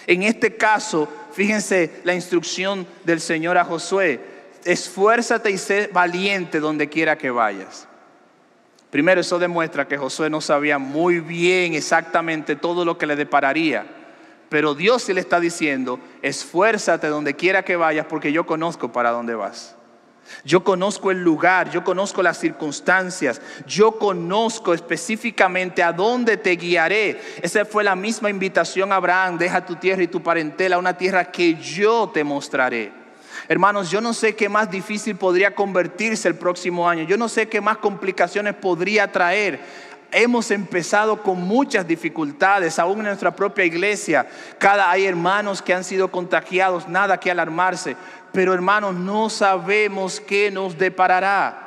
En 0.06 0.22
este 0.22 0.54
caso, 0.54 1.08
fíjense 1.32 2.02
la 2.04 2.12
instrucción 2.12 2.86
del 3.04 3.22
Señor 3.22 3.56
a 3.56 3.64
Josué. 3.64 4.20
Esfuérzate 4.66 5.50
y 5.50 5.56
sé 5.56 5.88
valiente 5.90 6.60
donde 6.60 6.90
quiera 6.90 7.16
que 7.16 7.30
vayas. 7.30 7.88
Primero, 8.90 9.22
eso 9.22 9.38
demuestra 9.38 9.88
que 9.88 9.96
Josué 9.96 10.28
no 10.28 10.42
sabía 10.42 10.76
muy 10.76 11.20
bien 11.20 11.72
exactamente 11.72 12.54
todo 12.54 12.84
lo 12.84 12.98
que 12.98 13.06
le 13.06 13.16
depararía 13.16 14.01
pero 14.52 14.74
Dios 14.74 15.04
sí 15.04 15.14
le 15.14 15.22
está 15.22 15.40
diciendo, 15.40 15.98
esfuérzate 16.20 17.06
donde 17.06 17.34
quiera 17.34 17.64
que 17.64 17.74
vayas 17.74 18.04
porque 18.04 18.32
yo 18.32 18.44
conozco 18.44 18.92
para 18.92 19.10
dónde 19.10 19.34
vas. 19.34 19.76
Yo 20.44 20.62
conozco 20.62 21.10
el 21.10 21.24
lugar, 21.24 21.70
yo 21.70 21.82
conozco 21.82 22.22
las 22.22 22.38
circunstancias, 22.38 23.40
yo 23.66 23.92
conozco 23.92 24.74
específicamente 24.74 25.82
a 25.82 25.94
dónde 25.94 26.36
te 26.36 26.56
guiaré. 26.56 27.18
Esa 27.40 27.64
fue 27.64 27.82
la 27.82 27.96
misma 27.96 28.28
invitación 28.28 28.92
a 28.92 28.96
Abraham, 28.96 29.38
deja 29.38 29.64
tu 29.64 29.76
tierra 29.76 30.02
y 30.02 30.08
tu 30.08 30.22
parentela, 30.22 30.76
una 30.76 30.98
tierra 30.98 31.32
que 31.32 31.54
yo 31.54 32.10
te 32.12 32.22
mostraré. 32.22 32.92
Hermanos, 33.48 33.90
yo 33.90 34.02
no 34.02 34.12
sé 34.12 34.36
qué 34.36 34.50
más 34.50 34.70
difícil 34.70 35.16
podría 35.16 35.54
convertirse 35.54 36.28
el 36.28 36.34
próximo 36.34 36.86
año, 36.86 37.04
yo 37.04 37.16
no 37.16 37.30
sé 37.30 37.48
qué 37.48 37.62
más 37.62 37.78
complicaciones 37.78 38.52
podría 38.54 39.10
traer 39.10 39.60
hemos 40.12 40.50
empezado 40.50 41.22
con 41.22 41.40
muchas 41.42 41.86
dificultades, 41.86 42.78
aún 42.78 42.98
en 42.98 43.06
nuestra 43.06 43.34
propia 43.34 43.64
iglesia. 43.64 44.26
Cada 44.58 44.90
hay 44.90 45.06
hermanos 45.06 45.62
que 45.62 45.74
han 45.74 45.84
sido 45.84 46.10
contagiados, 46.10 46.88
nada 46.88 47.18
que 47.18 47.30
alarmarse, 47.30 47.96
pero 48.32 48.54
hermanos, 48.54 48.94
no 48.94 49.28
sabemos 49.30 50.20
qué 50.20 50.50
nos 50.50 50.78
deparará. 50.78 51.62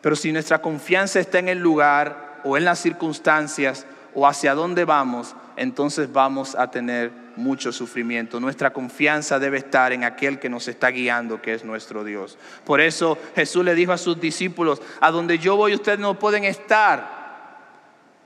Pero 0.00 0.16
si 0.16 0.32
nuestra 0.32 0.62
confianza 0.62 1.20
está 1.20 1.38
en 1.38 1.48
el 1.48 1.58
lugar 1.58 2.40
o 2.44 2.56
en 2.56 2.64
las 2.64 2.78
circunstancias 2.78 3.86
o 4.14 4.26
hacia 4.26 4.54
dónde 4.54 4.84
vamos, 4.84 5.34
entonces 5.56 6.12
vamos 6.12 6.54
a 6.54 6.70
tener 6.70 7.12
mucho 7.36 7.72
sufrimiento. 7.72 8.40
Nuestra 8.40 8.72
confianza 8.72 9.38
debe 9.38 9.58
estar 9.58 9.92
en 9.92 10.04
aquel 10.04 10.38
que 10.38 10.48
nos 10.48 10.68
está 10.68 10.88
guiando, 10.88 11.40
que 11.42 11.54
es 11.54 11.64
nuestro 11.64 12.04
Dios. 12.04 12.38
Por 12.64 12.80
eso 12.80 13.18
Jesús 13.34 13.64
le 13.64 13.74
dijo 13.74 13.92
a 13.92 13.98
sus 13.98 14.20
discípulos, 14.20 14.80
a 15.00 15.10
donde 15.10 15.38
yo 15.38 15.56
voy 15.56 15.74
ustedes 15.74 15.98
no 15.98 16.18
pueden 16.18 16.44
estar. 16.44 17.20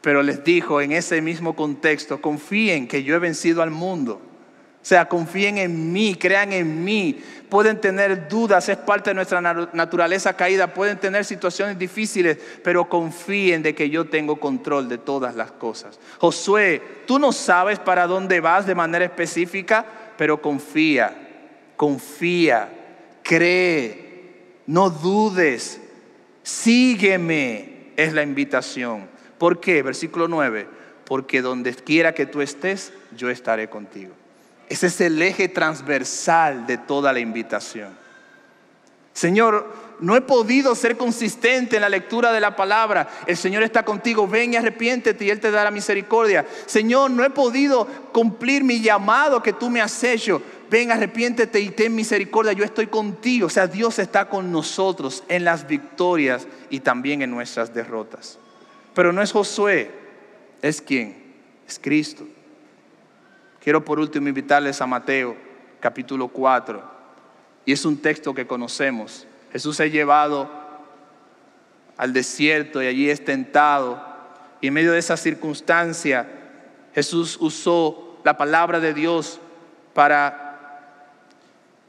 Pero 0.00 0.22
les 0.22 0.44
dijo 0.44 0.80
en 0.80 0.92
ese 0.92 1.22
mismo 1.22 1.56
contexto, 1.56 2.20
confíen 2.20 2.86
que 2.88 3.04
yo 3.04 3.14
he 3.14 3.18
vencido 3.18 3.62
al 3.62 3.70
mundo. 3.70 4.20
O 4.84 4.86
sea, 4.86 5.08
confíen 5.08 5.56
en 5.56 5.94
mí, 5.94 6.14
crean 6.14 6.52
en 6.52 6.84
mí. 6.84 7.18
Pueden 7.48 7.80
tener 7.80 8.28
dudas, 8.28 8.68
es 8.68 8.76
parte 8.76 9.08
de 9.08 9.14
nuestra 9.14 9.40
naturaleza 9.40 10.36
caída. 10.36 10.74
Pueden 10.74 10.98
tener 10.98 11.24
situaciones 11.24 11.78
difíciles, 11.78 12.36
pero 12.62 12.86
confíen 12.86 13.62
de 13.62 13.74
que 13.74 13.88
yo 13.88 14.04
tengo 14.04 14.36
control 14.36 14.90
de 14.90 14.98
todas 14.98 15.36
las 15.36 15.52
cosas. 15.52 15.98
Josué, 16.18 16.82
tú 17.06 17.18
no 17.18 17.32
sabes 17.32 17.78
para 17.78 18.06
dónde 18.06 18.40
vas 18.40 18.66
de 18.66 18.74
manera 18.74 19.06
específica, 19.06 19.86
pero 20.18 20.42
confía, 20.42 21.16
confía, 21.76 22.68
cree, 23.22 24.58
no 24.66 24.90
dudes, 24.90 25.80
sígueme, 26.42 27.92
es 27.96 28.12
la 28.12 28.22
invitación. 28.22 29.08
¿Por 29.38 29.60
qué? 29.60 29.82
Versículo 29.82 30.28
9, 30.28 30.68
porque 31.06 31.40
donde 31.40 31.72
quiera 31.72 32.12
que 32.12 32.26
tú 32.26 32.42
estés, 32.42 32.92
yo 33.16 33.30
estaré 33.30 33.70
contigo. 33.70 34.12
Ese 34.68 34.86
es 34.86 35.00
el 35.00 35.20
eje 35.20 35.48
transversal 35.48 36.66
de 36.66 36.78
toda 36.78 37.12
la 37.12 37.20
invitación. 37.20 38.04
Señor, 39.12 39.84
no 40.00 40.16
he 40.16 40.20
podido 40.20 40.74
ser 40.74 40.96
consistente 40.96 41.76
en 41.76 41.82
la 41.82 41.88
lectura 41.88 42.32
de 42.32 42.40
la 42.40 42.56
palabra. 42.56 43.08
El 43.26 43.36
Señor 43.36 43.62
está 43.62 43.84
contigo, 43.84 44.26
ven 44.26 44.52
y 44.52 44.56
arrepiéntete 44.56 45.24
y 45.24 45.30
Él 45.30 45.40
te 45.40 45.50
dará 45.50 45.70
misericordia. 45.70 46.44
Señor, 46.66 47.10
no 47.10 47.24
he 47.24 47.30
podido 47.30 47.86
cumplir 48.12 48.64
mi 48.64 48.80
llamado 48.80 49.42
que 49.42 49.52
tú 49.52 49.70
me 49.70 49.80
has 49.80 50.02
hecho. 50.02 50.42
Ven, 50.68 50.90
arrepiéntete 50.90 51.60
y 51.60 51.70
ten 51.70 51.94
misericordia, 51.94 52.52
yo 52.52 52.64
estoy 52.64 52.88
contigo. 52.88 53.46
O 53.46 53.50
sea, 53.50 53.68
Dios 53.68 54.00
está 54.00 54.28
con 54.28 54.50
nosotros 54.50 55.22
en 55.28 55.44
las 55.44 55.66
victorias 55.66 56.48
y 56.70 56.80
también 56.80 57.22
en 57.22 57.30
nuestras 57.30 57.72
derrotas. 57.72 58.38
Pero 58.94 59.12
no 59.12 59.22
es 59.22 59.30
Josué, 59.30 59.90
es 60.60 60.80
quién, 60.80 61.16
es 61.68 61.78
Cristo. 61.78 62.26
Quiero 63.64 63.82
por 63.82 63.98
último 63.98 64.28
invitarles 64.28 64.82
a 64.82 64.86
Mateo 64.86 65.34
capítulo 65.80 66.28
4. 66.28 66.82
Y 67.64 67.72
es 67.72 67.86
un 67.86 67.96
texto 67.96 68.34
que 68.34 68.46
conocemos. 68.46 69.26
Jesús 69.52 69.80
ha 69.80 69.86
llevado 69.86 70.50
al 71.96 72.12
desierto 72.12 72.82
y 72.82 72.88
allí 72.88 73.08
es 73.08 73.24
tentado. 73.24 74.04
Y 74.60 74.66
en 74.66 74.74
medio 74.74 74.92
de 74.92 74.98
esa 74.98 75.16
circunstancia, 75.16 76.28
Jesús 76.94 77.38
usó 77.40 78.20
la 78.22 78.36
palabra 78.36 78.80
de 78.80 78.92
Dios 78.92 79.40
para 79.94 80.90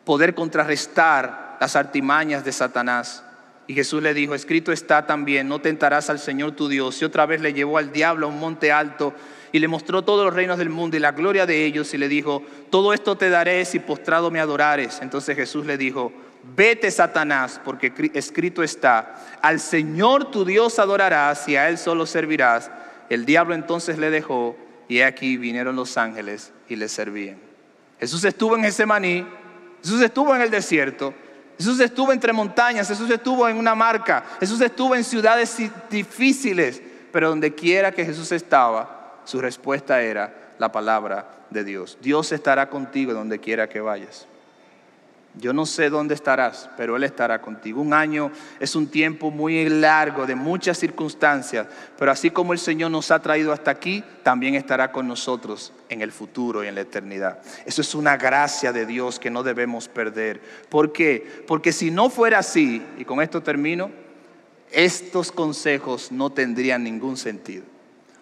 poder 0.05 0.33
contrarrestar 0.33 1.57
las 1.59 1.75
artimañas 1.75 2.45
de 2.45 2.53
Satanás. 2.53 3.21
Y 3.67 3.73
Jesús 3.73 4.01
le 4.01 4.13
dijo, 4.13 4.33
escrito 4.33 4.71
está 4.71 5.05
también, 5.05 5.49
no 5.49 5.59
tentarás 5.59 6.09
al 6.09 6.19
Señor 6.19 6.53
tu 6.53 6.69
Dios. 6.69 7.01
Y 7.01 7.05
otra 7.05 7.25
vez 7.25 7.41
le 7.41 7.51
llevó 7.51 7.77
al 7.77 7.91
diablo 7.91 8.27
a 8.27 8.29
un 8.29 8.39
monte 8.39 8.71
alto 8.71 9.13
y 9.55 9.59
le 9.59 9.69
mostró 9.69 10.01
todos 10.01 10.25
los 10.25 10.33
reinos 10.33 10.57
del 10.57 10.69
mundo 10.69 10.97
y 10.97 10.99
la 10.99 11.13
gloria 11.13 11.45
de 11.45 11.63
ellos 11.63 11.93
y 11.93 11.97
le 11.97 12.09
dijo, 12.09 12.43
todo 12.69 12.91
esto 12.91 13.15
te 13.15 13.29
daré 13.29 13.63
si 13.63 13.79
postrado 13.79 14.29
me 14.29 14.41
adorares. 14.41 14.99
Entonces 15.01 15.33
Jesús 15.37 15.65
le 15.65 15.77
dijo, 15.77 16.11
vete 16.57 16.91
Satanás, 16.91 17.61
porque 17.63 17.93
escrito 18.15 18.63
está, 18.63 19.15
al 19.41 19.61
Señor 19.61 20.29
tu 20.29 20.43
Dios 20.43 20.77
adorarás 20.77 21.47
y 21.47 21.55
a 21.55 21.69
Él 21.69 21.77
solo 21.77 22.05
servirás. 22.05 22.69
El 23.09 23.25
diablo 23.25 23.55
entonces 23.55 23.97
le 23.97 24.09
dejó 24.09 24.57
y 24.89 24.99
aquí 24.99 25.37
vinieron 25.37 25.77
los 25.77 25.97
ángeles 25.97 26.51
y 26.67 26.75
le 26.75 26.89
servían. 26.89 27.37
Jesús 27.97 28.25
estuvo 28.25 28.57
en 28.57 28.63
Getsemaní, 28.63 29.25
Jesús 29.81 30.01
estuvo 30.01 30.35
en 30.35 30.41
el 30.41 30.51
desierto, 30.51 31.13
Jesús 31.57 31.79
estuvo 31.79 32.11
entre 32.11 32.33
montañas, 32.33 32.89
Jesús 32.89 33.09
estuvo 33.09 33.47
en 33.47 33.55
una 33.55 33.73
marca, 33.73 34.21
Jesús 34.37 34.59
estuvo 34.59 34.93
en 34.97 35.05
ciudades 35.05 35.57
difíciles, 35.89 36.81
pero 37.13 37.29
donde 37.29 37.55
quiera 37.55 37.93
que 37.93 38.03
Jesús 38.03 38.33
estaba, 38.33 38.94
su 39.25 39.41
respuesta 39.41 40.01
era 40.01 40.53
la 40.57 40.71
palabra 40.71 41.45
de 41.49 41.63
Dios. 41.63 41.97
Dios 42.01 42.31
estará 42.31 42.69
contigo 42.69 43.13
donde 43.13 43.39
quiera 43.39 43.67
que 43.67 43.81
vayas. 43.81 44.27
Yo 45.37 45.51
no 45.51 45.65
sé 45.65 45.89
dónde 45.89 46.13
estarás, 46.13 46.69
pero 46.77 46.95
Él 46.95 47.03
estará 47.03 47.41
contigo. 47.41 47.81
Un 47.81 47.93
año 47.93 48.31
es 48.59 48.73
un 48.73 48.87
tiempo 48.87 49.31
muy 49.31 49.67
largo, 49.67 50.25
de 50.25 50.35
muchas 50.35 50.77
circunstancias, 50.77 51.67
pero 51.97 52.11
así 52.11 52.29
como 52.29 52.53
el 52.53 52.59
Señor 52.59 52.91
nos 52.91 53.11
ha 53.11 53.21
traído 53.21 53.51
hasta 53.51 53.69
aquí, 53.69 54.01
también 54.23 54.55
estará 54.55 54.93
con 54.93 55.07
nosotros 55.07 55.73
en 55.89 56.01
el 56.01 56.13
futuro 56.13 56.63
y 56.63 56.67
en 56.67 56.75
la 56.75 56.81
eternidad. 56.81 57.39
Eso 57.65 57.81
es 57.81 57.93
una 57.95 58.15
gracia 58.15 58.71
de 58.71 58.85
Dios 58.85 59.19
que 59.19 59.29
no 59.29 59.43
debemos 59.43 59.89
perder. 59.89 60.41
¿Por 60.69 60.93
qué? 60.93 61.43
Porque 61.47 61.73
si 61.73 61.91
no 61.91 62.09
fuera 62.09 62.39
así, 62.39 62.81
y 62.97 63.03
con 63.03 63.21
esto 63.21 63.43
termino, 63.43 63.91
estos 64.71 65.33
consejos 65.33 66.13
no 66.13 66.29
tendrían 66.29 66.83
ningún 66.83 67.17
sentido. 67.17 67.74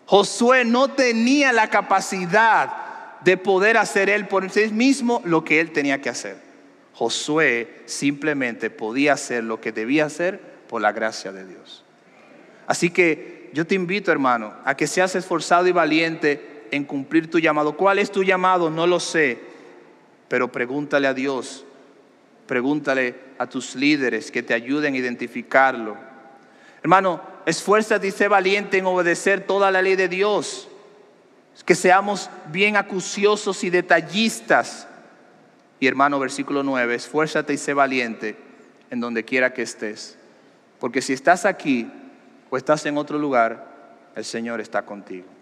Josué 0.06 0.66
no 0.66 0.90
tenía 0.90 1.54
la 1.54 1.70
capacidad 1.70 3.20
de 3.22 3.38
poder 3.38 3.78
hacer 3.78 4.10
él 4.10 4.28
por 4.28 4.50
sí 4.50 4.70
mismo 4.70 5.22
lo 5.26 5.44
que 5.44 5.60
él 5.60 5.72
tenía 5.72 6.02
que 6.02 6.10
hacer. 6.10 6.38
Josué 6.94 7.82
simplemente 7.86 8.70
podía 8.70 9.14
hacer 9.14 9.44
lo 9.44 9.62
que 9.62 9.72
debía 9.72 10.06
hacer 10.06 10.40
por 10.68 10.82
la 10.82 10.92
gracia 10.92 11.32
de 11.32 11.46
Dios. 11.46 11.84
Así 12.68 12.90
que 12.90 13.50
yo 13.54 13.66
te 13.66 13.76
invito, 13.76 14.12
hermano, 14.12 14.54
a 14.66 14.76
que 14.76 14.88
seas 14.88 15.16
esforzado 15.16 15.68
y 15.68 15.72
valiente 15.72 16.68
en 16.72 16.86
cumplir 16.86 17.30
tu 17.30 17.40
llamado. 17.40 17.78
¿Cuál 17.78 18.00
es 18.00 18.12
tu 18.12 18.24
llamado? 18.24 18.70
No 18.70 18.88
lo 18.88 19.00
sé, 19.00 19.40
pero 20.28 20.52
pregúntale 20.52 21.08
a 21.08 21.14
Dios, 21.14 21.66
pregúntale 22.48 23.16
a 23.38 23.48
tus 23.48 23.76
líderes 23.76 24.32
que 24.32 24.44
te 24.44 24.54
ayuden 24.54 24.94
a 24.94 24.98
identificarlo. 24.98 25.98
Hermano, 26.82 27.22
esfuérzate 27.46 28.08
y 28.08 28.12
sé 28.12 28.28
valiente 28.28 28.78
en 28.78 28.86
obedecer 28.86 29.46
toda 29.46 29.72
la 29.72 29.82
ley 29.82 29.96
de 29.96 30.08
Dios. 30.08 30.68
Que 31.66 31.76
seamos 31.76 32.30
bien 32.52 32.76
acuciosos 32.76 33.64
y 33.64 33.70
detallistas. 33.70 34.88
Y 35.80 35.88
hermano, 35.88 36.20
versículo 36.20 36.64
9, 36.64 36.96
esfuérzate 36.96 37.54
y 37.54 37.58
sé 37.58 37.74
valiente 37.74 38.38
en 38.90 39.00
donde 39.00 39.24
quiera 39.26 39.54
que 39.54 39.62
estés. 39.62 40.18
Porque 40.80 41.02
si 41.02 41.14
estás 41.14 41.46
aquí 41.46 41.92
o 42.50 42.58
estás 42.58 42.86
en 42.86 42.98
otro 42.98 43.18
lugar, 43.18 43.74
el 44.16 44.26
Señor 44.26 44.62
está 44.62 44.84
contigo. 44.84 45.33